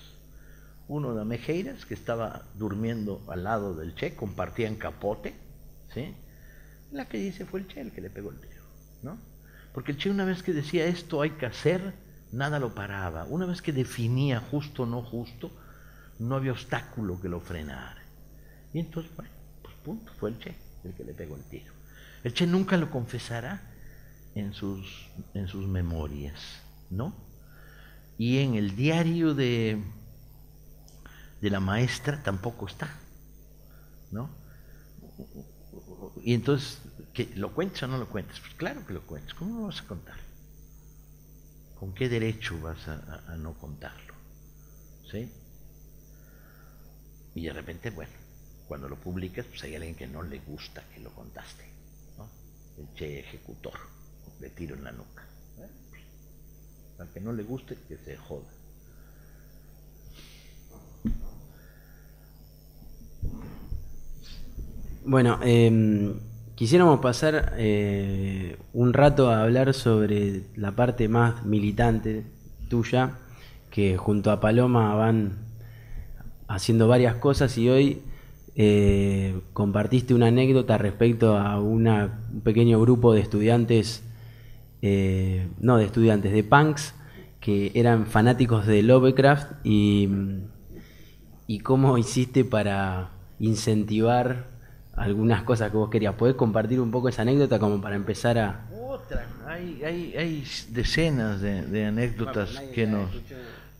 Uno 0.88 1.16
de 1.16 1.24
Mejeiras, 1.24 1.86
que 1.86 1.94
estaba 1.94 2.44
durmiendo 2.56 3.22
al 3.30 3.44
lado 3.44 3.74
del 3.76 3.96
Che, 3.96 4.16
compartían 4.16 4.76
capote, 4.76 5.34
¿sí? 5.94 6.14
La 6.94 7.10
que 7.10 7.18
dice 7.18 7.46
fue 7.46 7.60
el 7.62 7.68
Che 7.68 7.82
el 7.82 7.92
que 7.92 8.02
le 8.02 8.12
pegó 8.12 8.30
el 8.30 8.40
tiro, 8.40 8.62
¿no? 9.02 9.18
Porque 9.74 9.94
el 9.94 9.98
Che 9.98 10.12
una 10.12 10.26
vez 10.26 10.44
que 10.44 10.54
decía 10.54 10.86
esto 10.86 11.22
hay 11.22 11.32
que 11.32 11.48
hacer, 11.48 11.96
nada 12.32 12.60
lo 12.60 12.76
paraba. 12.76 13.26
Una 13.26 13.48
vez 13.48 13.64
que 13.64 13.74
definía 13.74 14.40
justo 14.40 14.84
o 14.84 14.86
no 14.86 15.02
justo, 15.02 15.52
no 16.20 16.36
había 16.36 16.52
obstáculo 16.52 17.20
que 17.20 17.30
lo 17.30 17.40
frenara. 17.40 18.04
Y 18.74 18.80
entonces, 18.80 19.12
bueno, 19.16 19.32
pues 19.64 19.76
punto, 19.84 20.12
fue 20.20 20.30
el 20.30 20.40
Che 20.40 20.56
el 20.84 20.94
que 20.94 21.04
le 21.04 21.14
pegó 21.16 21.36
el 21.36 21.44
tiro. 21.46 21.74
El 22.24 22.34
Che 22.36 22.46
nunca 22.46 22.78
lo 22.78 22.92
confesará 22.92 23.60
en 24.36 24.54
sus, 24.54 25.10
en 25.34 25.48
sus 25.48 25.68
memorias, 25.68 26.62
¿no? 26.92 27.16
Y 28.20 28.38
en 28.38 28.54
el 28.54 28.76
diario 28.76 29.34
de, 29.34 29.84
de 31.42 31.50
la 31.50 31.60
maestra 31.60 32.22
tampoco 32.22 32.68
está, 32.68 32.88
¿no? 34.12 34.30
Y 36.24 36.34
entonces, 36.34 36.80
¿qué, 37.14 37.32
¿lo 37.36 37.54
cuentas 37.54 37.84
o 37.84 37.88
no 37.88 37.98
lo 37.98 38.10
cuentas? 38.10 38.40
Pues 38.40 38.54
claro 38.56 38.86
que 38.86 38.94
lo 38.94 39.02
cuentas, 39.02 39.34
¿cómo 39.34 39.60
lo 39.60 39.68
vas 39.68 39.82
a 39.82 39.88
contar? 39.88 40.18
¿Con 41.80 41.94
qué 41.94 42.10
derecho 42.10 42.60
vas 42.62 42.88
a, 42.88 43.36
no 43.38 43.54
contarlo? 43.54 44.14
¿Sí? 45.12 45.30
Y 47.36 47.44
de 47.44 47.54
repente, 47.54 47.90
bueno, 47.90 48.14
cuando 48.68 48.88
lo 48.88 48.96
publicas, 48.96 49.46
pues 49.46 49.64
hay 49.64 49.76
alguien 49.76 49.96
que 49.96 50.08
no 50.08 50.24
le 50.24 50.40
gusta 50.40 50.84
que 50.94 51.00
lo 51.00 51.12
contaste. 51.12 51.72
El 52.78 52.92
che 52.96 53.20
ejecutor, 53.20 53.78
le 54.40 54.50
tiro 54.50 54.76
en 54.76 54.84
la 54.84 54.92
nuca. 54.92 55.24
¿eh? 55.60 55.70
Al 57.00 57.10
que 57.10 57.20
no 57.20 57.32
le 57.34 57.44
guste, 57.44 57.78
que 57.88 57.98
se 57.98 58.18
joda. 58.18 58.50
Bueno, 65.06 65.38
eh, 65.44 66.14
quisiéramos 66.56 67.02
pasar 67.02 67.56
eh, 67.58 68.56
un 68.72 68.94
rato 68.94 69.30
a 69.30 69.44
hablar 69.44 69.74
sobre 69.74 70.44
la 70.56 70.78
parte 70.78 71.10
más 71.10 71.46
militante 71.46 72.24
tuya, 72.70 73.18
que 73.70 73.98
junto 73.98 74.32
a 74.32 74.40
Paloma 74.40 74.96
van 74.96 75.40
haciendo 76.48 76.88
varias 76.88 77.16
cosas 77.16 77.58
y 77.58 77.68
hoy 77.68 78.02
eh, 78.56 79.42
compartiste 79.52 80.14
una 80.14 80.28
anécdota 80.28 80.78
respecto 80.78 81.38
a 81.38 81.60
una, 81.60 82.22
un 82.32 82.40
pequeño 82.40 82.80
grupo 82.80 83.14
de 83.14 83.20
estudiantes, 83.20 84.04
eh, 84.82 85.50
no 85.60 85.76
de 85.76 85.84
estudiantes, 85.84 86.32
de 86.32 86.46
punks, 86.46 86.96
que 87.42 87.74
eran 87.76 88.06
fanáticos 88.06 88.66
de 88.66 88.84
Lovecraft 88.84 89.66
y, 89.66 90.08
y 91.46 91.60
cómo 91.60 91.98
hiciste 91.98 92.46
para 92.46 93.12
incentivar 93.38 94.53
algunas 94.96 95.44
cosas 95.44 95.72
que 95.72 95.78
vos 95.78 95.90
querías. 95.90 96.16
¿Podés 96.16 96.36
compartir 96.36 96.80
un 96.80 96.92
poco 96.92 97.10
esa 97.10 97.24
anécdota 97.24 97.60
como 97.60 97.82
para 97.82 97.96
empezar 97.96 98.38
a... 98.38 98.66
Otra, 98.88 99.26
hay, 99.48 99.82
hay, 99.84 100.16
hay 100.16 100.48
decenas 100.70 101.42
de, 101.42 101.64
de 101.64 101.86
anécdotas 101.86 102.54
Bueno, 102.54 102.72
que 102.74 102.88
nos... 102.88 103.10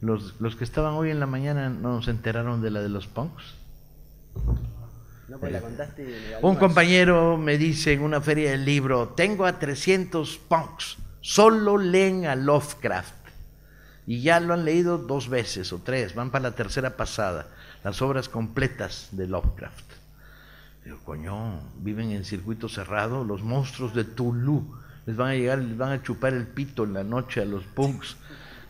Los, 0.02 0.36
los 0.42 0.58
que 0.58 0.66
estaban 0.66 0.96
hoy 0.96 1.12
en 1.12 1.22
la 1.22 1.28
mañana 1.28 1.70
no 1.70 2.02
se 2.02 2.12
enteraron 2.12 2.62
de 2.62 2.72
la 2.72 2.82
de 2.82 2.90
los 2.90 3.08
punks. 3.08 3.56
No, 5.30 5.38
pues 5.38 5.54
la 5.54 5.62
contaste 5.62 6.04
en 6.04 6.34
el 6.34 6.40
Un 6.42 6.58
compañero 6.58 7.38
me 7.38 7.58
dice 7.58 7.94
en 7.94 8.02
una 8.02 8.20
feria 8.20 8.52
del 8.52 8.66
libro, 8.66 9.14
tengo 9.16 9.46
a 9.46 9.60
300 9.60 10.38
punks, 10.50 10.98
solo 11.22 11.78
leen 11.78 12.26
a 12.26 12.36
Lovecraft. 12.36 13.14
Y 14.06 14.22
ya 14.22 14.42
lo 14.42 14.54
han 14.54 14.66
leído 14.66 14.98
dos 14.98 15.30
veces 15.30 15.72
o 15.72 15.80
tres, 15.80 16.14
van 16.16 16.32
para 16.32 16.50
la 16.50 16.56
tercera 16.56 16.98
pasada, 16.98 17.48
las 17.86 18.02
obras 18.02 18.28
completas 18.28 19.08
de 19.14 19.28
Lovecraft. 19.28 20.03
Digo, 20.84 21.00
coño, 21.06 21.62
viven 21.80 22.12
en 22.12 22.26
circuito 22.26 22.68
cerrado, 22.68 23.24
los 23.24 23.42
monstruos 23.42 23.94
de 23.94 24.04
Tulu, 24.04 24.76
les 25.06 25.16
van 25.16 25.30
a 25.30 25.36
llegar, 25.36 25.60
les 25.60 25.78
van 25.78 25.92
a 25.92 26.04
chupar 26.04 26.34
el 26.34 26.48
pito 26.48 26.84
en 26.84 26.94
la 26.94 27.04
noche 27.04 27.42
a 27.42 27.46
los 27.46 27.64
punks. 27.64 28.18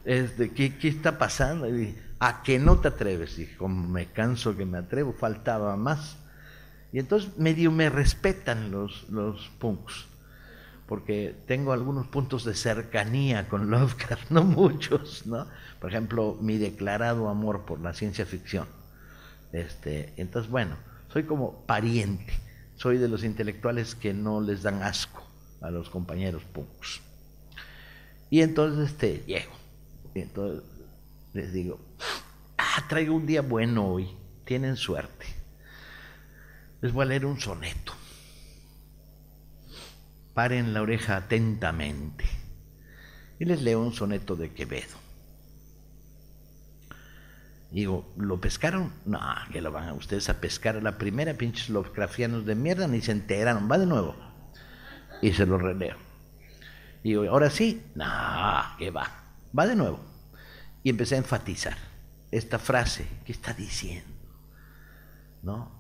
Este, 0.06 0.52
¿qué, 0.52 0.78
¿Qué 0.78 0.90
está 0.90 1.18
pasando? 1.18 1.68
Y 1.68 1.72
dije, 1.72 2.02
¿a 2.20 2.44
que 2.44 2.60
no 2.60 2.80
te 2.80 2.90
atreves? 2.90 3.38
Dije, 3.38 3.58
como 3.58 3.88
me 3.88 4.08
canso 4.08 4.56
que 4.56 4.66
me 4.66 4.78
atrevo, 4.78 5.14
faltaba 5.14 5.76
más. 5.76 6.18
Y 6.92 7.00
entonces 7.00 7.38
medio 7.38 7.72
me 7.72 7.90
respetan 7.90 8.70
los, 8.70 9.10
los 9.10 9.50
punks, 9.58 10.06
porque 10.88 11.36
tengo 11.48 11.74
algunos 11.74 12.08
puntos 12.08 12.46
de 12.46 12.54
cercanía 12.54 13.50
con 13.50 13.70
Lovecraft, 13.72 14.30
no 14.30 14.44
muchos, 14.44 15.26
¿no? 15.26 15.48
Por 15.80 15.90
ejemplo, 15.90 16.38
mi 16.40 16.58
declarado 16.58 17.28
amor 17.30 17.66
por 17.66 17.80
la 17.80 17.94
ciencia 17.94 18.28
ficción. 18.28 18.68
Este, 19.52 20.14
entonces, 20.18 20.52
bueno, 20.52 20.76
soy 21.14 21.26
como 21.26 21.64
pariente, 21.68 22.34
soy 22.76 22.98
de 22.98 23.08
los 23.08 23.24
intelectuales 23.24 23.94
que 23.94 24.16
no 24.16 24.42
les 24.42 24.64
dan 24.64 24.82
asco 24.82 25.24
a 25.62 25.70
los 25.70 25.92
compañeros 25.92 26.44
punks. 26.44 27.02
Y 28.32 28.42
entonces 28.42 28.90
este, 28.90 29.24
llego, 29.28 29.54
y 30.16 30.22
entonces 30.22 30.64
les 31.34 31.54
digo, 31.54 31.80
ah, 32.58 32.84
traigo 32.90 33.16
un 33.16 33.28
día 33.28 33.44
bueno 33.44 33.88
hoy, 33.88 34.10
tienen 34.44 34.76
suerte. 34.76 35.28
Les 36.82 36.92
voy 36.92 37.04
a 37.04 37.10
leer 37.10 37.28
un 37.28 37.40
soneto. 37.40 37.94
Paren 40.34 40.74
la 40.74 40.82
oreja 40.82 41.16
atentamente. 41.16 42.26
Y 43.40 43.46
les 43.46 43.62
leo 43.62 43.80
un 43.80 43.94
soneto 43.94 44.36
de 44.36 44.52
Quevedo. 44.52 45.03
Digo, 47.74 48.14
¿lo 48.18 48.40
pescaron? 48.40 48.94
No, 49.04 49.20
que 49.52 49.60
lo 49.60 49.72
van 49.72 49.90
a 49.90 49.94
ustedes 49.94 50.30
a 50.30 50.40
pescar 50.40 50.78
a 50.78 50.82
la 50.82 51.00
primera, 51.00 51.34
pinches 51.34 51.70
Lovecraftianos 51.70 52.46
de 52.46 52.54
mierda, 52.54 52.88
ni 52.88 53.02
se 53.02 53.12
enteraron. 53.12 53.68
Va 53.70 53.80
de 53.80 53.88
nuevo. 53.88 54.16
Y 55.24 55.34
se 55.34 55.48
lo 55.48 55.58
releo. 55.58 55.98
Digo, 57.04 57.24
ahora 57.28 57.50
sí, 57.50 57.82
no, 57.96 58.06
que 58.78 58.92
va. 58.92 59.10
Va 59.58 59.66
de 59.66 59.76
nuevo. 59.76 60.00
Y 60.84 60.92
empecé 60.92 61.16
a 61.16 61.18
enfatizar 61.18 61.76
esta 62.30 62.60
frase, 62.60 63.08
¿qué 63.26 63.32
está 63.32 63.54
diciendo? 63.54 64.14
¿No? 65.42 65.72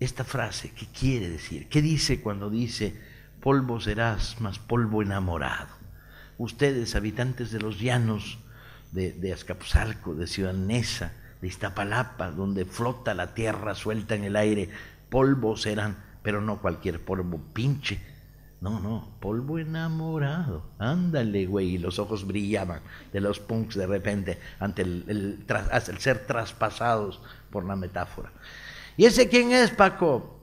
Esta 0.00 0.24
frase, 0.24 0.72
¿qué 0.72 0.86
quiere 0.86 1.28
decir? 1.28 1.68
¿Qué 1.68 1.82
dice 1.82 2.22
cuando 2.22 2.48
dice, 2.48 2.98
polvo 3.42 3.78
serás, 3.78 4.40
más 4.40 4.58
polvo 4.58 5.02
enamorado? 5.02 5.74
Ustedes, 6.38 6.96
habitantes 6.96 7.50
de 7.50 7.60
los 7.60 7.78
llanos 7.78 8.38
de, 8.92 9.12
de 9.12 9.32
Azcapotzalco, 9.32 10.14
de 10.14 10.26
Ciudad 10.26 10.52
Neza, 10.54 11.12
de 11.40 11.48
Iztapalapa, 11.48 12.30
donde 12.30 12.64
flota 12.64 13.14
la 13.14 13.34
tierra 13.34 13.74
suelta 13.74 14.14
en 14.14 14.24
el 14.24 14.36
aire, 14.36 14.68
polvo 15.08 15.56
serán, 15.56 15.96
pero 16.22 16.40
no 16.40 16.60
cualquier 16.60 17.04
polvo 17.04 17.40
pinche. 17.52 18.00
No, 18.60 18.78
no, 18.78 19.16
polvo 19.20 19.58
enamorado. 19.58 20.70
Ándale, 20.78 21.46
güey. 21.46 21.76
Y 21.76 21.78
los 21.78 21.98
ojos 21.98 22.26
brillaban 22.26 22.82
de 23.10 23.20
los 23.22 23.40
punks 23.40 23.74
de 23.74 23.86
repente 23.86 24.38
ante 24.58 24.82
el, 24.82 25.04
el, 25.08 25.46
tras- 25.46 25.88
el 25.88 25.98
ser 25.98 26.26
traspasados 26.26 27.22
por 27.50 27.64
la 27.64 27.74
metáfora. 27.74 28.30
¿Y 28.98 29.06
ese 29.06 29.30
quién 29.30 29.52
es, 29.52 29.70
Paco? 29.70 30.38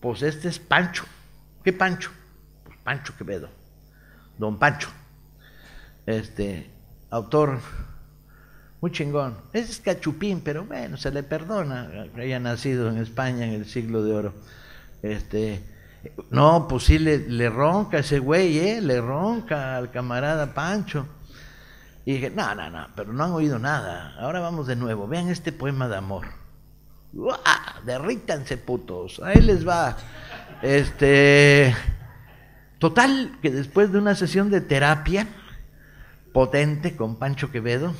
Pues 0.00 0.22
este 0.22 0.48
es 0.48 0.58
Pancho. 0.58 1.04
¿Qué 1.62 1.72
Pancho? 1.72 2.10
Pues 2.64 2.76
Pancho 2.82 3.16
Quevedo. 3.16 3.48
Don 4.36 4.58
Pancho. 4.58 4.88
Este, 6.06 6.68
autor 7.10 7.60
muy 8.80 8.90
chingón. 8.90 9.36
Es 9.52 9.80
cachupín, 9.80 10.42
pero 10.44 10.64
bueno, 10.64 10.98
se 10.98 11.10
le 11.10 11.22
perdona 11.22 12.08
que 12.14 12.20
haya 12.20 12.38
nacido 12.38 12.90
en 12.90 12.98
España 12.98 13.46
en 13.46 13.52
el 13.54 13.66
siglo 13.66 14.04
de 14.04 14.12
oro. 14.12 14.34
Este, 15.02 15.62
no, 16.30 16.68
pues 16.68 16.84
sí 16.84 16.98
le, 16.98 17.18
le 17.18 17.48
ronca 17.48 17.98
ese 17.98 18.18
güey, 18.18 18.58
¿eh? 18.58 18.80
Le 18.82 19.00
ronca 19.00 19.76
al 19.78 19.90
camarada 19.90 20.52
Pancho. 20.52 21.06
Y 22.04 22.14
dije, 22.14 22.30
no, 22.30 22.54
no, 22.54 22.68
no, 22.68 22.88
pero 22.94 23.12
no 23.12 23.24
han 23.24 23.32
oído 23.32 23.58
nada. 23.58 24.14
Ahora 24.18 24.40
vamos 24.40 24.66
de 24.66 24.76
nuevo. 24.76 25.08
Vean 25.08 25.30
este 25.30 25.52
poema 25.52 25.88
de 25.88 25.96
amor. 25.96 26.26
¡Uah! 27.14 27.80
Derrítanse, 27.86 28.58
putos. 28.58 29.20
Ahí 29.24 29.40
les 29.40 29.66
va. 29.66 29.96
Este. 30.60 31.74
Total, 32.78 33.38
que 33.40 33.50
después 33.50 33.92
de 33.92 33.98
una 33.98 34.14
sesión 34.14 34.50
de 34.50 34.60
terapia 34.60 35.26
potente 36.34 36.96
con 36.96 37.16
Pancho 37.16 37.52
Quevedo, 37.52 37.94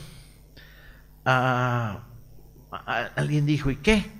ah, 1.24 2.02
alguien 3.14 3.46
dijo, 3.46 3.70
¿y 3.70 3.76
qué? 3.76 4.10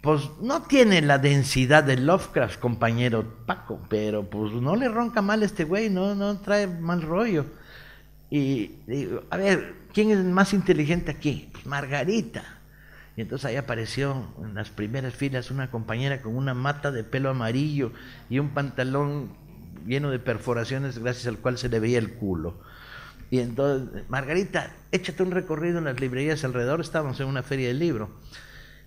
Pues 0.00 0.30
no 0.40 0.62
tiene 0.62 1.02
la 1.02 1.18
densidad 1.18 1.82
de 1.82 1.96
Lovecraft, 1.96 2.60
compañero 2.60 3.44
Paco, 3.46 3.80
pero 3.88 4.30
pues 4.30 4.52
no 4.52 4.76
le 4.76 4.88
ronca 4.88 5.22
mal 5.22 5.42
este 5.42 5.64
güey, 5.64 5.90
no, 5.90 6.14
no 6.14 6.38
trae 6.38 6.68
mal 6.68 7.02
rollo. 7.02 7.46
Y 8.30 8.76
digo, 8.86 9.24
a 9.28 9.36
ver, 9.36 9.74
¿quién 9.92 10.12
es 10.12 10.18
más 10.24 10.54
inteligente 10.54 11.10
aquí? 11.10 11.50
Pues 11.52 11.66
Margarita. 11.66 12.44
Y 13.16 13.22
entonces 13.22 13.46
ahí 13.46 13.56
apareció 13.56 14.24
en 14.40 14.54
las 14.54 14.70
primeras 14.70 15.14
filas 15.14 15.50
una 15.50 15.68
compañera 15.72 16.22
con 16.22 16.36
una 16.36 16.54
mata 16.54 16.92
de 16.92 17.02
pelo 17.02 17.30
amarillo 17.30 17.90
y 18.30 18.38
un 18.38 18.50
pantalón 18.50 19.32
lleno 19.84 20.12
de 20.12 20.20
perforaciones 20.20 20.98
gracias 21.00 21.26
al 21.26 21.38
cual 21.38 21.58
se 21.58 21.68
le 21.68 21.80
veía 21.80 21.98
el 21.98 22.14
culo. 22.14 22.70
Y 23.30 23.38
entonces, 23.38 24.08
Margarita, 24.08 24.74
échate 24.90 25.22
un 25.22 25.30
recorrido 25.30 25.78
en 25.78 25.84
las 25.84 26.00
librerías 26.00 26.42
alrededor, 26.44 26.80
estábamos 26.80 27.20
en 27.20 27.28
una 27.28 27.44
feria 27.44 27.68
del 27.68 27.78
libro. 27.78 28.10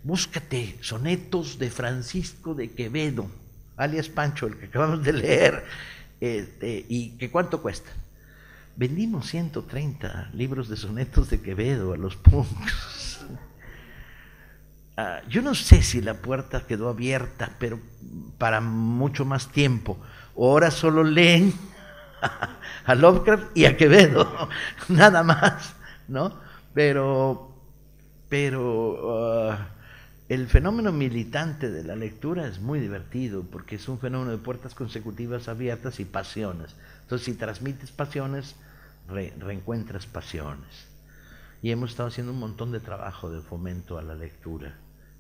Búscate 0.04 0.78
sonetos 0.82 1.58
de 1.60 1.70
Francisco 1.70 2.54
de 2.54 2.72
Quevedo, 2.72 3.32
alias 3.78 4.10
Pancho, 4.10 4.48
el 4.48 4.58
que 4.58 4.66
acabamos 4.66 5.02
de 5.04 5.14
leer. 5.14 5.64
Este, 6.20 6.86
¿Y 6.90 7.12
que 7.12 7.32
cuánto 7.32 7.62
cuesta? 7.62 7.90
Vendimos 8.76 9.28
130 9.28 10.32
libros 10.34 10.68
de 10.68 10.76
sonetos 10.76 11.30
de 11.30 11.40
Quevedo 11.42 11.94
a 11.94 11.98
los 11.98 12.16
punks. 12.16 13.26
Ah, 14.96 15.22
yo 15.28 15.42
no 15.42 15.56
sé 15.56 15.82
si 15.82 16.02
la 16.02 16.14
puerta 16.22 16.68
quedó 16.68 16.88
abierta, 16.88 17.56
pero 17.58 17.80
para 18.38 18.62
mucho 18.62 19.26
más 19.26 19.52
tiempo. 19.52 20.00
Ahora 20.38 20.70
solo 20.70 21.04
leen 21.04 21.52
a 22.86 22.96
Lovecraft 22.96 23.56
y 23.58 23.66
a 23.66 23.78
Quevedo, 23.78 24.50
nada 24.90 25.24
más, 25.24 25.76
¿no? 26.08 26.34
Pero, 26.74 27.52
pero 28.30 29.22
ah, 29.52 29.70
el 30.30 30.48
fenómeno 30.48 30.92
militante 30.92 31.70
de 31.70 31.84
la 31.84 31.96
lectura 31.96 32.48
es 32.48 32.60
muy 32.60 32.80
divertido 32.80 33.44
porque 33.44 33.76
es 33.76 33.88
un 33.88 34.00
fenómeno 34.00 34.32
de 34.32 34.38
puertas 34.38 34.76
consecutivas 34.76 35.48
abiertas 35.48 36.00
y 36.00 36.06
pasiones. 36.06 36.76
Entonces, 37.04 37.26
si 37.26 37.34
transmites 37.36 37.92
pasiones, 37.92 38.56
re- 39.08 39.34
reencuentras 39.40 40.06
pasiones. 40.08 40.88
Y 41.62 41.72
hemos 41.72 41.92
estado 41.92 42.10
haciendo 42.10 42.34
un 42.34 42.40
montón 42.40 42.72
de 42.72 42.80
trabajo 42.80 43.30
de 43.32 43.42
fomento 43.42 43.98
a 43.98 44.02
la 44.04 44.16
lectura 44.16 44.76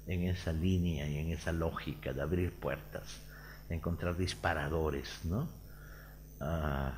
en 0.07 0.23
esa 0.23 0.51
línea 0.53 1.07
y 1.07 1.17
en 1.17 1.31
esa 1.31 1.53
lógica 1.53 2.13
de 2.13 2.21
abrir 2.21 2.53
puertas, 2.53 3.21
de 3.69 3.75
encontrar 3.75 4.17
disparadores, 4.17 5.21
¿no? 5.25 5.49
Ah, 6.39 6.93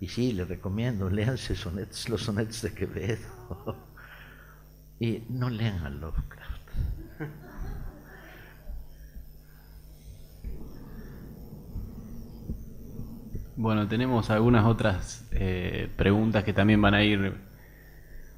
y 0.00 0.08
sí, 0.08 0.32
les 0.32 0.48
recomiendo, 0.48 1.10
léanse 1.10 1.54
sonetos, 1.54 2.08
los 2.08 2.22
sonetos 2.22 2.62
de 2.62 2.72
Quevedo. 2.72 3.76
y 4.98 5.22
no 5.28 5.50
lean 5.50 5.84
a 5.84 5.90
Lovecraft. 5.90 6.60
Bueno, 13.56 13.88
tenemos 13.88 14.30
algunas 14.30 14.64
otras 14.64 15.28
eh, 15.32 15.90
preguntas 15.96 16.44
que 16.44 16.54
también 16.54 16.80
van 16.80 16.94
a 16.94 17.04
ir 17.04 17.34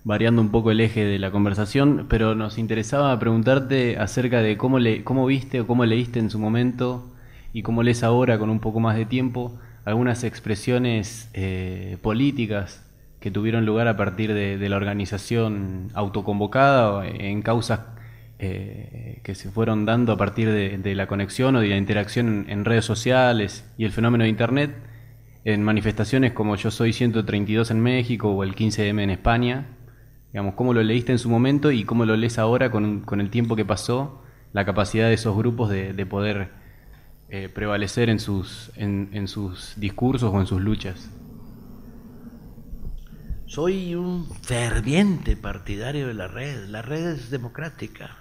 variando 0.03 0.43
un 0.43 0.51
poco 0.51 0.73
el 0.73 0.81
eje 0.81 1.05
de 1.05 1.21
la 1.21 1.31
conversación, 1.31 2.07
pero 2.09 2.35
nos 2.35 2.59
interesaba 2.59 3.17
preguntarte 3.21 3.99
acerca 3.99 4.43
de 4.43 4.57
cómo, 4.57 4.81
le, 4.81 5.05
cómo 5.05 5.25
viste 5.27 5.61
o 5.61 5.67
cómo 5.69 5.85
leíste 5.85 6.19
en 6.19 6.29
su 6.29 6.41
momento 6.41 7.13
y 7.53 7.63
cómo 7.63 7.85
lees 7.85 8.03
ahora 8.03 8.37
con 8.41 8.51
un 8.51 8.59
poco 8.59 8.81
más 8.81 8.97
de 8.97 9.07
tiempo 9.07 9.61
algunas 9.85 10.25
expresiones 10.25 11.31
eh, 11.35 11.97
políticas 12.03 12.85
que 13.21 13.31
tuvieron 13.31 13.67
lugar 13.67 13.89
a 13.89 13.97
partir 13.97 14.35
de, 14.35 14.69
la 14.69 14.77
organización 14.77 15.91
autoconvocada 15.95 17.07
en 17.07 17.43
causas 17.43 17.81
eh, 18.39 19.21
que 19.23 19.37
se 19.37 19.51
fueron 19.51 19.87
dando 19.87 20.13
a 20.13 20.17
partir 20.17 20.51
de, 20.51 20.95
la 20.97 21.07
conexión 21.07 21.55
o 21.55 21.61
de 21.61 21.69
la 21.69 21.77
interacción 21.77 22.47
en 22.49 22.65
redes 22.65 22.85
sociales 22.85 23.65
y 23.79 23.85
el 23.85 23.93
fenómeno 23.93 24.25
de 24.25 24.31
Internet 24.31 24.75
en 25.45 25.63
manifestaciones 25.63 26.33
como 26.33 26.57
Yo 26.57 26.73
Soy 26.73 26.93
132 26.93 27.71
en 27.71 27.81
México 27.81 28.33
o 28.33 28.43
el 28.43 28.57
15M 28.57 29.01
en 29.01 29.11
España. 29.11 29.67
Digamos, 30.33 30.55
cómo 30.55 30.75
lo 30.75 30.83
leíste 30.83 31.13
en 31.13 31.19
su 31.19 31.29
momento 31.29 31.71
y 31.71 31.85
cómo 31.85 32.05
lo 32.05 32.17
lees 32.17 32.39
ahora 32.39 32.71
con, 32.71 33.03
con 33.03 33.21
el 33.21 33.31
tiempo 33.31 33.55
que 33.55 33.65
pasó, 33.65 34.23
la 34.53 34.65
capacidad 34.65 35.07
de 35.07 35.15
esos 35.15 35.37
grupos 35.37 35.71
de, 35.71 35.93
de 35.93 36.07
poder 36.07 36.62
eh, 37.35 37.49
prevalecer 37.49 38.11
en 38.11 38.21
sus, 38.21 38.71
en, 38.77 39.09
en 39.15 39.27
sus 39.27 39.73
discursos 39.81 40.31
o 40.35 40.39
en 40.39 40.47
sus 40.47 40.61
luchas. 40.61 41.09
Soy 43.47 43.95
un 43.95 44.29
ferviente 44.43 45.35
partidario 45.35 46.09
de 46.09 46.13
la 46.13 46.29
red. 46.29 46.67
La 46.67 46.83
red 46.83 47.07
es 47.09 47.31
democrática, 47.31 48.19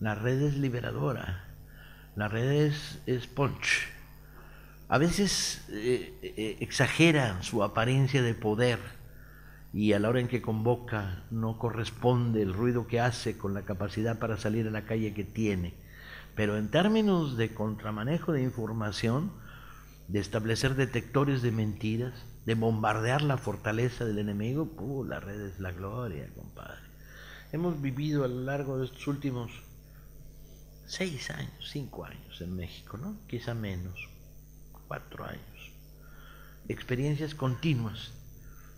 la 0.00 0.16
red 0.16 0.42
es 0.42 0.56
liberadora, 0.56 1.44
la 2.16 2.26
red 2.26 2.50
es, 2.50 3.00
es 3.06 3.28
punch. 3.28 3.86
A 4.88 4.98
veces 4.98 5.64
eh, 5.70 6.12
eh, 6.20 6.56
exagera 6.58 7.40
su 7.44 7.62
apariencia 7.62 8.22
de 8.22 8.34
poder 8.34 8.80
y 9.72 9.92
a 9.92 10.00
la 10.00 10.08
hora 10.08 10.18
en 10.18 10.26
que 10.26 10.42
convoca 10.42 11.22
no 11.30 11.58
corresponde 11.58 12.42
el 12.42 12.54
ruido 12.54 12.88
que 12.88 12.98
hace 12.98 13.38
con 13.38 13.54
la 13.54 13.62
capacidad 13.62 14.18
para 14.18 14.36
salir 14.36 14.66
a 14.66 14.72
la 14.72 14.82
calle 14.82 15.14
que 15.14 15.22
tiene. 15.22 15.85
Pero 16.36 16.58
en 16.58 16.70
términos 16.70 17.38
de 17.38 17.54
contramanejo 17.54 18.32
de 18.32 18.42
información, 18.42 19.32
de 20.06 20.20
establecer 20.20 20.76
detectores 20.76 21.40
de 21.42 21.50
mentiras, 21.50 22.12
de 22.44 22.54
bombardear 22.54 23.22
la 23.22 23.38
fortaleza 23.38 24.04
del 24.04 24.18
enemigo, 24.18 24.76
¡puh! 24.76 25.02
la 25.02 25.18
red 25.18 25.40
es 25.40 25.58
la 25.58 25.72
gloria, 25.72 26.28
compadre. 26.36 26.86
Hemos 27.52 27.80
vivido 27.80 28.22
a 28.24 28.28
lo 28.28 28.42
largo 28.42 28.78
de 28.78 28.84
estos 28.84 29.06
últimos 29.08 29.50
seis 30.84 31.30
años, 31.30 31.70
cinco 31.72 32.04
años 32.04 32.40
en 32.40 32.54
México, 32.54 32.98
¿no? 32.98 33.18
Quizá 33.26 33.54
menos, 33.54 33.98
cuatro 34.86 35.24
años. 35.24 35.72
Experiencias 36.68 37.34
continuas 37.34 38.12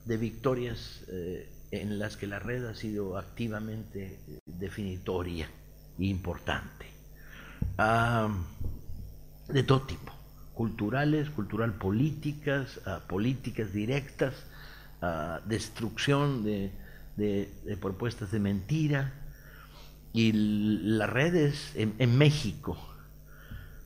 de 0.04 0.16
victorias 0.16 1.02
eh, 1.09 1.50
en 1.72 1.98
las 1.98 2.16
que 2.16 2.26
la 2.26 2.38
red 2.38 2.64
ha 2.66 2.74
sido 2.74 3.18
activamente 3.18 4.20
eh, 4.28 4.38
definitoria 4.46 5.50
e 5.98 6.04
importante. 6.06 6.97
Ah, 7.76 8.28
de 9.48 9.62
todo 9.62 9.82
tipo 9.82 10.18
culturales, 10.59 11.30
cultural 11.30 11.74
políticas, 11.74 12.80
uh, 12.84 13.06
políticas 13.06 13.72
directas, 13.72 14.34
uh, 15.00 15.38
destrucción 15.48 16.42
de, 16.42 16.72
propuestas 17.80 18.32
de 18.32 18.40
mentira. 18.40 19.12
Y 20.12 20.32
las 20.32 21.09
redes 21.09 21.70
en, 21.76 21.94
en, 22.00 22.18
México, 22.18 22.76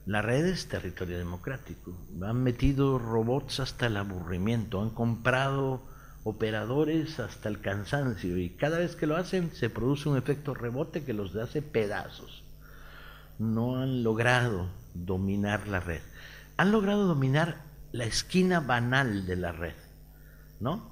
la 0.07 0.23
red 0.23 0.47
es 0.47 0.67
territorio 0.69 1.19
democrático. 1.19 1.95
Han 2.23 2.43
metido 2.43 2.99
robots 2.99 3.61
hasta 3.61 3.89
el 3.89 3.99
aburrimiento, 3.99 4.81
han 4.81 4.91
comprado 4.91 5.83
operadores 6.25 7.21
hasta 7.21 7.51
el 7.51 7.61
cansancio 7.61 8.39
y 8.39 8.49
cada 8.49 8.79
vez 8.79 8.97
que 8.97 9.07
lo 9.07 9.17
hacen 9.17 9.51
se 9.53 9.69
produce 9.69 10.09
un 10.09 10.17
efecto 10.17 10.55
rebote 10.55 11.05
que 11.05 11.13
los 11.13 11.37
hace 11.37 11.61
pedazos. 11.61 12.42
No 13.39 13.77
han 13.81 14.03
logrado 14.03 14.69
dominar 14.95 15.69
la 15.69 15.81
red 15.81 16.03
han 16.57 16.73
logrado 16.73 17.07
dominar 17.07 17.57
la 17.93 18.05
esquina 18.05 18.61
banal 18.61 19.27
de 19.27 19.37
la 19.37 19.53
red, 19.53 19.75
¿no? 20.61 20.91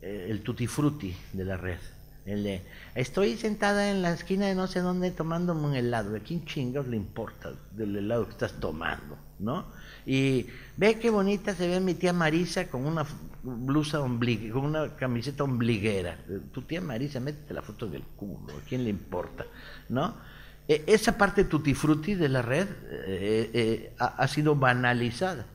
El 0.00 0.42
tutti 0.42 0.66
frutti 0.66 1.16
de 1.32 1.44
la 1.44 1.56
red. 1.56 1.78
El 2.26 2.42
de, 2.44 2.62
estoy 2.94 3.36
sentada 3.36 3.90
en 3.90 4.00
la 4.00 4.12
esquina 4.12 4.46
de 4.46 4.54
no 4.54 4.66
sé 4.66 4.80
dónde 4.80 5.10
tomándome 5.10 5.66
un 5.66 5.74
helado. 5.74 6.16
¿A 6.16 6.20
quién 6.20 6.44
chingados 6.46 6.88
le 6.88 6.96
importa 6.96 7.52
del 7.72 7.96
helado 7.96 8.26
que 8.26 8.32
estás 8.32 8.52
tomando, 8.60 9.18
no? 9.38 9.66
Y 10.06 10.46
ve 10.76 10.98
qué 10.98 11.10
bonita 11.10 11.54
se 11.54 11.68
ve 11.68 11.80
mi 11.80 11.94
tía 11.94 12.12
Marisa 12.12 12.68
con 12.68 12.86
una 12.86 13.04
blusa 13.42 14.00
ombligue, 14.00 14.50
con 14.50 14.64
una 14.64 14.94
camiseta 14.96 15.44
ombliguera. 15.44 16.16
Tu 16.52 16.62
tía 16.62 16.80
Marisa, 16.80 17.20
métete 17.20 17.52
la 17.52 17.62
foto 17.62 17.86
del 17.86 18.02
culo, 18.02 18.52
¿a 18.56 18.68
quién 18.68 18.84
le 18.84 18.90
importa, 18.90 19.44
no? 19.88 20.14
Esa 20.68 21.18
parte 21.18 21.44
tutti 21.44 21.74
frutti 21.74 22.14
de 22.14 22.28
la 22.28 22.42
red 22.42 22.68
eh, 23.06 23.50
eh, 23.52 23.94
ha, 23.98 24.06
ha, 24.06 24.28
sido 24.28 24.56
banalizada. 24.56 25.46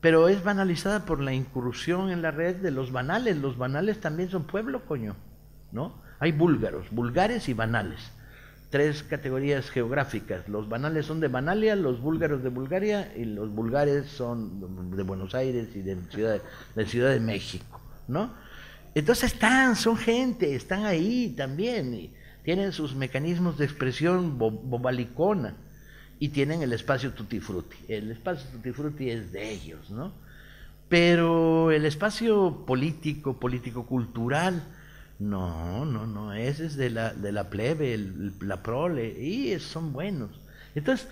Pero 0.00 0.28
es 0.28 0.42
banalizada 0.42 1.04
por 1.04 1.20
la 1.20 1.32
incursión 1.32 2.10
en 2.10 2.22
la 2.22 2.30
red 2.30 2.56
de 2.56 2.70
los 2.70 2.92
banales. 2.92 3.36
Los 3.36 3.56
banales 3.56 4.00
también 4.00 4.30
son 4.30 4.44
pueblo, 4.44 4.84
coño. 4.86 5.16
¿No? 5.70 6.02
Hay 6.22 6.30
búlgaros, 6.30 6.86
vulgares 6.90 7.48
y 7.48 7.54
banales. 7.54 8.12
tres 8.70 9.02
categorías 9.02 9.68
geográficas. 9.70 10.48
Los 10.48 10.68
banales 10.68 11.06
son 11.06 11.20
de 11.20 11.28
Banalia, 11.28 11.74
los 11.74 12.00
búlgaros 12.00 12.42
de 12.42 12.48
Bulgaria 12.48 13.12
y 13.16 13.24
los 13.24 13.50
bulgares 13.50 14.06
son 14.06 14.96
de 14.96 15.02
Buenos 15.02 15.34
Aires 15.34 15.74
y 15.74 15.82
de 15.82 15.96
Ciudad 16.10 16.40
de, 16.74 16.86
Ciudad 16.86 17.10
de 17.10 17.20
México, 17.20 17.80
¿no? 18.08 18.32
Entonces 18.94 19.32
están, 19.32 19.76
son 19.76 19.96
gente, 19.96 20.54
están 20.54 20.86
ahí 20.86 21.34
también, 21.36 21.92
y 21.92 22.14
tienen 22.44 22.72
sus 22.72 22.94
mecanismos 22.94 23.58
de 23.58 23.64
expresión 23.64 24.38
bobalicona 24.38 25.56
y 26.18 26.28
tienen 26.28 26.62
el 26.62 26.72
espacio 26.72 27.12
tutti 27.12 27.40
frutti. 27.40 27.76
El 27.88 28.10
espacio 28.10 28.48
tutti 28.50 28.72
frutti 28.72 29.10
es 29.10 29.32
de 29.32 29.50
ellos, 29.50 29.90
¿no? 29.90 30.12
Pero 30.88 31.70
el 31.70 31.84
espacio 31.86 32.64
político, 32.66 33.40
político-cultural, 33.40 34.62
no, 35.18 35.84
no, 35.84 36.06
no, 36.06 36.32
ese 36.32 36.66
es 36.66 36.76
de 36.76 36.90
la, 36.90 37.14
de 37.14 37.32
la 37.32 37.48
plebe, 37.48 37.98
la 38.40 38.62
prole, 38.62 39.08
y 39.08 39.58
son 39.58 39.92
buenos. 39.92 40.30
Entonces, 40.74 41.08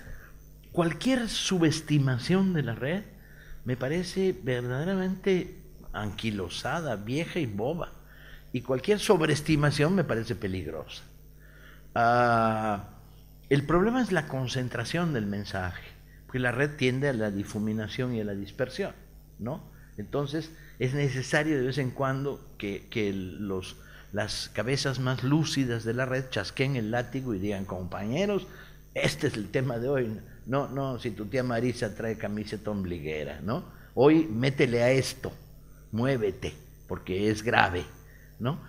cualquier 0.72 1.28
subestimación 1.28 2.52
de 2.52 2.62
la 2.62 2.74
red 2.74 3.04
me 3.64 3.76
parece 3.76 4.36
verdaderamente 4.42 5.60
anquilosada, 5.92 6.96
vieja 6.96 7.38
y 7.38 7.46
boba. 7.46 7.92
Y 8.52 8.62
cualquier 8.62 8.98
sobreestimación 8.98 9.94
me 9.94 10.04
parece 10.04 10.34
peligrosa. 10.34 11.04
Ah, 11.94 12.88
el 13.48 13.64
problema 13.64 14.02
es 14.02 14.12
la 14.12 14.28
concentración 14.28 15.12
del 15.12 15.26
mensaje, 15.26 15.82
porque 16.26 16.38
la 16.38 16.52
red 16.52 16.76
tiende 16.76 17.08
a 17.08 17.12
la 17.12 17.30
difuminación 17.30 18.14
y 18.14 18.20
a 18.20 18.24
la 18.24 18.34
dispersión, 18.34 18.92
¿no? 19.38 19.62
Entonces 19.96 20.50
es 20.78 20.94
necesario 20.94 21.58
de 21.58 21.66
vez 21.66 21.78
en 21.78 21.90
cuando 21.90 22.40
que, 22.58 22.86
que 22.88 23.12
los 23.12 23.76
las 24.12 24.50
cabezas 24.52 24.98
más 24.98 25.22
lúcidas 25.22 25.84
de 25.84 25.94
la 25.94 26.04
red 26.04 26.24
chasquen 26.30 26.76
el 26.76 26.90
látigo 26.90 27.34
y 27.34 27.38
digan, 27.38 27.64
compañeros, 27.64 28.46
este 28.94 29.28
es 29.28 29.34
el 29.34 29.50
tema 29.50 29.78
de 29.78 29.88
hoy. 29.88 30.20
No, 30.46 30.68
no, 30.68 30.98
si 30.98 31.12
tu 31.12 31.26
tía 31.26 31.44
Marisa 31.44 31.94
trae 31.94 32.16
camiseta 32.16 32.70
ombliguera, 32.70 33.40
¿no? 33.40 33.64
Hoy 33.94 34.26
métele 34.26 34.82
a 34.82 34.90
esto, 34.90 35.32
muévete, 35.92 36.54
porque 36.88 37.30
es 37.30 37.42
grave, 37.42 37.84
¿no? 38.38 38.60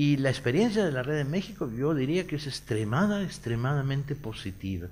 Y 0.00 0.16
la 0.16 0.30
experiencia 0.30 0.82
de 0.82 0.92
la 0.92 1.02
red 1.02 1.18
de 1.18 1.24
México 1.26 1.70
yo 1.70 1.94
diría 1.94 2.26
que 2.26 2.36
es 2.36 2.46
extremada, 2.46 3.22
extremadamente 3.22 4.16
positiva. 4.16 4.88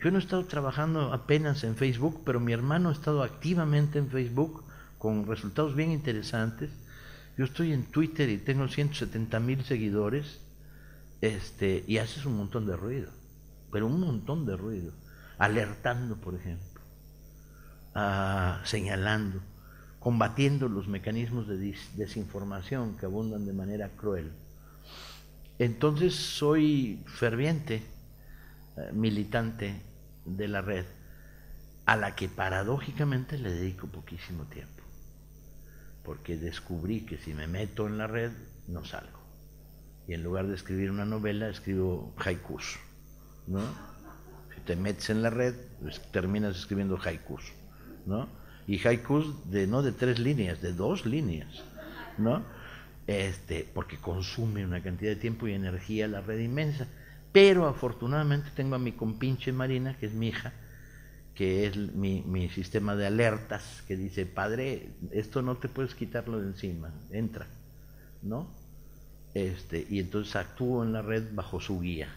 Yo 0.00 0.12
no 0.12 0.18
he 0.18 0.22
estado 0.22 0.44
trabajando 0.44 1.12
apenas 1.12 1.64
en 1.64 1.74
Facebook, 1.74 2.22
pero 2.24 2.38
mi 2.38 2.52
hermano 2.52 2.90
ha 2.90 2.92
estado 2.92 3.24
activamente 3.24 3.98
en 3.98 4.08
Facebook 4.08 4.62
con 4.98 5.26
resultados 5.26 5.74
bien 5.74 5.90
interesantes. 5.90 6.70
Yo 7.36 7.44
estoy 7.44 7.72
en 7.72 7.86
Twitter 7.86 8.28
y 8.28 8.38
tengo 8.38 8.68
170 8.68 9.40
mil 9.40 9.64
seguidores 9.64 10.38
este, 11.20 11.82
y 11.88 11.98
haces 11.98 12.24
un 12.24 12.36
montón 12.36 12.66
de 12.66 12.76
ruido, 12.76 13.10
pero 13.72 13.88
un 13.88 13.98
montón 13.98 14.46
de 14.46 14.56
ruido, 14.56 14.92
alertando, 15.38 16.18
por 16.18 16.36
ejemplo, 16.36 16.80
ah, 17.96 18.60
señalando, 18.62 19.40
combatiendo 20.04 20.68
los 20.68 20.86
mecanismos 20.86 21.48
de 21.48 21.74
desinformación 21.96 22.96
que 22.96 23.06
abundan 23.06 23.44
de 23.46 23.52
manera 23.52 23.88
cruel. 23.88 24.30
Entonces 25.58 26.14
soy 26.14 27.02
ferviente 27.06 27.82
eh, 28.76 28.90
militante 28.92 29.82
de 30.24 30.46
la 30.46 30.60
red, 30.60 30.84
a 31.86 31.96
la 31.96 32.14
que 32.14 32.28
paradójicamente 32.28 33.36
le 33.36 33.52
dedico 33.52 33.88
poquísimo 33.88 34.44
tiempo 34.44 34.84
porque 36.04 36.36
descubrí 36.36 37.00
que 37.00 37.18
si 37.18 37.34
me 37.34 37.46
meto 37.46 37.86
en 37.86 37.98
la 37.98 38.06
red 38.06 38.30
no 38.68 38.84
salgo. 38.84 39.18
Y 40.06 40.12
en 40.12 40.22
lugar 40.22 40.46
de 40.46 40.54
escribir 40.54 40.90
una 40.90 41.06
novela, 41.06 41.48
escribo 41.48 42.14
haikus. 42.18 42.78
¿no? 43.46 43.62
Si 44.54 44.60
te 44.60 44.76
metes 44.76 45.08
en 45.08 45.22
la 45.22 45.30
red, 45.30 45.54
pues 45.80 46.00
terminas 46.12 46.56
escribiendo 46.56 46.98
haikus. 47.02 47.52
¿no? 48.04 48.28
Y 48.66 48.86
haikus 48.86 49.50
de 49.50 49.66
no 49.66 49.82
de 49.82 49.92
tres 49.92 50.18
líneas, 50.18 50.62
de 50.62 50.72
dos 50.72 51.06
líneas. 51.06 51.64
¿no? 52.18 52.44
Este, 53.06 53.68
porque 53.74 53.98
consume 53.98 54.64
una 54.64 54.82
cantidad 54.82 55.10
de 55.10 55.16
tiempo 55.16 55.46
y 55.46 55.52
energía 55.52 56.08
la 56.08 56.20
red 56.20 56.40
inmensa. 56.40 56.86
Pero 57.32 57.66
afortunadamente 57.66 58.50
tengo 58.54 58.76
a 58.76 58.78
mi 58.78 58.92
compinche 58.92 59.52
Marina, 59.52 59.96
que 59.98 60.06
es 60.06 60.14
mi 60.14 60.28
hija, 60.28 60.52
que 61.34 61.66
es 61.66 61.76
mi, 61.76 62.22
mi, 62.22 62.48
sistema 62.48 62.94
de 62.94 63.06
alertas, 63.06 63.82
que 63.88 63.96
dice, 63.96 64.24
padre, 64.24 64.90
esto 65.10 65.42
no 65.42 65.56
te 65.56 65.68
puedes 65.68 65.94
quitarlo 65.94 66.40
de 66.40 66.46
encima, 66.46 66.92
entra, 67.10 67.46
¿no? 68.22 68.48
Este, 69.34 69.84
y 69.90 69.98
entonces 69.98 70.36
actúo 70.36 70.84
en 70.84 70.92
la 70.92 71.02
red 71.02 71.24
bajo 71.34 71.60
su 71.60 71.80
guía. 71.80 72.08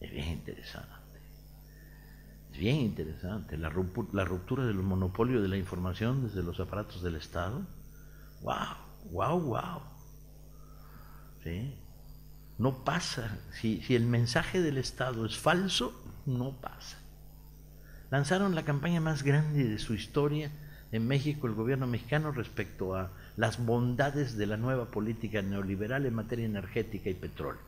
Es 0.00 0.10
bien 0.10 0.28
interesante. 0.28 0.93
Es 2.54 2.60
bien 2.60 2.76
interesante. 2.76 3.58
La, 3.58 3.68
ruptura 3.68 4.64
del 4.64 4.76
monopolio 4.76 5.42
de 5.42 5.48
la 5.48 5.56
información 5.56 6.22
desde 6.22 6.44
los 6.44 6.60
aparatos 6.60 7.02
del 7.02 7.16
Estado. 7.16 7.62
¡Wow! 8.42 9.10
¡Wow! 9.10 9.40
¡Wow! 9.40 9.80
¿Sí? 11.42 11.74
No 12.56 12.84
pasa. 12.84 13.40
Si, 13.60 13.82
si 13.82 13.96
el 13.96 14.06
mensaje 14.06 14.62
del 14.62 14.78
Estado 14.78 15.26
es 15.26 15.36
falso, 15.36 16.00
no 16.26 16.52
pasa. 16.60 16.96
Lanzaron 18.12 18.54
la 18.54 18.64
campaña 18.64 19.00
más 19.00 19.24
grande 19.24 19.64
de 19.64 19.80
su 19.80 19.94
historia 19.94 20.52
en 20.92 21.08
México, 21.08 21.48
el 21.48 21.54
gobierno 21.54 21.88
mexicano, 21.88 22.30
respecto 22.30 22.94
a 22.94 23.10
las 23.36 23.66
bondades 23.66 24.36
de 24.36 24.46
la 24.46 24.56
nueva 24.56 24.92
política 24.92 25.42
neoliberal 25.42 26.06
en 26.06 26.14
materia 26.14 26.46
energética 26.46 27.10
y 27.10 27.14
petróleo. 27.14 27.62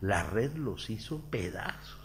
La 0.00 0.24
red 0.24 0.56
los 0.56 0.90
hizo 0.90 1.20
pedazos. 1.30 1.99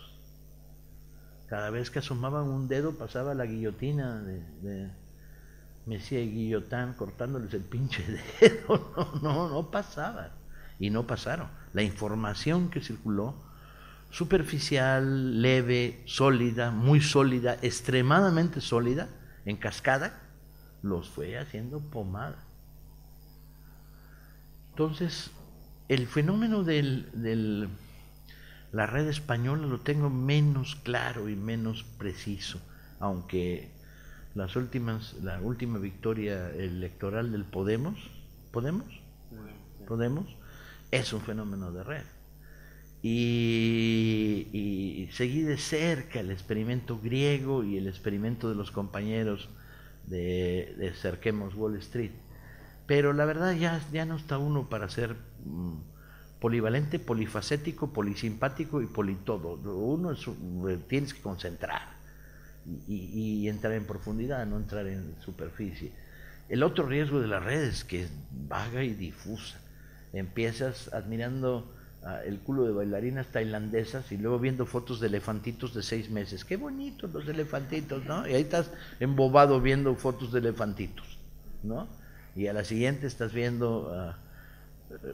Cada 1.47 1.69
vez 1.69 1.91
que 1.91 1.99
asomaban 1.99 2.45
un 2.45 2.67
dedo 2.67 2.97
pasaba 2.97 3.33
la 3.33 3.45
guillotina 3.45 4.21
de, 4.21 4.39
de 4.61 4.91
Mesía 5.85 6.21
y 6.21 6.31
Guillotán 6.31 6.93
cortándoles 6.93 7.53
el 7.53 7.63
pinche 7.63 8.03
dedo. 8.41 8.91
No, 8.95 9.21
no, 9.21 9.49
no 9.49 9.71
pasaba. 9.71 10.31
Y 10.79 10.89
no 10.89 11.05
pasaron. 11.07 11.47
La 11.73 11.83
información 11.83 12.69
que 12.69 12.81
circuló 12.81 13.35
superficial, 14.09 15.41
leve, 15.41 16.01
sólida, 16.05 16.71
muy 16.71 17.01
sólida, 17.01 17.57
extremadamente 17.61 18.61
sólida, 18.61 19.09
en 19.45 19.57
cascada, 19.57 20.21
los 20.81 21.09
fue 21.09 21.37
haciendo 21.37 21.79
pomada. 21.79 22.37
Entonces, 24.71 25.31
el 25.87 26.07
fenómeno 26.07 26.63
de 26.63 27.67
la 28.71 28.85
red 28.85 29.07
española 29.07 29.67
lo 29.67 29.79
tengo 29.79 30.09
menos 30.09 30.75
claro 30.75 31.29
y 31.29 31.35
menos 31.35 31.83
preciso, 31.97 32.59
aunque 32.99 33.69
las 34.35 34.55
últimas, 34.55 35.15
la 35.23 35.39
última 35.39 35.79
victoria 35.79 36.49
electoral 36.49 37.31
del 37.31 37.45
Podemos, 37.45 37.97
Podemos, 38.51 38.87
Podemos, 39.87 40.27
es 40.91 41.13
un 41.13 41.21
fenómeno 41.21 41.71
de 41.71 41.83
red. 41.83 42.03
Y, 43.07 44.47
seguí 45.11 45.41
de 45.41 45.57
cerca 45.57 46.19
el 46.19 46.31
experimento 46.31 46.99
griego 46.99 47.63
y 47.63 47.77
el 47.77 47.87
experimento 47.87 48.49
de 48.49 48.55
los 48.55 48.71
compañeros 48.71 49.47
de, 50.07 50.91
Cerquemos 50.99 51.53
Wall 51.55 51.75
Street. 51.77 52.11
Pero 52.87 53.13
la 53.13 53.25
verdad 53.25 53.53
ya, 53.55 53.79
ya 53.91 54.05
no 54.05 54.15
está 54.15 54.37
uno 54.37 54.69
para 54.69 54.89
ser 54.89 55.15
mm, 55.45 55.77
polivalente, 56.45 56.99
polifacético, 56.99 57.91
polisimpático 57.91 58.79
y 58.79 58.85
politodo. 58.85 59.55
Uno 59.73 60.11
eh, 60.13 60.77
tienes 60.87 61.15
que 61.15 61.19
concentrar 61.19 61.81
y, 62.87 62.93
y, 62.95 63.49
entrar 63.49 63.73
en 63.73 63.85
profundidad, 63.87 64.45
no 64.45 64.57
entrar 64.57 64.85
en 64.85 65.15
superficie. 65.21 65.91
El 66.47 66.61
otro 66.61 66.85
riesgo 66.85 67.19
de 67.19 67.25
las 67.25 67.43
redes 67.43 67.83
que 67.83 68.03
es 68.03 68.11
vaga 68.47 68.83
y 68.83 68.93
difusa. 68.93 69.57
Empiezas 70.13 70.93
admirando 70.93 71.73
el 72.27 72.37
culo 72.37 72.65
de 72.65 72.73
bailarinas 72.73 73.25
tailandesas 73.31 74.11
y 74.11 74.17
luego 74.17 74.37
viendo 74.37 74.67
fotos 74.67 74.99
de 74.99 75.07
elefantitos 75.07 75.73
de 75.73 75.81
seis 75.81 76.11
meses. 76.11 76.45
Qué 76.45 76.57
bonitos 76.57 77.11
los 77.11 77.27
elefantitos, 77.27 78.05
¿no? 78.05 78.27
Y 78.27 78.35
ahí 78.35 78.43
estás 78.43 78.69
embobado 78.99 79.61
viendo 79.61 79.95
fotos 79.95 80.31
de 80.31 80.41
elefantitos, 80.41 81.17
¿no? 81.63 81.87
Y 82.35 82.45
a 82.45 82.53
la 82.53 82.63
siguiente 82.63 83.07
estás 83.07 83.33
viendo 83.33 83.91
ah, 83.95 84.19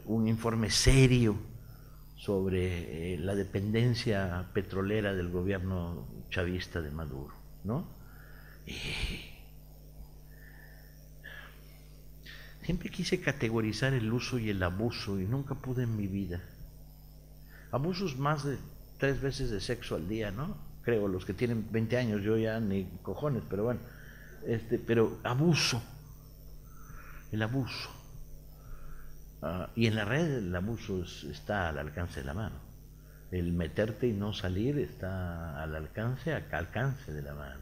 un 0.05 0.28
informe 0.28 0.69
serio 0.69 1.36
sobre 2.15 3.13
eh, 3.13 3.17
la 3.17 3.36
dependencia 3.36 4.49
petrolera 4.53 5.13
del 5.13 5.30
gobierno 5.30 6.07
chavista 6.30 6.82
de 6.82 6.91
Maduro, 6.91 7.34
¿no? 7.63 7.88
Siempre 12.63 12.89
quise 12.89 13.19
categorizar 13.19 13.93
el 13.93 14.11
uso 14.13 14.38
y 14.38 14.49
el 14.49 14.61
abuso 14.61 15.19
y 15.19 15.26
nunca 15.26 15.55
pude 15.55 15.84
en 15.84 15.95
mi 15.97 16.07
vida 16.07 16.41
abusos 17.72 18.17
más 18.17 18.43
de 18.43 18.57
tres 18.97 19.22
veces 19.22 19.49
de 19.49 19.59
sexo 19.59 19.95
al 19.95 20.07
día, 20.07 20.32
¿no? 20.32 20.57
Creo, 20.84 21.07
los 21.07 21.26
que 21.26 21.34
tienen 21.34 21.72
20 21.72 21.97
años, 21.97 22.22
yo 22.22 22.38
ya 22.38 22.59
ni 22.59 22.86
cojones, 23.01 23.43
pero 23.49 23.63
bueno, 23.63 23.80
este, 24.45 24.78
pero 24.78 25.19
abuso, 25.24 25.82
el 27.32 27.41
abuso. 27.41 27.89
Y 29.76 29.88
en 29.88 29.96
la 29.96 30.06
red 30.06 30.38
el 30.38 30.56
abuso 30.56 31.04
está 31.04 31.70
al 31.70 31.80
alcance 31.80 32.20
de 32.20 32.26
la 32.26 32.34
mano. 32.34 32.56
El 33.32 33.54
meterte 33.54 34.08
y 34.08 34.14
no 34.14 34.34
salir 34.34 34.78
está 34.78 35.64
al 35.64 35.76
alcance, 35.76 36.34
al 36.34 36.46
alcance 36.52 37.12
de 37.12 37.22
la 37.22 37.34
mano. 37.34 37.62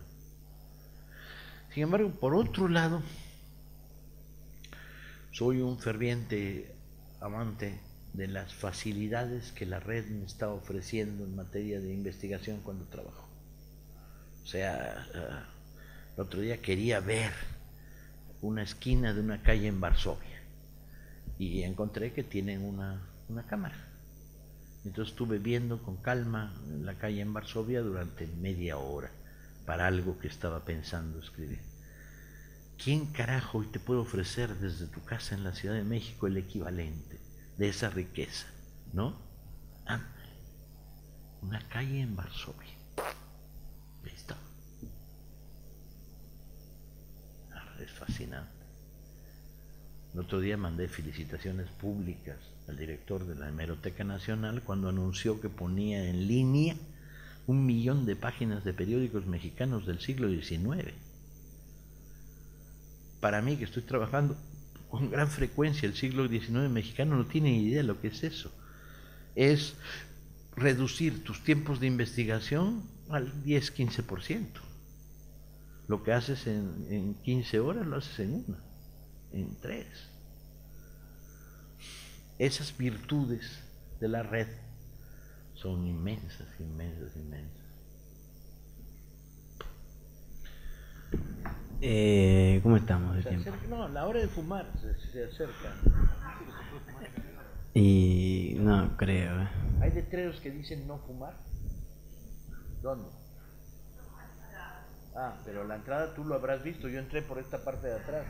Sin 1.74 1.84
embargo, 1.84 2.10
por 2.10 2.36
otro 2.36 2.68
lado, 2.68 3.02
soy 5.32 5.62
un 5.62 5.80
ferviente 5.80 6.76
amante 7.22 7.80
de 8.14 8.28
las 8.28 8.54
facilidades 8.54 9.52
que 9.52 9.66
la 9.66 9.80
red 9.80 10.06
me 10.08 10.26
está 10.26 10.50
ofreciendo 10.50 11.24
en 11.24 11.36
materia 11.36 11.80
de 11.80 11.94
investigación 11.94 12.60
cuando 12.62 12.86
trabajo. 12.86 13.30
O 14.44 14.48
sea, 14.48 15.08
ah, 15.14 15.46
el 16.18 16.22
otro 16.22 16.42
día 16.42 16.62
quería 16.62 17.00
ver 17.00 17.32
una 18.42 18.64
esquina 18.64 19.14
de 19.14 19.22
una 19.22 19.44
calle 19.44 19.68
en 19.68 19.80
Varsovia 19.80 20.29
y 21.40 21.64
encontré 21.64 22.14
que 22.14 22.24
tienen 22.24 22.64
una, 22.64 23.02
una 23.30 23.44
cámara. 23.44 23.78
Entonces 24.86 25.14
estuve 25.14 25.40
viendo 25.40 25.82
con 25.82 25.98
calma 25.98 26.54
la 26.82 26.96
calle 26.96 27.22
en 27.22 27.34
Varsovia 27.34 27.82
durante 27.82 28.28
media 28.28 28.78
hora 28.78 29.10
para 29.66 29.88
algo 29.88 30.20
que 30.20 30.28
estaba 30.28 30.66
pensando 30.66 31.20
escribir. 31.20 31.62
¿Quién 32.82 33.08
carajo 33.08 33.60
hoy 33.60 33.68
te 33.68 33.80
puede 33.80 34.02
ofrecer 34.02 34.56
desde 34.56 34.88
tu 34.88 35.04
casa 35.04 35.36
en 35.36 35.44
la 35.44 35.54
Ciudad 35.54 35.76
de 35.76 35.84
México 35.84 36.28
el 36.28 36.38
equivalente 36.38 37.20
de 37.58 37.70
esa 37.70 37.90
riqueza? 37.90 38.48
¿No? 38.94 39.28
una 41.42 41.68
calle 41.70 42.02
en 42.02 42.16
Varsovia. 42.16 42.74
¿Listo? 44.04 44.36
Ah, 47.52 47.76
es 47.80 47.92
fascinante. 47.92 48.59
El 50.14 50.22
otro 50.22 50.39
día 50.39 50.57
mandé 50.57 50.88
felicitaciones 50.88 51.70
públicas 51.70 52.38
al 52.68 52.78
director 52.78 53.26
de 53.26 53.36
la 53.36 53.49
Hemeroteca 53.49 54.03
Nacional 54.03 54.64
cuando 54.64 54.89
anunció 54.89 55.39
que 55.39 55.49
ponía 55.49 56.10
en 56.10 56.28
línea 56.28 56.76
un 57.47 57.66
millón 57.66 58.05
de 58.05 58.16
páginas 58.16 58.64
de 58.64 58.74
periódicos 58.74 59.26
mexicanos 59.26 59.86
del 59.86 59.99
siglo 59.99 60.30
XIX 60.30 60.93
para 63.20 63.41
mí 63.41 63.57
que 63.57 63.66
estoy 63.66 63.84
trabajando 63.84 64.36
con 64.89 65.10
gran 65.12 65.28
frecuencia 65.28 65.88
el 65.88 65.95
siglo 65.95 66.28
XIX 66.28 66.70
mexicano, 66.70 67.16
no 67.16 67.26
tiene 67.26 67.57
idea 67.57 67.78
de 67.78 67.84
lo 67.84 68.01
que 68.01 68.07
es 68.07 68.24
eso. 68.24 68.51
Es 69.36 69.76
reducir 70.55 71.24
tus 71.24 71.43
tiempos 71.43 71.80
de 71.80 71.88
investigación 71.88 72.84
al 73.10 73.32
10-15%. 73.43 74.45
Lo 75.88 76.03
que 76.03 76.14
haces 76.14 76.47
en, 76.47 76.88
en 76.89 77.14
15 77.16 77.60
horas 77.60 77.86
lo 77.86 77.97
haces 77.97 78.20
en 78.20 78.45
una, 78.47 78.57
en 79.34 79.56
tres. 79.62 79.88
Esas 82.38 82.78
virtudes 82.78 83.60
de 84.00 84.08
la 84.08 84.24
red 84.24 84.48
son 85.54 85.86
inmensas, 85.86 86.48
inmensas, 86.60 87.16
inmensas. 87.16 87.60
Eh, 91.82 92.60
¿Cómo 92.62 92.76
estamos 92.76 93.16
de 93.16 93.24
tiempo? 93.24 93.52
no, 93.70 93.88
la 93.88 94.06
hora 94.06 94.20
de 94.20 94.28
fumar 94.28 94.68
se, 95.12 95.24
acerca. 95.24 95.76
Y 97.74 98.58
no 98.60 98.98
creo. 98.98 99.42
Eh. 99.42 99.50
¿Hay 99.82 99.92
letreros 99.92 100.40
que 100.42 100.52
dicen 100.52 100.88
no 100.88 101.00
fumar? 101.00 101.36
¿Dónde? 102.82 103.10
Ah, 105.16 105.38
pero 105.46 105.66
la 105.66 105.76
entrada 105.76 106.14
tú 106.14 106.26
lo 106.26 106.36
habrás 106.36 106.64
visto. 106.64 106.88
Yo 106.88 107.00
entré 107.00 107.22
por 107.22 107.40
esta 107.40 107.64
parte 107.64 107.88
de 107.88 107.96
atrás. 107.96 108.26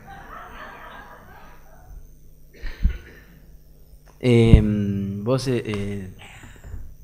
Em, 4.20 5.24
vos 5.24 5.48
eh, 5.48 5.62
eh, 5.64 6.10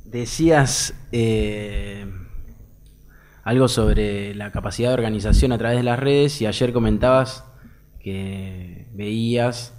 decías 0.05 0.95
eh, 1.13 2.07
algo 3.43 3.69
sobre 3.69 4.35
la 4.35 4.53
capacidad 4.53 4.91
de 4.91 4.95
organización 4.95 5.53
a 5.53 5.59
través 5.59 5.79
de 5.79 5.83
las 5.83 5.99
redes 5.99 6.43
y 6.43 6.47
ayer 6.47 6.75
comentabas 6.75 7.45
que 8.01 8.87
veías, 8.93 9.73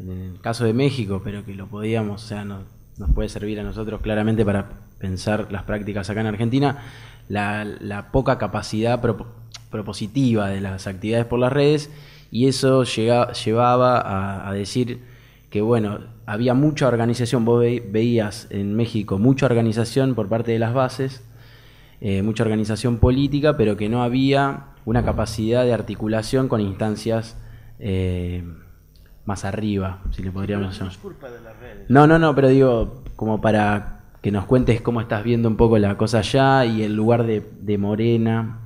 en 0.00 0.10
el 0.10 0.40
caso 0.40 0.64
de 0.64 0.72
México, 0.72 1.20
pero 1.22 1.44
que 1.44 1.54
lo 1.54 1.68
podíamos, 1.68 2.24
o 2.24 2.26
sea, 2.26 2.44
nos, 2.44 2.64
nos 2.98 3.10
puede 3.12 3.28
servir 3.28 3.60
a 3.60 3.62
nosotros 3.62 4.00
claramente 4.00 4.44
para 4.44 4.68
pensar 4.98 5.52
las 5.52 5.64
prácticas 5.64 6.08
acá 6.08 6.20
en 6.22 6.26
Argentina, 6.28 6.78
la, 7.28 8.08
poca 8.12 8.38
capacidad 8.38 9.00
propositiva 9.70 10.48
de 10.48 10.60
las 10.60 10.86
actividades 10.86 11.26
por 11.26 11.38
las 11.38 11.52
redes 11.52 11.90
y 12.30 12.46
eso 12.46 12.84
llevaba 12.84 14.48
a, 14.48 14.52
decir 14.52 15.02
que, 15.52 15.60
bueno, 15.60 15.98
había 16.24 16.54
mucha 16.54 16.88
organización, 16.88 17.44
vos 17.44 17.62
veías 17.62 18.46
en 18.48 18.74
México 18.74 19.18
mucha 19.18 19.44
organización 19.44 20.14
por 20.14 20.30
parte 20.30 20.50
de 20.50 20.58
las 20.58 20.72
bases, 20.72 21.22
eh, 22.00 22.22
mucha 22.22 22.42
organización 22.42 22.96
política, 22.96 23.54
pero 23.58 23.76
que 23.76 23.90
no 23.90 24.02
había 24.02 24.68
una 24.86 25.04
capacidad 25.04 25.62
de 25.64 25.74
articulación 25.74 26.48
con 26.48 26.62
instancias 26.62 27.36
eh, 27.78 28.42
más 29.26 29.44
arriba, 29.44 30.00
si 30.10 30.22
le 30.22 30.30
podríamos 30.30 30.78
llamar. 30.78 30.94
No, 31.86 32.06
no, 32.06 32.18
no, 32.18 32.34
pero 32.34 32.48
digo, 32.48 33.04
como 33.14 33.42
para 33.42 34.00
que 34.22 34.32
nos 34.32 34.46
cuentes 34.46 34.80
cómo 34.80 35.02
estás 35.02 35.22
viendo 35.22 35.50
un 35.50 35.58
poco 35.58 35.76
la 35.76 35.98
cosa 35.98 36.20
allá 36.20 36.64
y 36.64 36.82
el 36.82 36.96
lugar 36.96 37.26
de, 37.26 37.76
Morena, 37.78 38.60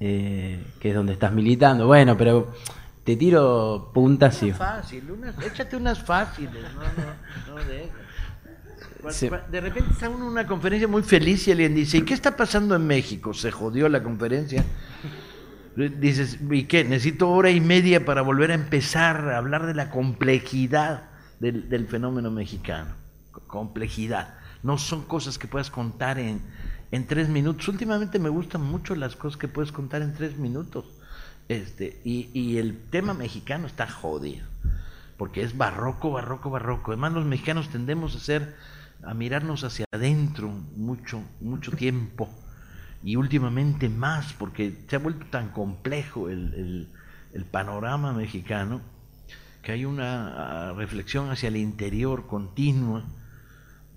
eh, 0.00 0.64
que 0.80 0.88
es 0.88 0.94
donde 0.94 1.12
estás 1.12 1.32
militando. 1.34 1.86
Bueno, 1.86 2.16
pero 2.16 2.54
te 3.06 3.16
tiro 3.16 3.92
puntas 3.94 4.42
y... 4.42 4.52
Fácil, 4.52 5.04
échate 5.44 5.76
unas 5.76 6.02
fáciles, 6.02 6.64
no, 6.74 6.80
no, 6.82 7.54
no 7.54 7.64
de 9.50 9.60
repente 9.60 9.92
está 9.92 10.08
uno 10.08 10.24
en 10.24 10.32
una 10.32 10.46
conferencia 10.48 10.88
muy 10.88 11.04
feliz 11.04 11.46
y 11.46 11.52
alguien 11.52 11.74
dice, 11.74 11.98
¿y 11.98 12.02
qué 12.02 12.12
está 12.12 12.36
pasando 12.36 12.74
en 12.74 12.84
México? 12.84 13.32
Se 13.32 13.52
jodió 13.52 13.88
la 13.88 14.02
conferencia. 14.02 14.64
Dices, 15.76 16.38
¿y 16.50 16.64
qué? 16.64 16.82
Necesito 16.82 17.30
hora 17.30 17.50
y 17.50 17.60
media 17.60 18.04
para 18.04 18.22
volver 18.22 18.50
a 18.50 18.54
empezar 18.54 19.28
a 19.28 19.38
hablar 19.38 19.66
de 19.66 19.74
la 19.74 19.90
complejidad 19.90 21.10
del, 21.38 21.86
fenómeno 21.86 22.32
mexicano. 22.32 22.94
Complejidad. 23.46 24.34
No 24.64 24.76
son 24.76 25.02
cosas 25.02 25.38
que 25.38 25.46
puedas 25.46 25.70
contar 25.70 26.18
en, 26.18 26.40
en 26.90 27.06
tres 27.06 27.28
minutos. 27.28 27.68
Últimamente 27.68 28.18
me 28.18 28.30
gustan 28.30 28.62
mucho 28.62 28.96
las 28.96 29.14
cosas 29.14 29.36
que 29.38 29.46
puedes 29.46 29.70
contar 29.70 30.02
en 30.02 30.14
tres 30.14 30.36
minutos. 30.36 30.86
Este, 31.48 32.00
y, 32.04 32.30
y 32.32 32.58
el 32.58 32.78
tema 32.90 33.14
mexicano 33.14 33.66
está 33.66 33.88
jodido. 33.88 34.44
Porque 35.16 35.42
es 35.42 35.56
barroco, 35.56 36.10
barroco, 36.10 36.50
barroco. 36.50 36.92
Además, 36.92 37.12
los 37.12 37.24
mexicanos 37.24 37.68
tendemos 37.68 38.14
a 38.16 38.20
ser 38.20 38.54
a 39.02 39.14
mirarnos 39.14 39.64
hacia 39.64 39.86
adentro 39.92 40.48
mucho, 40.76 41.22
mucho 41.40 41.72
tiempo 41.72 42.28
y 43.02 43.16
últimamente 43.16 43.88
más, 43.88 44.32
porque 44.32 44.76
se 44.88 44.96
ha 44.96 44.98
vuelto 44.98 45.26
tan 45.26 45.50
complejo 45.50 46.28
el, 46.28 46.88
el, 47.32 47.44
panorama 47.44 48.12
mexicano 48.12 48.80
que 49.62 49.72
hay 49.72 49.84
una 49.84 50.70
ah, 50.70 50.72
reflexión 50.72 51.30
hacia 51.30 51.48
el 51.48 51.56
interior 51.56 52.26
continua, 52.26 53.04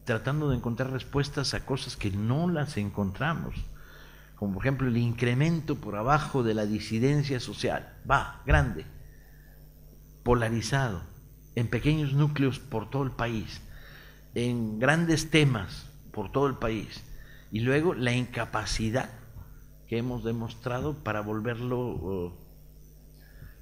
tratando 0.03 0.49
de 0.49 0.57
encontrar 0.57 0.91
respuestas 0.91 1.53
a 1.53 1.65
cosas 1.65 1.95
que 1.95 2.11
no 2.11 2.49
las 2.49 2.77
encontramos, 2.77 3.55
como 4.39 4.53
por 4.53 4.63
ejemplo 4.63 4.87
el 4.87 4.95
incremento 4.95 5.75
por 5.75 5.97
abajo 5.97 6.43
de 6.43 6.53
la 6.53 6.65
disidencia 6.65 7.41
social, 7.41 7.93
va, 8.09 8.41
grande, 8.45 8.85
polarizado, 10.23 11.01
en 11.55 11.67
pequeños 11.67 12.13
núcleos 12.13 12.57
por 12.57 12.89
todo 12.89 13.03
el 13.03 13.11
país. 13.11 13.59
En 14.35 14.79
grandes 14.79 15.29
temas 15.29 15.87
por 16.13 16.31
todo 16.31 16.47
el 16.47 16.53
país. 16.53 17.03
Y 17.51 17.59
luego 17.59 17.93
la 17.93 18.13
incapacidad 18.13 19.09
que 19.89 19.97
hemos 19.97 20.23
demostrado 20.23 21.03
para 21.03 21.19
volverlo 21.19 21.79
uh, 21.79 22.33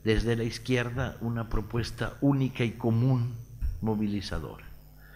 desde 0.03 0.35
la 0.35 0.43
izquierda 0.43 1.17
una 1.21 1.49
propuesta 1.49 2.17
única 2.21 2.63
y 2.63 2.73
común 2.73 3.35
movilizadora. 3.81 4.65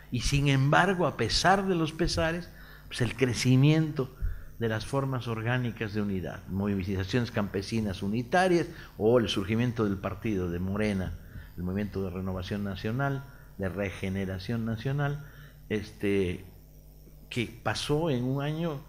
Y 0.10 0.22
sin 0.22 0.48
embargo, 0.48 1.06
a 1.06 1.18
pesar 1.18 1.68
de 1.68 1.76
los 1.76 1.92
pesares, 1.92 2.50
pues 2.88 3.02
el 3.02 3.16
crecimiento 3.16 4.16
de 4.62 4.70
las 4.70 4.86
formas 4.86 5.28
orgánicas 5.28 5.96
de 5.96 6.04
unidad, 6.04 6.46
movilizaciones 6.48 7.32
campesinas 7.32 8.04
unitarias 8.04 8.68
o 8.96 9.18
el 9.18 9.28
surgimiento 9.28 9.86
del 9.86 9.98
partido 9.98 10.52
de 10.52 10.60
Morena, 10.60 11.18
el 11.58 11.64
movimiento 11.64 12.04
de 12.04 12.12
renovación 12.12 12.64
nacional, 12.64 13.24
de 13.58 13.70
regeneración 13.70 14.64
nacional, 14.64 15.26
este, 15.70 16.46
que 17.32 17.60
pasó 17.64 18.12
en 18.12 18.24
un 18.24 18.44
año 18.44 18.84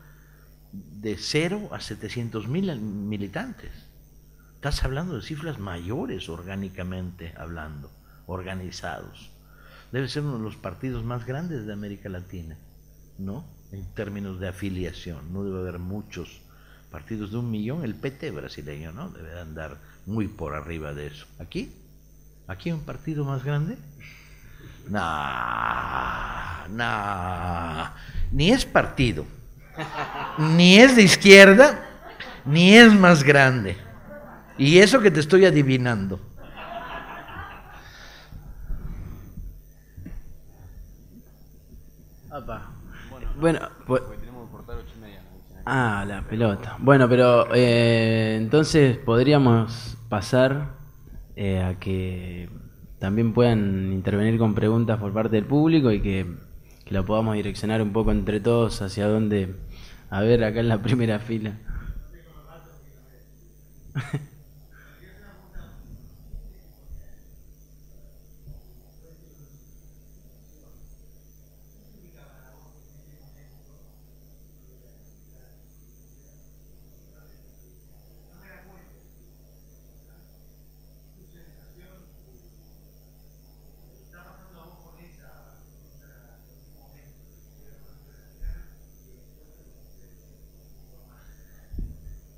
de 0.72 1.16
cero 1.16 1.70
a 1.72 1.80
700 1.80 2.48
mil 2.48 2.78
militantes. 2.78 3.72
Estás 4.56 4.84
hablando 4.84 5.16
de 5.16 5.22
cifras 5.22 5.58
mayores 5.58 6.28
orgánicamente 6.28 7.32
hablando, 7.34 7.90
organizados. 8.26 9.30
Debe 9.90 10.06
ser 10.08 10.22
uno 10.22 10.36
de 10.36 10.44
los 10.44 10.56
partidos 10.56 11.02
más 11.02 11.24
grandes 11.24 11.64
de 11.64 11.72
América 11.72 12.10
Latina, 12.10 12.58
¿no? 13.16 13.61
En 13.72 13.84
términos 13.94 14.38
de 14.38 14.48
afiliación. 14.48 15.32
No 15.32 15.44
debe 15.44 15.60
haber 15.60 15.78
muchos 15.78 16.40
partidos 16.90 17.30
de 17.30 17.38
un 17.38 17.50
millón. 17.50 17.84
El 17.84 17.94
PT 17.94 18.30
brasileño, 18.30 18.92
¿no? 18.92 19.08
Debe 19.08 19.40
andar 19.40 19.78
muy 20.06 20.28
por 20.28 20.54
arriba 20.54 20.92
de 20.92 21.06
eso. 21.08 21.26
¿Aquí? 21.38 21.72
¿Aquí 22.46 22.70
un 22.70 22.80
partido 22.80 23.24
más 23.24 23.44
grande? 23.44 23.78
No, 24.88 26.68
no. 26.68 27.90
Ni 28.32 28.50
es 28.50 28.64
partido, 28.64 29.24
ni 30.38 30.78
es 30.78 30.96
de 30.96 31.02
izquierda, 31.02 31.86
ni 32.44 32.74
es 32.74 32.92
más 32.92 33.22
grande. 33.22 33.76
Y 34.58 34.78
eso 34.78 35.00
que 35.00 35.10
te 35.10 35.20
estoy 35.20 35.44
adivinando. 35.44 36.20
Bueno, 43.42 43.58
pues... 43.88 44.02
Ah, 45.66 46.04
la 46.06 46.22
pelota. 46.22 46.76
Bueno, 46.78 47.08
pero 47.08 47.52
eh, 47.52 48.36
entonces 48.40 48.98
podríamos 48.98 49.98
pasar 50.08 50.76
eh, 51.34 51.60
a 51.60 51.80
que 51.80 52.48
también 53.00 53.32
puedan 53.32 53.92
intervenir 53.92 54.38
con 54.38 54.54
preguntas 54.54 55.00
por 55.00 55.12
parte 55.12 55.34
del 55.34 55.44
público 55.44 55.90
y 55.90 56.00
que, 56.00 56.24
que 56.84 56.94
la 56.94 57.02
podamos 57.02 57.34
direccionar 57.34 57.82
un 57.82 57.92
poco 57.92 58.12
entre 58.12 58.38
todos 58.38 58.80
hacia 58.80 59.08
dónde. 59.08 59.56
A 60.08 60.20
ver, 60.20 60.44
acá 60.44 60.60
en 60.60 60.68
la 60.68 60.80
primera 60.80 61.18
fila. 61.18 61.58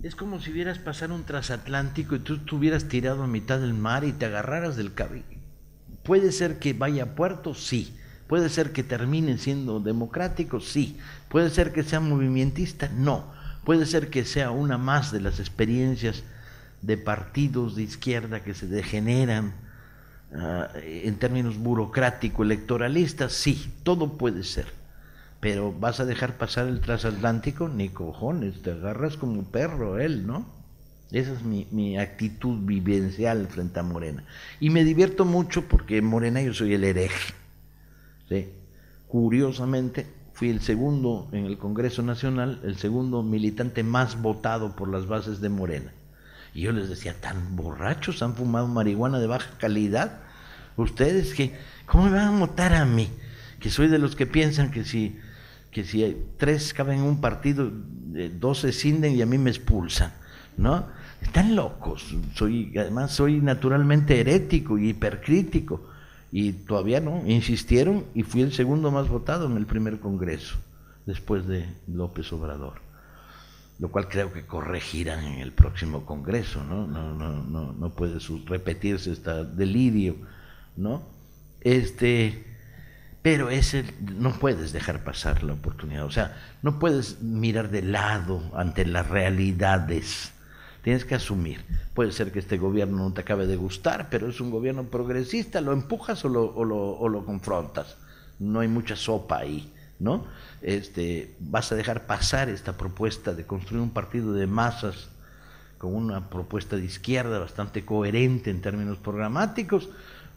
Es 0.04 0.14
como 0.14 0.38
si 0.38 0.52
vieras 0.52 0.78
pasar 0.78 1.12
un 1.12 1.24
transatlántico 1.24 2.14
y 2.14 2.18
tú 2.18 2.34
estuvieras 2.34 2.88
tirado 2.88 3.22
a 3.22 3.26
mitad 3.26 3.58
del 3.58 3.72
mar 3.72 4.04
y 4.04 4.12
te 4.12 4.26
agarraras 4.26 4.76
del 4.76 4.92
cabello. 4.92 5.24
Puede 6.02 6.30
ser 6.30 6.58
que 6.58 6.74
vaya 6.74 7.04
a 7.04 7.14
puerto, 7.14 7.54
sí. 7.54 7.96
Puede 8.26 8.50
ser 8.50 8.72
que 8.72 8.82
termine 8.82 9.38
siendo 9.38 9.80
democrático, 9.80 10.60
sí. 10.60 10.98
Puede 11.30 11.48
ser 11.48 11.72
que 11.72 11.84
sea 11.84 12.00
movimentista, 12.00 12.90
no. 12.94 13.32
Puede 13.64 13.86
ser 13.86 14.10
que 14.10 14.26
sea 14.26 14.50
una 14.50 14.76
más 14.76 15.10
de 15.10 15.22
las 15.22 15.40
experiencias 15.40 16.22
de 16.82 16.98
partidos 16.98 17.74
de 17.74 17.84
izquierda 17.84 18.44
que 18.44 18.52
se 18.52 18.66
degeneran 18.66 19.54
uh, 20.32 20.64
en 20.84 21.16
términos 21.16 21.56
burocrático-electoralistas, 21.56 23.32
sí, 23.32 23.72
todo 23.84 24.18
puede 24.18 24.44
ser 24.44 24.83
pero 25.44 25.74
vas 25.78 26.00
a 26.00 26.06
dejar 26.06 26.38
pasar 26.38 26.68
el 26.68 26.80
transatlántico, 26.80 27.68
ni 27.68 27.90
cojones, 27.90 28.62
te 28.62 28.70
agarras 28.70 29.18
como 29.18 29.34
un 29.34 29.44
perro 29.44 29.98
él, 29.98 30.26
¿no? 30.26 30.46
Esa 31.10 31.34
es 31.34 31.42
mi, 31.42 31.68
mi, 31.70 31.98
actitud 31.98 32.60
vivencial 32.64 33.46
frente 33.48 33.78
a 33.78 33.82
Morena. 33.82 34.24
Y 34.58 34.70
me 34.70 34.84
divierto 34.84 35.26
mucho 35.26 35.68
porque 35.68 35.98
en 35.98 36.06
Morena 36.06 36.40
yo 36.40 36.54
soy 36.54 36.72
el 36.72 36.82
hereje. 36.82 37.34
Curiosamente, 39.06 40.06
fui 40.32 40.48
el 40.48 40.62
segundo 40.62 41.28
en 41.32 41.44
el 41.44 41.58
Congreso 41.58 42.02
Nacional, 42.02 42.62
el 42.64 42.78
segundo 42.78 43.22
militante 43.22 43.82
más 43.82 44.22
votado 44.22 44.74
por 44.74 44.88
las 44.88 45.06
bases 45.06 45.42
de 45.42 45.50
Morena. 45.50 45.92
Y 46.54 46.62
yo 46.62 46.72
les 46.72 46.88
decía, 46.88 47.20
tan 47.20 47.54
borrachos, 47.54 48.22
han 48.22 48.34
fumado 48.34 48.66
marihuana 48.66 49.18
de 49.18 49.26
baja 49.26 49.58
calidad. 49.58 50.22
Ustedes 50.78 51.34
que, 51.34 51.54
¿cómo 51.84 52.04
me 52.04 52.12
van 52.12 52.34
a 52.34 52.38
votar 52.38 52.72
a 52.72 52.86
mí? 52.86 53.10
Que 53.60 53.68
soy 53.68 53.88
de 53.88 53.98
los 53.98 54.16
que 54.16 54.24
piensan 54.24 54.70
que 54.70 54.84
si 54.84 55.20
que 55.74 55.84
si 55.84 56.16
tres 56.38 56.72
caben 56.72 57.00
en 57.00 57.04
un 57.04 57.20
partido, 57.20 57.70
eh, 58.14 58.32
dos 58.32 58.60
se 58.60 58.72
cinden 58.72 59.16
y 59.16 59.22
a 59.22 59.26
mí 59.26 59.38
me 59.38 59.50
expulsan, 59.50 60.12
¿no? 60.56 60.86
Están 61.20 61.56
locos. 61.56 62.14
Soy, 62.34 62.72
además 62.78 63.10
soy 63.10 63.40
naturalmente 63.40 64.20
herético 64.20 64.78
y 64.78 64.90
hipercrítico. 64.90 65.90
Y 66.30 66.52
todavía 66.52 67.00
no, 67.00 67.22
insistieron 67.26 68.04
y 68.14 68.22
fui 68.22 68.42
el 68.42 68.52
segundo 68.52 68.92
más 68.92 69.08
votado 69.08 69.46
en 69.46 69.56
el 69.56 69.66
primer 69.66 69.98
congreso, 69.98 70.56
después 71.06 71.46
de 71.46 71.66
López 71.88 72.32
Obrador. 72.32 72.80
Lo 73.80 73.90
cual 73.90 74.08
creo 74.08 74.32
que 74.32 74.46
corregirán 74.46 75.24
en 75.24 75.40
el 75.40 75.52
próximo 75.52 76.06
congreso, 76.06 76.62
¿no? 76.62 76.86
No, 76.86 77.12
no, 77.12 77.42
no, 77.42 77.72
no 77.72 77.90
puede 77.90 78.20
repetirse 78.46 79.10
este 79.10 79.44
delirio, 79.44 80.16
¿no? 80.76 81.02
Este, 81.60 82.53
pero 83.24 83.48
ese 83.48 83.86
no 84.18 84.32
puedes 84.32 84.74
dejar 84.74 85.02
pasar 85.02 85.44
la 85.44 85.54
oportunidad, 85.54 86.04
o 86.04 86.10
sea, 86.10 86.36
no 86.60 86.78
puedes 86.78 87.22
mirar 87.22 87.70
de 87.70 87.80
lado 87.80 88.42
ante 88.54 88.84
las 88.84 89.08
realidades. 89.08 90.32
Tienes 90.82 91.06
que 91.06 91.14
asumir. 91.14 91.64
Puede 91.94 92.12
ser 92.12 92.32
que 92.32 92.38
este 92.40 92.58
gobierno 92.58 92.98
no 92.98 93.14
te 93.14 93.22
acabe 93.22 93.46
de 93.46 93.56
gustar, 93.56 94.10
pero 94.10 94.28
es 94.28 94.42
un 94.42 94.50
gobierno 94.50 94.84
progresista, 94.84 95.62
lo 95.62 95.72
empujas 95.72 96.22
o 96.26 96.28
lo, 96.28 96.54
o 96.54 96.66
lo, 96.66 96.76
o 96.76 97.08
lo 97.08 97.24
confrontas. 97.24 97.96
No 98.38 98.60
hay 98.60 98.68
mucha 98.68 98.94
sopa 98.94 99.38
ahí, 99.38 99.72
¿no? 99.98 100.26
Este, 100.60 101.34
vas 101.40 101.72
a 101.72 101.76
dejar 101.76 102.04
pasar 102.04 102.50
esta 102.50 102.76
propuesta 102.76 103.32
de 103.32 103.46
construir 103.46 103.80
un 103.80 103.94
partido 103.94 104.34
de 104.34 104.46
masas 104.46 105.08
con 105.78 105.94
una 105.94 106.28
propuesta 106.28 106.76
de 106.76 106.84
izquierda 106.84 107.38
bastante 107.38 107.86
coherente 107.86 108.50
en 108.50 108.60
términos 108.60 108.98
programáticos, 108.98 109.88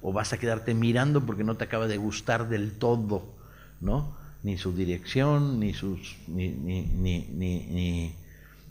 o 0.01 0.13
vas 0.13 0.33
a 0.33 0.37
quedarte 0.37 0.73
mirando 0.73 1.25
porque 1.25 1.43
no 1.43 1.55
te 1.55 1.63
acaba 1.65 1.87
de 1.87 1.97
gustar 1.97 2.49
del 2.49 2.73
todo, 2.73 3.33
¿no? 3.81 4.15
Ni 4.43 4.57
su 4.57 4.73
dirección, 4.73 5.59
ni 5.59 5.73
sus, 5.73 6.17
ni, 6.27 6.49
ni, 6.49 7.27
ni, 7.31 8.15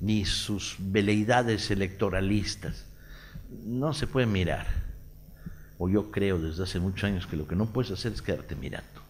ni 0.00 0.24
sus 0.24 0.76
veleidades 0.78 1.70
electoralistas. 1.70 2.86
No 3.64 3.92
se 3.92 4.06
puede 4.06 4.26
mirar. 4.26 4.66
O 5.78 5.88
yo 5.88 6.10
creo 6.10 6.38
desde 6.38 6.62
hace 6.62 6.80
muchos 6.80 7.04
años 7.04 7.26
que 7.26 7.36
lo 7.36 7.46
que 7.46 7.56
no 7.56 7.66
puedes 7.66 7.90
hacer 7.90 8.12
es 8.12 8.22
quedarte 8.22 8.56
mirando. 8.56 9.06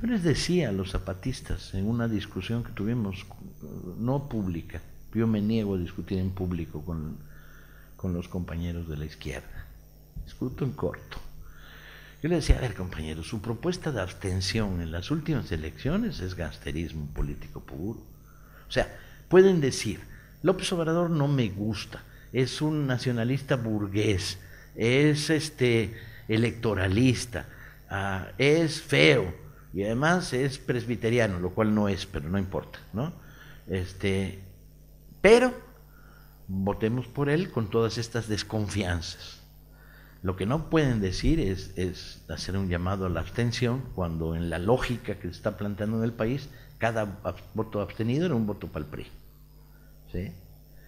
Yo 0.00 0.06
les 0.06 0.22
decía 0.22 0.70
a 0.70 0.72
los 0.72 0.92
zapatistas 0.92 1.74
en 1.74 1.86
una 1.86 2.08
discusión 2.08 2.64
que 2.64 2.72
tuvimos, 2.72 3.26
no 3.98 4.30
pública, 4.30 4.80
yo 5.12 5.26
me 5.26 5.42
niego 5.42 5.74
a 5.74 5.78
discutir 5.78 6.18
en 6.18 6.30
público 6.30 6.82
con 6.82 7.18
con 8.00 8.14
los 8.14 8.28
compañeros 8.28 8.88
de 8.88 8.96
la 8.96 9.04
izquierda. 9.04 9.66
Discuto 10.24 10.64
en 10.64 10.72
corto. 10.72 11.18
Yo 12.22 12.30
le 12.30 12.36
decía, 12.36 12.56
a 12.56 12.62
ver 12.62 12.72
compañeros, 12.72 13.26
su 13.26 13.42
propuesta 13.42 13.92
de 13.92 14.00
abstención 14.00 14.80
en 14.80 14.90
las 14.90 15.10
últimas 15.10 15.52
elecciones 15.52 16.20
es 16.20 16.34
gasterismo 16.34 17.08
político 17.12 17.60
puro. 17.60 18.00
O 18.66 18.72
sea, 18.72 18.88
pueden 19.28 19.60
decir, 19.60 20.00
López 20.42 20.72
Obrador 20.72 21.10
no 21.10 21.28
me 21.28 21.50
gusta, 21.50 22.02
es 22.32 22.62
un 22.62 22.86
nacionalista 22.86 23.56
burgués, 23.56 24.38
es 24.76 25.28
este 25.28 25.94
electoralista, 26.26 27.48
uh, 27.90 28.32
es 28.38 28.80
feo 28.80 29.34
y 29.74 29.82
además 29.82 30.32
es 30.32 30.56
presbiteriano, 30.56 31.38
lo 31.38 31.50
cual 31.50 31.74
no 31.74 31.86
es, 31.86 32.06
pero 32.06 32.30
no 32.30 32.38
importa, 32.38 32.78
¿no? 32.94 33.12
Este, 33.68 34.38
pero 35.20 35.69
votemos 36.50 37.06
por 37.06 37.30
él 37.30 37.52
con 37.52 37.70
todas 37.70 37.96
estas 37.96 38.28
desconfianzas. 38.28 39.40
Lo 40.22 40.36
que 40.36 40.46
no 40.46 40.68
pueden 40.68 41.00
decir 41.00 41.38
es, 41.38 42.24
hacer 42.28 42.56
un 42.56 42.68
llamado 42.68 43.06
a 43.06 43.08
la 43.08 43.20
abstención 43.20 43.84
cuando 43.94 44.34
en 44.34 44.50
la 44.50 44.58
lógica 44.58 45.14
que 45.14 45.28
se 45.28 45.34
está 45.34 45.56
planteando 45.56 45.98
en 45.98 46.04
el 46.04 46.12
país, 46.12 46.50
cada 46.78 47.20
voto 47.54 47.80
abstenido 47.80 48.26
era 48.26 48.34
un 48.34 48.46
voto 48.46 48.66
para 48.66 48.84
el 48.84 48.90
PRI. 48.90 49.06
¿sí? 50.12 50.32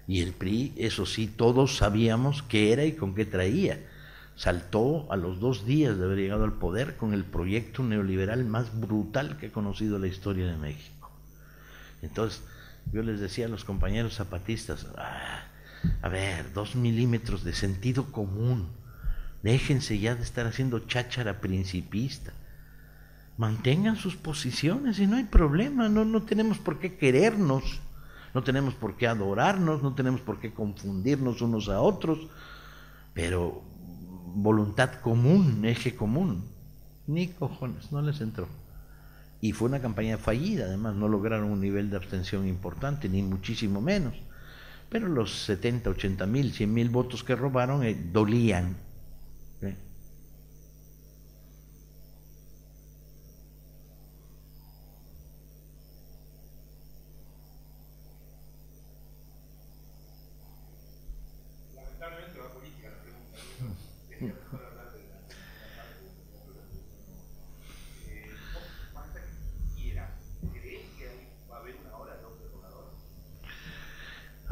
Y 0.08 0.20
el 0.20 0.32
PRI, 0.32 0.74
eso 0.76 1.06
sí, 1.06 1.28
todos 1.28 1.76
sabíamos 1.76 2.42
qué 2.42 2.72
era 2.72 2.84
y 2.84 2.92
con 2.92 3.14
qué 3.14 3.24
traía. 3.24 3.78
Saltó 4.34 5.10
a 5.12 5.16
los 5.16 5.38
dos 5.38 5.64
días 5.64 5.96
de 5.96 6.04
haber 6.04 6.18
llegado 6.18 6.44
al 6.44 6.54
poder 6.54 6.96
con 6.96 7.14
el 7.14 7.24
proyecto 7.24 7.84
neoliberal 7.84 8.44
más 8.44 8.78
brutal 8.78 9.38
que 9.38 9.46
ha 9.46 9.52
conocido 9.52 9.98
la 9.98 10.08
historia 10.08 10.46
de 10.46 10.56
México. 10.56 11.10
Entonces, 12.02 12.42
yo 12.92 13.02
les 13.02 13.20
decía 13.20 13.46
a 13.46 13.48
los 13.48 13.64
compañeros 13.64 14.16
zapatistas, 14.16 14.86
ah, 14.96 15.44
a 16.02 16.08
ver, 16.08 16.52
dos 16.52 16.76
milímetros 16.76 17.44
de 17.44 17.54
sentido 17.54 18.12
común. 18.12 18.68
Déjense 19.42 19.98
ya 19.98 20.14
de 20.14 20.22
estar 20.22 20.46
haciendo 20.46 20.80
cháchara 20.80 21.40
principista. 21.40 22.32
Mantengan 23.36 23.96
sus 23.96 24.16
posiciones 24.16 24.98
y 24.98 25.06
no 25.06 25.16
hay 25.16 25.24
problema. 25.24 25.88
No, 25.88 26.04
no 26.04 26.22
tenemos 26.22 26.58
por 26.58 26.78
qué 26.78 26.96
querernos. 26.96 27.80
No 28.34 28.42
tenemos 28.42 28.74
por 28.74 28.96
qué 28.96 29.08
adorarnos. 29.08 29.82
No 29.82 29.94
tenemos 29.94 30.20
por 30.20 30.38
qué 30.38 30.52
confundirnos 30.52 31.42
unos 31.42 31.68
a 31.68 31.80
otros. 31.80 32.18
Pero 33.14 33.62
voluntad 34.26 35.00
común, 35.00 35.64
eje 35.64 35.96
común. 35.96 36.44
Ni 37.06 37.28
cojones, 37.28 37.90
no 37.90 38.00
les 38.02 38.20
entró. 38.20 38.46
Y 39.40 39.52
fue 39.52 39.68
una 39.68 39.80
campaña 39.80 40.18
fallida, 40.18 40.66
además, 40.66 40.94
no 40.94 41.08
lograron 41.08 41.50
un 41.50 41.60
nivel 41.60 41.90
de 41.90 41.96
abstención 41.96 42.46
importante, 42.46 43.08
ni 43.08 43.22
muchísimo 43.22 43.80
menos 43.80 44.14
Pero 44.92 45.08
los 45.08 45.32
70, 45.46 45.88
80 45.88 46.26
mil, 46.26 46.52
100 46.52 46.74
mil 46.74 46.90
votos 46.90 47.24
que 47.24 47.34
robaron 47.34 47.82
eh, 47.82 47.96
dolían. 48.12 48.76
¿eh? 49.62 49.74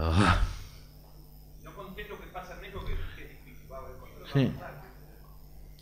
Ah. 0.03 0.41
Sí. 4.33 4.51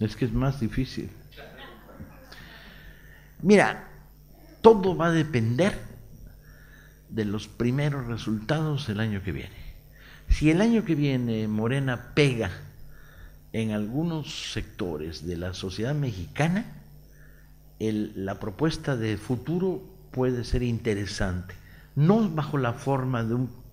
Es 0.00 0.16
que 0.16 0.24
es 0.24 0.32
más 0.32 0.58
difícil. 0.58 1.10
Mira, 3.42 3.88
todo 4.60 4.96
va 4.96 5.06
a 5.06 5.12
depender 5.12 5.78
de 7.08 7.24
los 7.24 7.46
primeros 7.46 8.06
resultados 8.06 8.88
el 8.88 8.98
año 8.98 9.22
que 9.22 9.32
viene. 9.32 9.56
Si 10.28 10.50
el 10.50 10.60
año 10.60 10.84
que 10.84 10.96
viene 10.96 11.46
Morena 11.46 12.12
pega 12.14 12.50
en 13.52 13.70
algunos 13.70 14.52
sectores 14.52 15.26
de 15.26 15.36
la 15.36 15.54
sociedad 15.54 15.94
mexicana, 15.94 16.64
el, 17.78 18.12
la 18.16 18.40
propuesta 18.40 18.96
de 18.96 19.16
futuro 19.16 19.82
puede 20.10 20.44
ser 20.44 20.64
interesante, 20.64 21.54
no 21.94 22.28
bajo 22.28 22.58
la 22.58 22.72
forma 22.72 23.22
de 23.22 23.34
un 23.34 23.67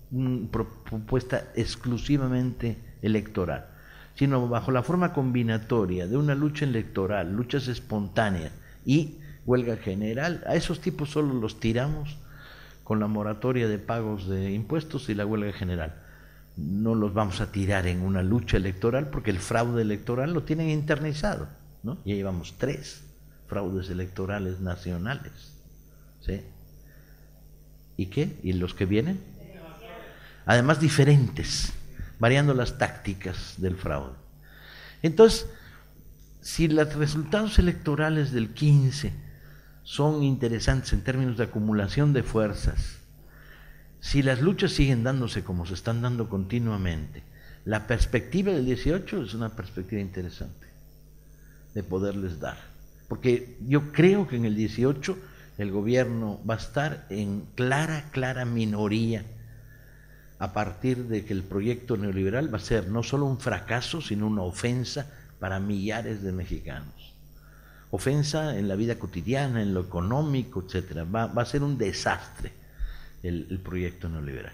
propuesta 0.50 1.48
exclusivamente 1.54 2.78
electoral, 3.02 3.66
sino 4.14 4.48
bajo 4.48 4.70
la 4.70 4.82
forma 4.82 5.12
combinatoria 5.12 6.06
de 6.06 6.16
una 6.16 6.34
lucha 6.34 6.64
electoral, 6.64 7.32
luchas 7.32 7.68
espontáneas 7.68 8.52
y 8.84 9.16
huelga 9.44 9.76
general. 9.76 10.44
A 10.46 10.54
esos 10.54 10.80
tipos 10.80 11.10
solo 11.10 11.34
los 11.34 11.60
tiramos 11.60 12.18
con 12.84 13.00
la 13.00 13.08
moratoria 13.08 13.68
de 13.68 13.78
pagos 13.78 14.28
de 14.28 14.52
impuestos 14.52 15.08
y 15.08 15.14
la 15.14 15.26
huelga 15.26 15.52
general. 15.52 16.02
No 16.56 16.94
los 16.94 17.12
vamos 17.12 17.40
a 17.40 17.50
tirar 17.50 17.86
en 17.86 18.00
una 18.00 18.22
lucha 18.22 18.56
electoral 18.56 19.08
porque 19.08 19.30
el 19.30 19.38
fraude 19.38 19.82
electoral 19.82 20.32
lo 20.32 20.44
tienen 20.44 20.70
internizado. 20.70 21.48
¿no? 21.82 21.98
Ya 22.04 22.14
llevamos 22.14 22.54
tres 22.58 23.02
fraudes 23.48 23.90
electorales 23.90 24.60
nacionales. 24.60 25.52
¿sí? 26.20 26.42
¿Y 27.96 28.06
qué? 28.06 28.36
¿Y 28.42 28.52
los 28.52 28.74
que 28.74 28.86
vienen? 28.86 29.20
Además 30.46 30.80
diferentes, 30.80 31.72
variando 32.18 32.54
las 32.54 32.78
tácticas 32.78 33.54
del 33.58 33.76
fraude. 33.76 34.14
Entonces, 35.02 35.46
si 36.40 36.68
los 36.68 36.94
resultados 36.94 37.58
electorales 37.58 38.32
del 38.32 38.54
15 38.54 39.12
son 39.82 40.22
interesantes 40.22 40.92
en 40.92 41.02
términos 41.02 41.36
de 41.36 41.44
acumulación 41.44 42.12
de 42.12 42.22
fuerzas, 42.22 42.98
si 44.00 44.22
las 44.22 44.40
luchas 44.40 44.72
siguen 44.72 45.02
dándose 45.02 45.42
como 45.42 45.66
se 45.66 45.74
están 45.74 46.00
dando 46.00 46.28
continuamente, 46.28 47.24
la 47.64 47.88
perspectiva 47.88 48.52
del 48.52 48.64
18 48.64 49.24
es 49.24 49.34
una 49.34 49.50
perspectiva 49.56 50.00
interesante 50.00 50.68
de 51.74 51.82
poderles 51.82 52.38
dar. 52.38 52.56
Porque 53.08 53.58
yo 53.66 53.92
creo 53.92 54.28
que 54.28 54.36
en 54.36 54.44
el 54.44 54.54
18 54.54 55.18
el 55.58 55.72
gobierno 55.72 56.40
va 56.48 56.54
a 56.54 56.58
estar 56.58 57.06
en 57.10 57.46
clara, 57.56 58.04
clara 58.12 58.44
minoría 58.44 59.24
a 60.38 60.52
partir 60.52 61.04
de 61.04 61.24
que 61.24 61.32
el 61.32 61.42
proyecto 61.42 61.96
neoliberal 61.96 62.52
va 62.52 62.58
a 62.58 62.60
ser 62.60 62.88
no 62.88 63.02
solo 63.02 63.26
un 63.26 63.38
fracaso, 63.38 64.00
sino 64.00 64.26
una 64.26 64.42
ofensa 64.42 65.10
para 65.38 65.60
millares 65.60 66.22
de 66.22 66.32
mexicanos. 66.32 67.14
Ofensa 67.90 68.58
en 68.58 68.68
la 68.68 68.74
vida 68.74 68.98
cotidiana, 68.98 69.62
en 69.62 69.72
lo 69.72 69.80
económico, 69.80 70.62
etcétera. 70.66 71.04
Va, 71.04 71.24
a 71.24 71.44
ser 71.46 71.62
un 71.62 71.78
desastre 71.78 72.52
el, 73.22 73.46
el 73.50 73.58
proyecto 73.60 74.08
neoliberal. 74.08 74.52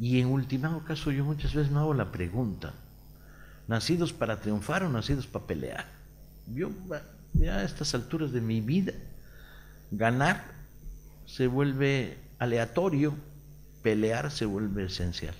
Y 0.00 0.20
en 0.20 0.28
último 0.28 0.84
caso 0.84 1.10
yo 1.10 1.24
muchas 1.24 1.54
veces 1.54 1.72
me 1.72 1.80
hago 1.80 1.92
la 1.92 2.12
pregunta, 2.12 2.72
¿nacidos 3.66 4.12
para 4.12 4.40
triunfar 4.40 4.84
o 4.84 4.88
nacidos 4.88 5.26
para 5.26 5.46
pelear? 5.46 5.86
Yo 6.46 6.70
ya 7.34 7.56
a 7.56 7.64
estas 7.64 7.94
alturas 7.94 8.32
de 8.32 8.40
mi 8.40 8.60
vida, 8.60 8.92
ganar 9.90 10.44
se 11.26 11.46
vuelve 11.46 12.18
aleatorio, 12.38 13.14
pelear 13.82 14.30
se 14.30 14.46
vuelve 14.46 14.86
esencial. 14.86 15.34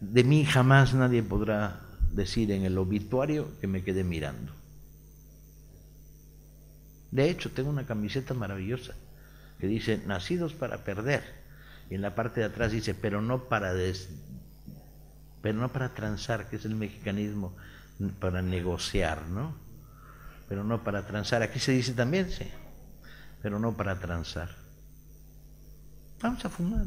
De 0.00 0.24
mí 0.24 0.44
jamás 0.44 0.94
nadie 0.94 1.22
podrá 1.22 1.80
decir 2.12 2.50
en 2.50 2.64
el 2.64 2.78
obituario 2.78 3.48
que 3.60 3.66
me 3.66 3.82
quedé 3.82 4.04
mirando. 4.04 4.52
De 7.10 7.28
hecho, 7.28 7.50
tengo 7.50 7.70
una 7.70 7.86
camiseta 7.86 8.34
maravillosa 8.34 8.94
que 9.60 9.66
dice, 9.66 10.02
nacidos 10.06 10.54
para 10.54 10.82
perder. 10.82 11.22
Y 11.90 11.94
en 11.94 12.02
la 12.02 12.14
parte 12.14 12.40
de 12.40 12.46
atrás 12.46 12.72
dice, 12.72 12.94
pero 12.94 13.20
no 13.20 13.44
para, 13.44 13.74
des... 13.74 14.08
pero 15.42 15.58
no 15.60 15.70
para 15.72 15.94
transar, 15.94 16.48
que 16.48 16.56
es 16.56 16.64
el 16.64 16.74
mexicanismo 16.74 17.54
para 18.18 18.42
negociar, 18.42 19.28
¿no? 19.28 19.54
Pero 20.52 20.64
no 20.64 20.84
para 20.84 21.06
transar. 21.06 21.40
Aquí 21.40 21.58
se 21.58 21.72
dice 21.72 21.94
también, 21.94 22.30
sí, 22.30 22.46
pero 23.40 23.58
no 23.58 23.74
para 23.74 23.98
transar. 23.98 24.50
Vamos 26.20 26.44
a 26.44 26.50
fumar. 26.50 26.84